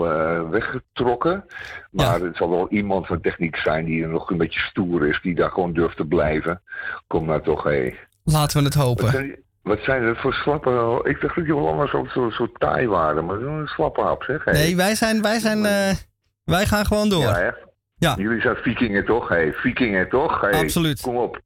[0.50, 1.44] weggetrokken.
[1.90, 5.20] Maar het zal wel iemand van techniek zijn die er nog een beetje stoer is,
[5.22, 6.62] die daar gewoon durft te blijven.
[7.06, 7.94] Kom nou toch, hé.
[8.24, 9.38] Laten we het hopen.
[9.68, 11.00] Wat zijn dat voor slappe...
[11.02, 14.44] Ik dacht dat jullie allemaal zo, zo, zo taai waren, maar zo'n slappe hap, zeg.
[14.44, 15.22] Nee, wij zijn...
[15.22, 15.94] Wij, zijn, eh,
[16.44, 17.20] wij gaan gewoon door.
[17.22, 17.66] Ja, echt?
[17.98, 18.14] Ja.
[18.16, 19.52] Jullie zijn vikingen toch, hé?
[19.52, 20.40] Vikingen toch?
[20.40, 21.00] Hey, Absoluut.
[21.00, 21.40] Kom op.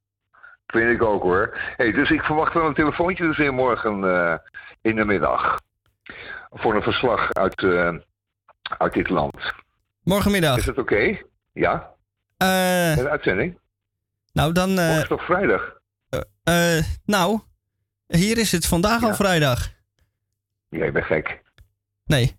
[0.67, 1.57] Vind ik ook hoor.
[1.77, 4.35] Hey, dus ik verwacht wel een telefoontje dus weer morgen eh,
[4.81, 5.59] in de middag.
[6.49, 7.93] Voor een verslag uit, eh,
[8.77, 9.53] uit dit land.
[10.03, 10.57] Morgenmiddag.
[10.57, 11.17] Is dat oké?
[11.53, 11.91] Ja?
[12.37, 13.59] Eh, Een uitzending?
[14.33, 14.69] nou, dan...
[14.73, 15.81] Morgen is toch vrijdag?
[17.05, 17.39] nou,
[18.15, 19.71] hier is het vandaag al vrijdag.
[20.69, 21.41] Jij bent gek.
[22.05, 22.35] Nee.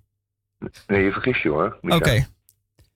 [0.86, 1.78] Nee, je vergist je hoor.
[1.82, 2.26] Oké.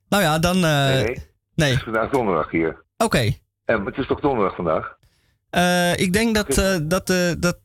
[0.08, 0.56] Nou ja, dan...
[0.56, 1.18] eh, Nee, nee.
[1.54, 1.68] nee.
[1.70, 2.82] Het is vandaag donderdag hier.
[2.96, 3.32] Oké.
[3.64, 4.96] En het is toch donderdag vandaag?
[5.50, 7.58] Eh, ik denk dat, eh, dat, eh, dat,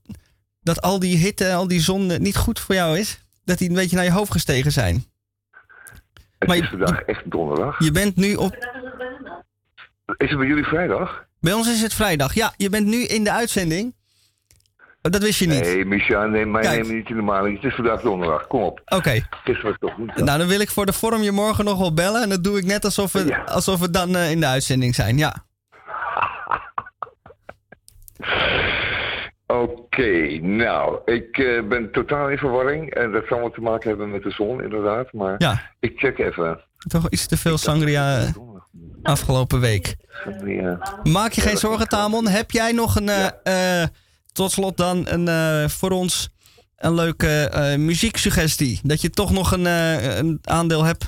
[0.62, 3.22] dat al die hitte al die zon eh, niet goed voor jou is.
[3.46, 5.06] Dat die een beetje naar je hoofd gestegen zijn.
[6.40, 7.84] Het Maar is vandaag echt donderdag.
[7.84, 8.56] Je bent nu op...
[10.18, 11.26] Is het bij jullie vrijdag?
[11.40, 12.34] Bij ons is het vrijdag.
[12.34, 13.96] Ja, je bent nu in de uitzending.
[15.12, 15.62] Dat wist je niet.
[15.62, 16.76] Nee, Micha, neem mij Kijk.
[16.82, 17.56] neem me niet in de maling.
[17.62, 18.48] Het is vandaag donderdag.
[18.48, 18.82] Kom op.
[18.86, 19.10] Oké.
[19.10, 19.26] Het
[19.56, 20.16] is wat toch niet.
[20.16, 22.22] Nou, dan wil ik voor de vorm je morgen nog wel bellen.
[22.22, 25.18] En dat doe ik net alsof we, alsof we dan eh, in de uitzending zijn.
[25.18, 25.36] Ja.
[29.48, 32.94] Oké, nou, ik eh, ben totaal in verwarring.
[32.94, 35.14] En dat zal wat te maken hebben met de zon, inderdaad.
[35.14, 35.62] Maar Ja.
[35.80, 36.60] ik check even.
[36.88, 38.28] Toch iets te veel sangria eh,
[39.04, 39.96] afgelopen week.
[40.46, 41.00] Ja.
[41.04, 42.28] Maak je geen zorgen, Tamon.
[42.28, 43.10] Heb jij nog een,
[44.34, 46.30] tot slot dan, een, eh, voor ons
[46.76, 48.80] een leuke eh, muzieksuggestie?
[48.84, 51.08] Dat je toch nog een, eh, een aandeel hebt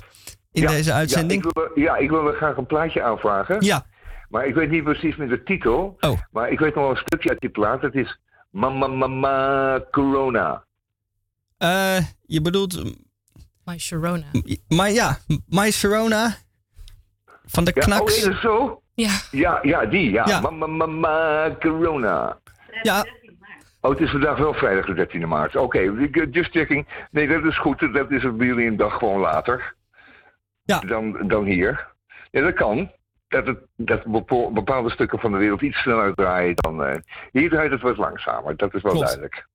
[0.52, 1.44] in Ja, deze uitzending?
[1.44, 3.58] Ja ik, wil, ja, ik wil er graag een plaatje aanvragen.
[3.66, 3.86] Ja.
[4.30, 5.98] Maar ik weet niet precies met de titel.
[6.00, 6.20] Oh.
[6.32, 7.82] Maar ik weet nog wel een stukje uit die plaat.
[7.82, 8.20] Het is
[8.50, 10.64] Mama Mama Corona.
[11.58, 12.84] Eh, je bedoelt,
[13.66, 14.26] My Sharona.
[14.68, 16.36] maar ja, My Sharona
[17.46, 18.18] van de Ja, oh, Knaks.
[18.18, 18.82] is het zo?
[18.94, 19.12] Ja.
[19.32, 20.28] Ja, ja die, ja.
[20.28, 20.40] Ja.
[20.40, 22.40] Mama Mama Corona.
[22.82, 23.06] Ja.
[23.82, 25.56] Oh, het is vandaag wel vrijdag de 13e maart.
[25.56, 26.88] Oké, eh, just checking.
[27.12, 27.80] Nee, dat is goed.
[27.94, 29.76] Dat is bij jullie een dag gewoon later.
[30.64, 30.80] Ja.
[30.80, 31.88] Dan, dan hier.
[32.32, 32.92] Ja, dat kan.
[33.28, 34.04] Dat, het, dat
[34.54, 36.84] bepaalde stukken van de wereld iets sneller draaien dan...
[36.84, 37.00] eh,
[37.32, 38.58] hier draait het wat langzamer.
[38.58, 39.06] Dat is wel Klopt.
[39.08, 39.48] duidelijk.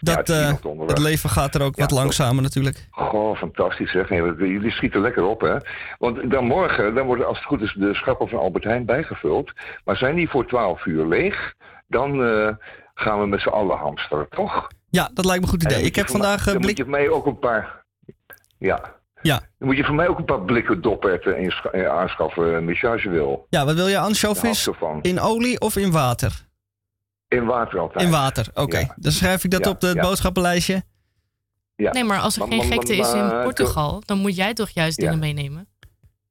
[0.00, 0.52] Dat, het eh,
[0.86, 2.86] het leven gaat er ook wat langzamer natuurlijk.
[2.90, 4.08] Goh, fantastisch zeg.
[4.08, 5.56] Nee, wat- jullie schieten lekker op, hè.
[5.98, 9.52] Want dan morgen, dan worden als het goed is de schappen van Albert Heijn bijgevuld.
[9.84, 11.54] Maar zijn die voor 12 uur leeg,
[11.86, 12.48] dan eh,
[12.94, 14.66] gaan we met z'n allen hamsteren, toch?
[14.90, 15.76] Ja, dat lijkt me een goed idee.
[15.76, 16.76] dan Ik moet heb je vandaag mij- eh, Dan moet blik...
[16.76, 17.84] je voor mij ook een paar...
[18.58, 18.94] Ja.
[19.22, 19.38] Ja.
[19.58, 21.36] Dan moet je voor mij ook een paar blikken doperten
[21.72, 23.46] eh, aanschaffen, Micha, als je wil.
[23.50, 23.96] Ja, wat wil je?
[24.66, 24.98] Ervan.
[25.02, 26.44] in olie of in water?
[27.28, 28.04] In water altijd.
[28.04, 28.78] In water, oké.
[28.78, 28.94] Ja.
[28.96, 30.02] Dan schrijf ik dat Ja, op het ja.
[30.02, 30.82] boodschappenlijstje.
[31.76, 31.92] Ja.
[31.92, 35.04] Nee, maar als er geen gekte is in Portugal, dan moet jij toch juist Ja.
[35.04, 35.68] dingen meenemen?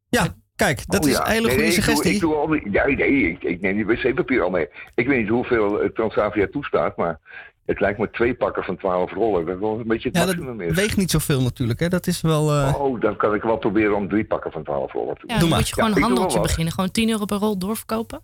[0.09, 1.25] Ja, kijk, dat Oh is ja.
[1.25, 2.13] een hele Nee, goede nee, ik doe- suggestie.
[2.15, 4.67] Ik doe al die, ja, nee, ik, ik neem die wc-papier al mee.
[4.95, 7.19] Ik weet niet hoeveel eh, Transavia toestaat, maar
[7.65, 9.45] het lijkt me twee pakken van 12 rollen.
[9.45, 10.75] Dat is wel een beetje het Ja, maximum dat is.
[10.75, 11.87] weegt niet zoveel natuurlijk, hè.
[11.87, 12.51] Dat is wel...
[12.51, 15.39] eh, Oh, dan kan ik wel proberen om drie pakken van 12 rollen te Ja,
[15.39, 16.73] dan moet je gewoon Ja, een handeltje beginnen.
[16.73, 18.21] Gewoon 10 euro per rol doorverkopen.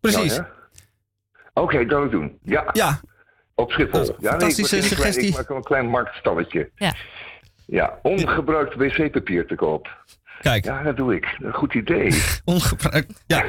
[0.00, 0.36] Precies.
[0.36, 0.50] Ja?
[1.54, 2.38] Oké, dat wil ik doen.
[2.42, 2.68] Ja.
[2.72, 3.00] Ja.
[3.54, 4.16] Op Schiphol.
[4.20, 5.28] Ja, nee, ik klein- suggestie.
[5.28, 6.70] Ik maak een klein marktstalletje.
[6.74, 6.94] Ja.
[7.66, 9.88] Ja, ongebruikt wc-papier te koop.
[10.44, 10.64] Kijk.
[10.64, 11.36] Ja, dat doe ik.
[11.42, 12.22] Een goed idee.
[12.44, 13.24] Ongebruikt.
[13.26, 13.44] Ja.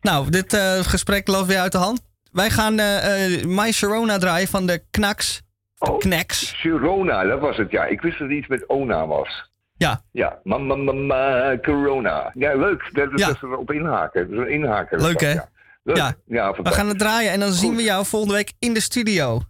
[0.00, 2.00] Nou, dit eh, gesprek loopt weer uit de hand.
[2.32, 5.42] Wij gaan eh My Sharona draaien van de Knaks.
[5.78, 6.60] De Knacks.
[6.60, 7.84] Sirona, dat was het, ja.
[7.84, 9.50] Ik wist dat het iets met Ona was.
[9.76, 10.02] Ja.
[10.12, 12.30] Ja, mama, mama, corona.
[12.34, 12.90] Ja, leuk.
[12.92, 13.34] Dat, dat Ja.
[13.42, 14.30] erop inhaken.
[14.30, 14.98] Dat is een inhaker.
[14.98, 15.32] is Leuk, hè?
[15.32, 15.48] Ja,
[15.82, 15.96] leuk.
[15.96, 16.14] Ja.
[16.26, 19.40] ja We gaan het draaien en dan zien we jou volgende week in de studio.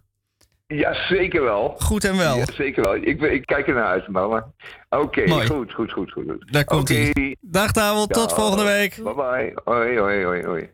[0.71, 1.75] Ja, zeker wel.
[1.77, 2.37] Goed en wel.
[2.37, 2.95] Ja, zeker wel.
[2.95, 4.51] Ik, ik kijk er naar uit, mama.
[4.89, 6.11] Oké, goed, goed, goed, goed.
[6.11, 6.51] goed.
[6.51, 7.37] Daar komt ie.
[7.41, 8.99] Dag Tafel, tot volgende week.
[9.03, 9.51] Bye bye.
[9.63, 10.69] Hoi, hoi, hoi, hoi.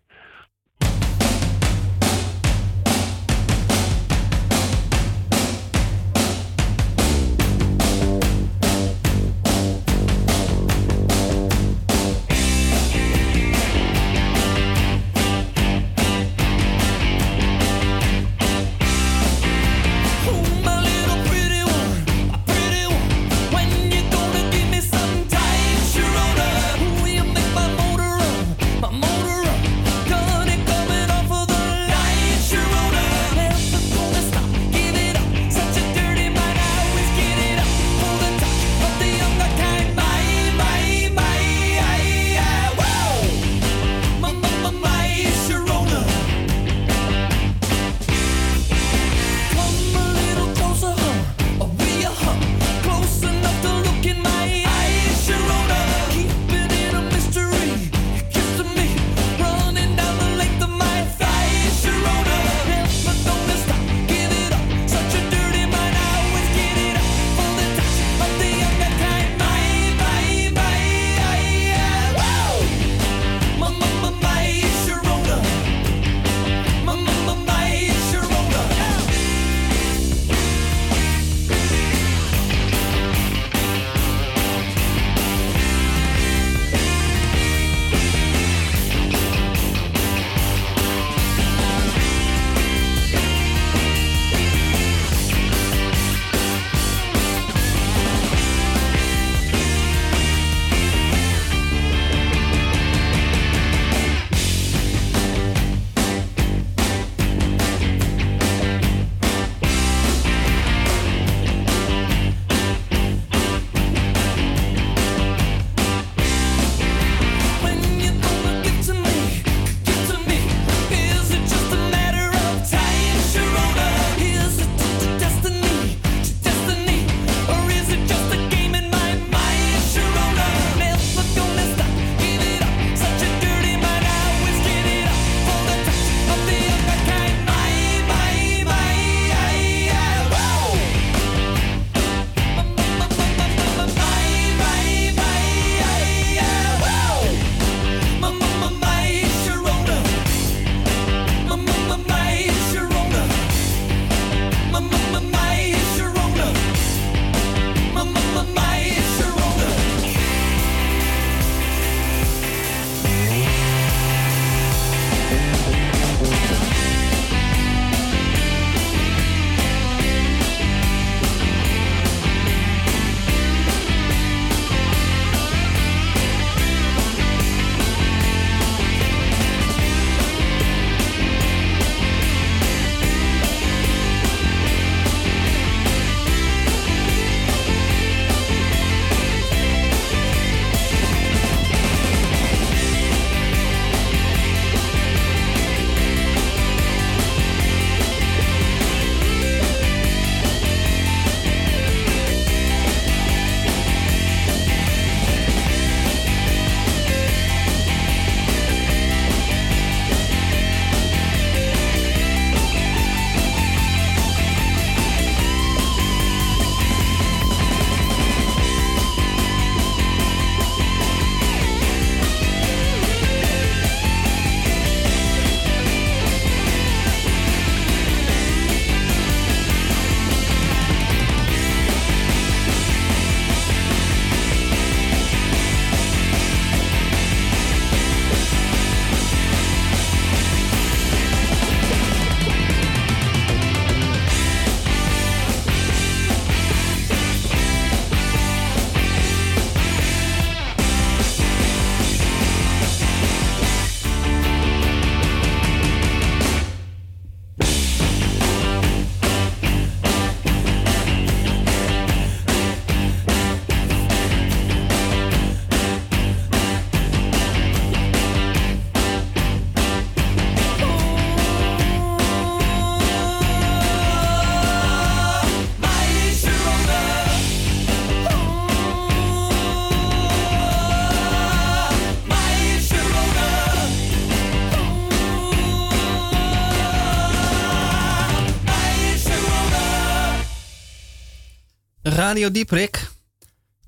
[292.27, 293.11] Radio Dieprik.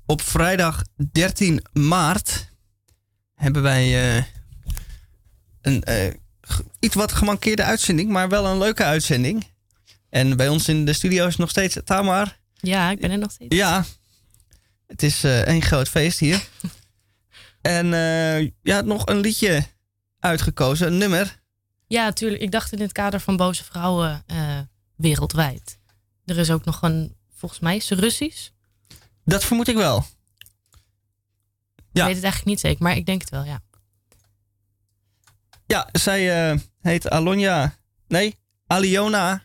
[0.06, 2.48] Op vrijdag 13 maart
[3.34, 4.24] hebben wij eh,
[5.60, 6.14] een eh,
[6.78, 9.46] iets wat gemankeerde uitzending, maar wel een leuke uitzending.
[10.10, 12.38] En bij ons in de studio is nog steeds Tamar.
[12.54, 13.56] Ja, ik ben er nog steeds.
[13.56, 13.84] Ja,
[14.86, 16.48] het is eh één groot feest hier.
[17.60, 19.66] en eh je had nog een liedje
[20.18, 21.40] uitgekozen, een nummer.
[21.86, 22.42] Ja, natuurlijk.
[22.42, 24.58] Ik dacht in het kader van boze vrouwen eh,
[24.96, 25.78] wereldwijd.
[26.24, 28.48] Er is ook nog een, volgens mij is ze Russisch.
[29.24, 29.98] Dat vermoed ik wel.
[31.92, 33.62] Ik weet het eigenlijk niet zeker, maar ik denk het wel, ja.
[35.66, 37.74] Ja, zij eh, heet Alonja.
[38.08, 38.36] Nee,
[38.66, 39.44] Aliona.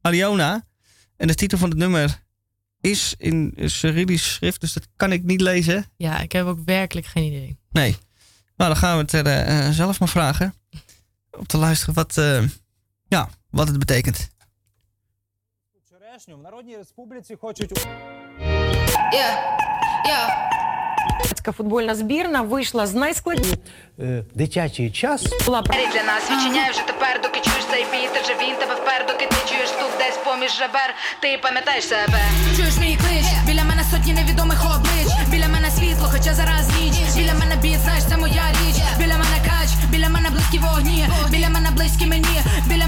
[0.00, 0.66] Aliona.
[1.16, 2.22] En de titel van het nummer
[2.80, 5.86] is in Cyrillisch schrift, dus dat kan ik niet lezen.
[5.96, 7.58] Ja, ik heb ook werkelijk geen idee.
[7.70, 7.96] Nee.
[8.56, 10.54] Nou, dan gaan we het er eh, zelf maar vragen.
[11.30, 12.42] Om te luisteren wat, eh,
[13.08, 14.30] ja, wat het betekent.
[16.22, 17.72] Вчорашню в Народній Республіці хочуть
[21.52, 23.58] Футбольна збірна вийшла з найскладніших.
[24.34, 25.26] дитячий час.
[25.46, 29.26] Була для нас відчиняй вже тепер, доки чуєш цей біт, адже він тебе впер, доки
[29.26, 32.20] ти чуєш стук десь поміж жабер, ти пам'ятаєш себе.
[32.56, 36.94] Чуєш мій клич, біля мене сотні невідомих облич, біля мене світло, хоча зараз ніч.
[37.16, 38.76] Біля мене біт, знаєш, це моя річ.
[38.98, 42.36] Біля мене кач, біля мене близькі вогні, біля мене близькі мені,
[42.68, 42.81] біля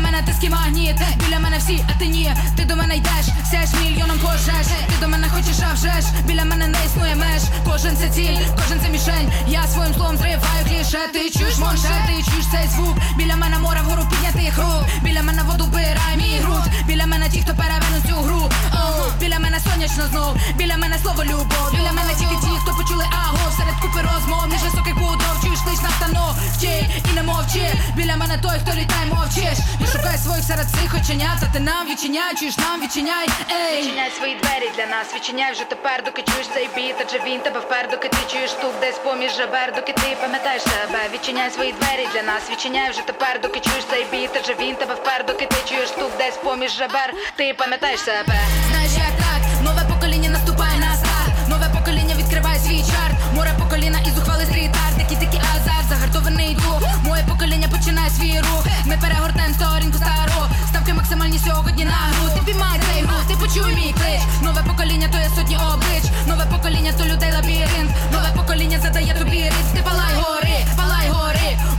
[0.48, 0.96] мене магніт,
[1.26, 2.32] біля мене всі, а ти ні.
[2.56, 4.66] Ти до мене йдеш, сяєш мільйоном пожеж.
[4.66, 7.42] Ти до мене хочеш, а вже ж біля мене не існує меж.
[7.64, 9.32] Кожен це ціль, кожен це мішень.
[9.48, 10.98] Я своїм словом зриваю кліше.
[11.12, 12.96] Ти чуєш монше, ти чуєш цей звук.
[13.18, 14.84] Біля мене море вгору піднятих рук.
[15.02, 16.64] Біля мене воду бирай мій груд.
[16.86, 18.50] Біля мене ті, хто перевернуть цю гру.
[18.74, 20.36] О, біля мене сонячно знов.
[20.56, 21.66] Біля мене слово любов.
[21.72, 23.52] Біля мене тільки ті, хто почули аго.
[23.58, 25.34] Серед купи розмов, між високих будов.
[25.42, 26.32] Чуєш лиш настанов.
[26.56, 26.74] Вчи
[27.10, 27.66] і не мовчи.
[27.96, 29.58] Біля мене той, хто літає, мовчиш.
[29.82, 31.38] І шукай своїх серед цих оченят.
[31.42, 33.26] А ти нам відчиняй, чуєш нам відчиняй.
[33.50, 33.82] Ей.
[33.82, 37.60] Відчиняй свої двері для нас, відчиняй вже тепер, доки чуєш цей біт, адже він тебе
[37.60, 41.00] впер, доки ти чуєш стук десь поміж жабер, доки ти пам'ятаєш себе.
[41.14, 44.94] Відчиняй свої двері для нас, відчиняй вже тепер, доки чуєш цей біт, адже він тебе
[44.94, 48.36] впер, доки ти чуєш стук десь поміж жабер, ти пам'ятаєш себе.
[48.74, 51.48] Знаєш як так, нове покоління наступає на старт.
[51.48, 53.16] Нове покоління відкриває свій чарт.
[53.34, 56.82] Море покоління і зухвали стріт-арт Такий такий азарт, загартований дух.
[57.04, 58.66] Моє покоління починає свій рух.
[58.86, 60.40] Ми перегортаємо сторінку стару.
[60.68, 62.24] Ставки максимальні сьогодні на гру.
[62.34, 64.22] Ти піймай цей рух, ти почуй мій клич.
[64.42, 66.04] Нове покоління то є сотні облич.
[66.28, 67.90] Нове покоління то людей лабіринт.
[68.12, 71.03] Нове покоління задає тобі ритм Ти палай гори, палай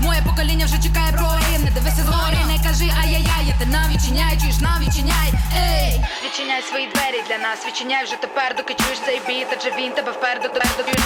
[0.02, 4.38] Моє покоління вже чекає прорив Не дивися згори, не кажи ай-яй-яй Я ти нам відчиняй,
[4.42, 6.02] чуєш нам відчиняй Ей!
[6.26, 10.12] Відчиняй свої двері для нас, відчиняй вже тепер, доки чуєш цей біт, адже він тебе
[10.12, 10.60] впер, доки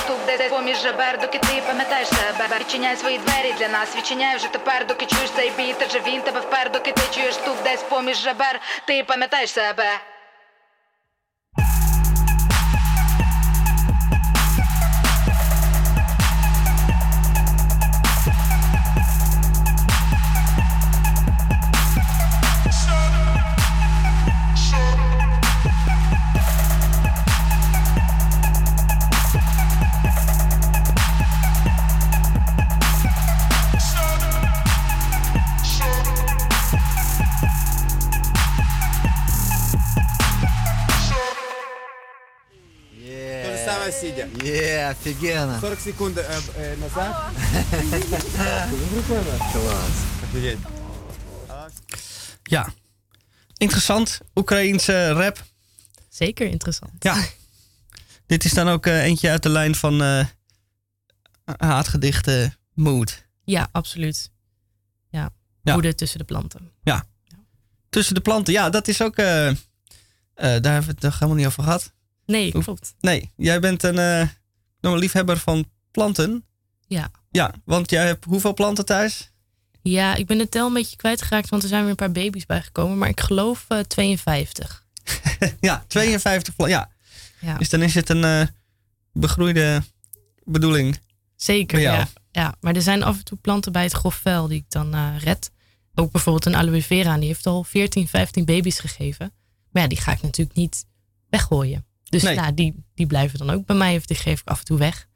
[0.03, 2.59] стук десь поміж жабер, доки ти пам'ятаєш себе.
[2.59, 6.39] Відчиняй свої двері для нас, відчиняй вже тепер, доки чуєш цей біт, адже він тебе
[6.39, 9.99] впер, доки ти чуєш стук десь поміж жабер, ти пам'ятаєш себе.
[44.48, 44.48] сидя.
[44.48, 45.60] Е, офигенно.
[45.60, 46.22] 40 секунд э,
[46.56, 47.14] э, назад.
[49.52, 49.96] Класс.
[50.22, 50.58] Офигеть.
[52.50, 52.72] Ja,
[53.56, 54.20] interessant.
[54.34, 55.44] Oekraïense rap.
[56.08, 56.92] Zeker interessant.
[56.98, 57.24] Ja.
[58.26, 60.26] Dit is dan ook eh, eentje uit de lijn van eh
[61.58, 63.24] haatgedichten Mood.
[63.44, 64.30] Ja, absoluut.
[65.10, 65.30] Ja,
[65.62, 65.72] Ja.
[65.72, 66.70] woede tussen de planten.
[66.82, 67.04] Ja.
[67.88, 68.52] Tussen de planten.
[68.52, 69.16] Ja, dat is ook...
[69.16, 69.54] eh, eh,
[70.34, 71.92] daar hebben we het nog helemaal niet over gehad.
[72.26, 72.94] Nee, Hoe- klopt.
[73.00, 74.28] Nee, jij bent een, eh, nog
[74.81, 76.45] een liefhebber van planten.
[76.87, 77.11] Ja.
[77.31, 79.31] Ja, want jij hebt hoeveel planten thuis?
[79.81, 82.45] Ja, ik ben de tel een beetje kwijtgeraakt, want er zijn weer een paar baby's
[82.45, 82.97] bijgekomen.
[82.97, 84.85] Maar ik geloof eh 52.
[85.59, 86.77] ja, 52 planten.
[86.77, 86.89] Ja.
[87.39, 87.57] Ja.
[87.57, 88.47] Dus dan is het een eh,
[89.13, 89.81] begroeide
[90.43, 90.99] bedoeling.
[91.35, 92.07] Zeker, ja.
[92.31, 92.55] ja.
[92.59, 95.15] Maar er zijn af en toe planten bij het grof vuil die ik dan eh,
[95.19, 95.51] red.
[95.95, 99.33] Ook bijvoorbeeld een aloe vera, die heeft al 14, 15 baby's gegeven.
[99.71, 100.85] Maar ja, die ga ik natuurlijk niet
[101.29, 101.85] weggooien.
[102.09, 102.33] Dus Nee.
[102.35, 104.77] ja, die, die blijven dan ook bij mij of die geef ik af en toe
[104.77, 105.07] weg.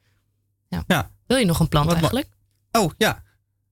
[0.68, 0.84] Ja.
[0.88, 1.12] Ja.
[1.26, 2.28] Wil je nog een plant Wat eigenlijk?
[2.72, 3.24] Oh, ja.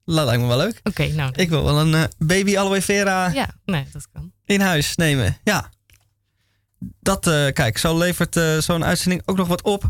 [0.05, 0.79] Dat lijkt me wel leuk.
[0.83, 1.33] Oké, nou.
[1.35, 4.31] Ik wil wel een eh, baby aloe vera Ja, nee, dat kan.
[4.45, 5.37] in huis nemen.
[5.43, 5.69] Ja.
[6.99, 9.83] Dat, eh, kijk, zo levert eh, zo'n uitzending ook nog wat op.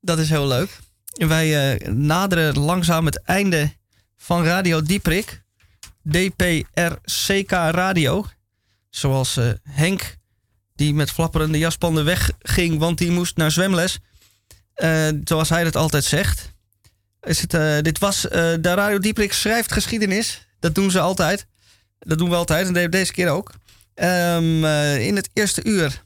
[0.00, 0.78] Dat is heel leuk.
[1.04, 3.72] Wij naderen langzaam het einde
[4.16, 5.44] van Radio Dieprik.
[6.10, 8.26] DPRCK Radio.
[8.90, 10.16] Zoals Henk
[10.76, 13.98] die met flapperende jaspanden wegging, want die moest naar zwemles.
[14.74, 16.54] Eh, zoals hij dat altijd zegt.
[17.20, 20.46] Is het, eh, dit was eh, de Radio Dieprik schrijft geschiedenis.
[20.60, 21.46] Dat doen ze altijd.
[21.98, 23.52] Dat doen we altijd en de- deze keer ook.
[23.94, 26.02] Ehm, eh, in het eerste uur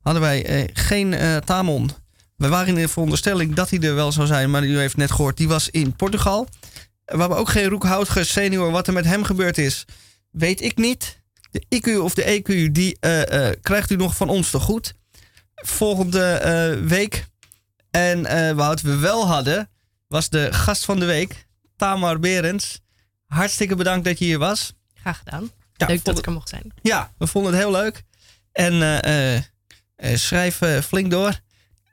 [0.00, 1.14] hadden wij geen
[1.44, 1.90] Tamon.
[2.36, 5.10] We waren in de veronderstelling dat hij er wel zou zijn, maar u heeft net
[5.10, 6.48] gehoord, die was in Portugal.
[7.04, 8.70] We hebben ook geen Roekhoutge senior.
[8.70, 9.84] Wat er met hem gebeurd is,
[10.30, 11.17] weet ik niet.
[11.50, 14.94] De IQ of de EQ, die eh, eh, krijgt u nog van ons te goed.
[15.54, 17.26] Volgende eh, week.
[17.90, 19.70] En wat we wel hadden,
[20.06, 21.46] was de gast van de week,
[21.76, 22.80] Tamar Berends.
[23.26, 24.72] Hartstikke bedankt dat je hier was.
[24.94, 25.50] Graag gedaan.
[25.72, 26.72] Ja, Leuk dat ik er mocht zijn.
[26.82, 28.02] Ja, we vonden het heel leuk.
[28.52, 29.44] En
[30.18, 31.40] schrijf flink door.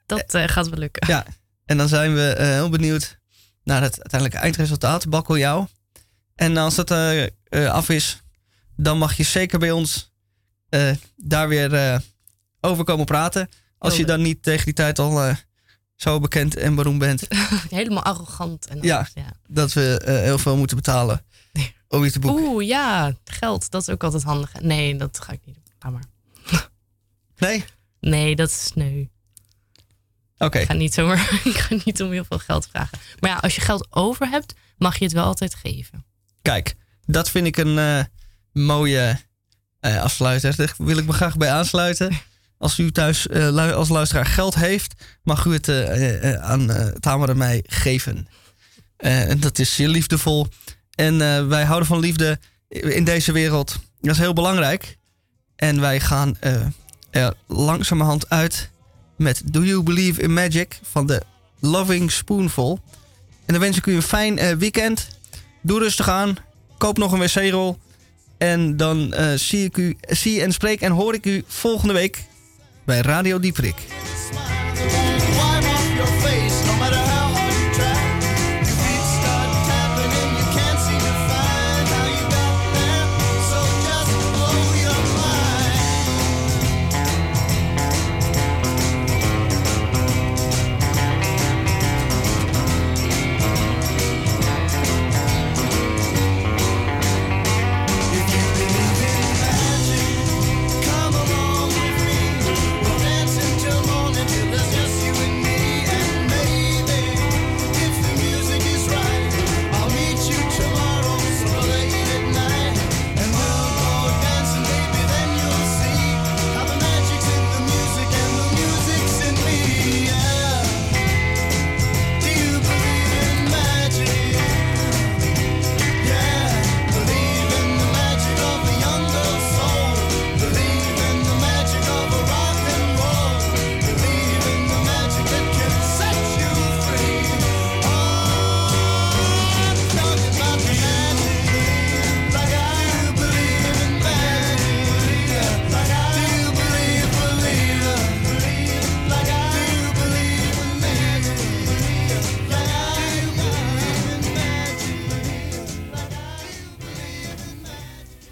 [0.06, 1.08] Dat gaat wel lukken.
[1.08, 1.26] Ja,
[1.66, 3.18] en dan zijn we heel benieuwd
[3.64, 5.10] naar het uiteindelijke eindresultaat.
[5.10, 5.68] Bakkel jou.
[6.36, 6.92] En als dat
[7.52, 8.24] af is,
[8.76, 10.14] dan mag je zeker bij ons
[10.70, 12.00] eh, daar weer eh,
[12.62, 13.50] over komen praten.
[13.78, 15.36] Als je dan niet tegen die tijd al eh,
[15.96, 17.28] zo bekend en beroemd bent.
[17.70, 18.66] Helemaal arrogant.
[18.66, 19.32] En Ja, alles, ja.
[19.48, 21.26] dat we heel veel moeten betalen
[21.88, 22.44] om je te boeken.
[22.44, 23.72] Oeh, ja, geld.
[23.72, 24.62] Dat is ook altijd handig.
[24.62, 25.64] Nee, dat ga ik niet doen.
[25.80, 26.04] Laat maar.
[27.38, 27.66] Nee?
[28.00, 29.06] Nee, dat is sneu.
[30.38, 30.60] Oké.
[30.60, 33.00] Ik ga niet zomaar, ik ga niet om heel veel geld vragen.
[33.20, 36.06] Maar ja, als je geld over hebt, mag je het wel altijd geven.
[36.42, 36.76] Kijk,
[37.06, 38.08] dat vind ik een
[38.56, 39.20] mooie
[39.80, 40.56] eh, afsluiter.
[40.56, 42.20] Daar wil ik me graag bij aansluiten.
[42.58, 47.38] Als u thuis eh, als luisteraar geld heeft, mag u het eh, aan Tamer en
[47.38, 48.28] mij geven.
[48.98, 50.48] En dat is zeer liefdevol.
[50.96, 51.18] En
[51.50, 53.80] wij houden van liefde in deze wereld.
[54.02, 54.98] Dat is heel belangrijk.
[55.56, 56.38] En wij gaan
[57.10, 58.70] er langzamerhand uit
[59.18, 61.22] met Do You Believe in Magic van de
[61.60, 62.80] Loving Spoonful.
[63.46, 65.08] En dan wens ik u een fijn weekend.
[65.62, 66.38] Doe rustig aan.
[66.78, 67.78] Koop nog een wc-rol.
[68.38, 72.24] En dan eh, zie ik u, zie en spreek en hoor ik u volgende week
[72.84, 73.76] bij Radio Dieprik.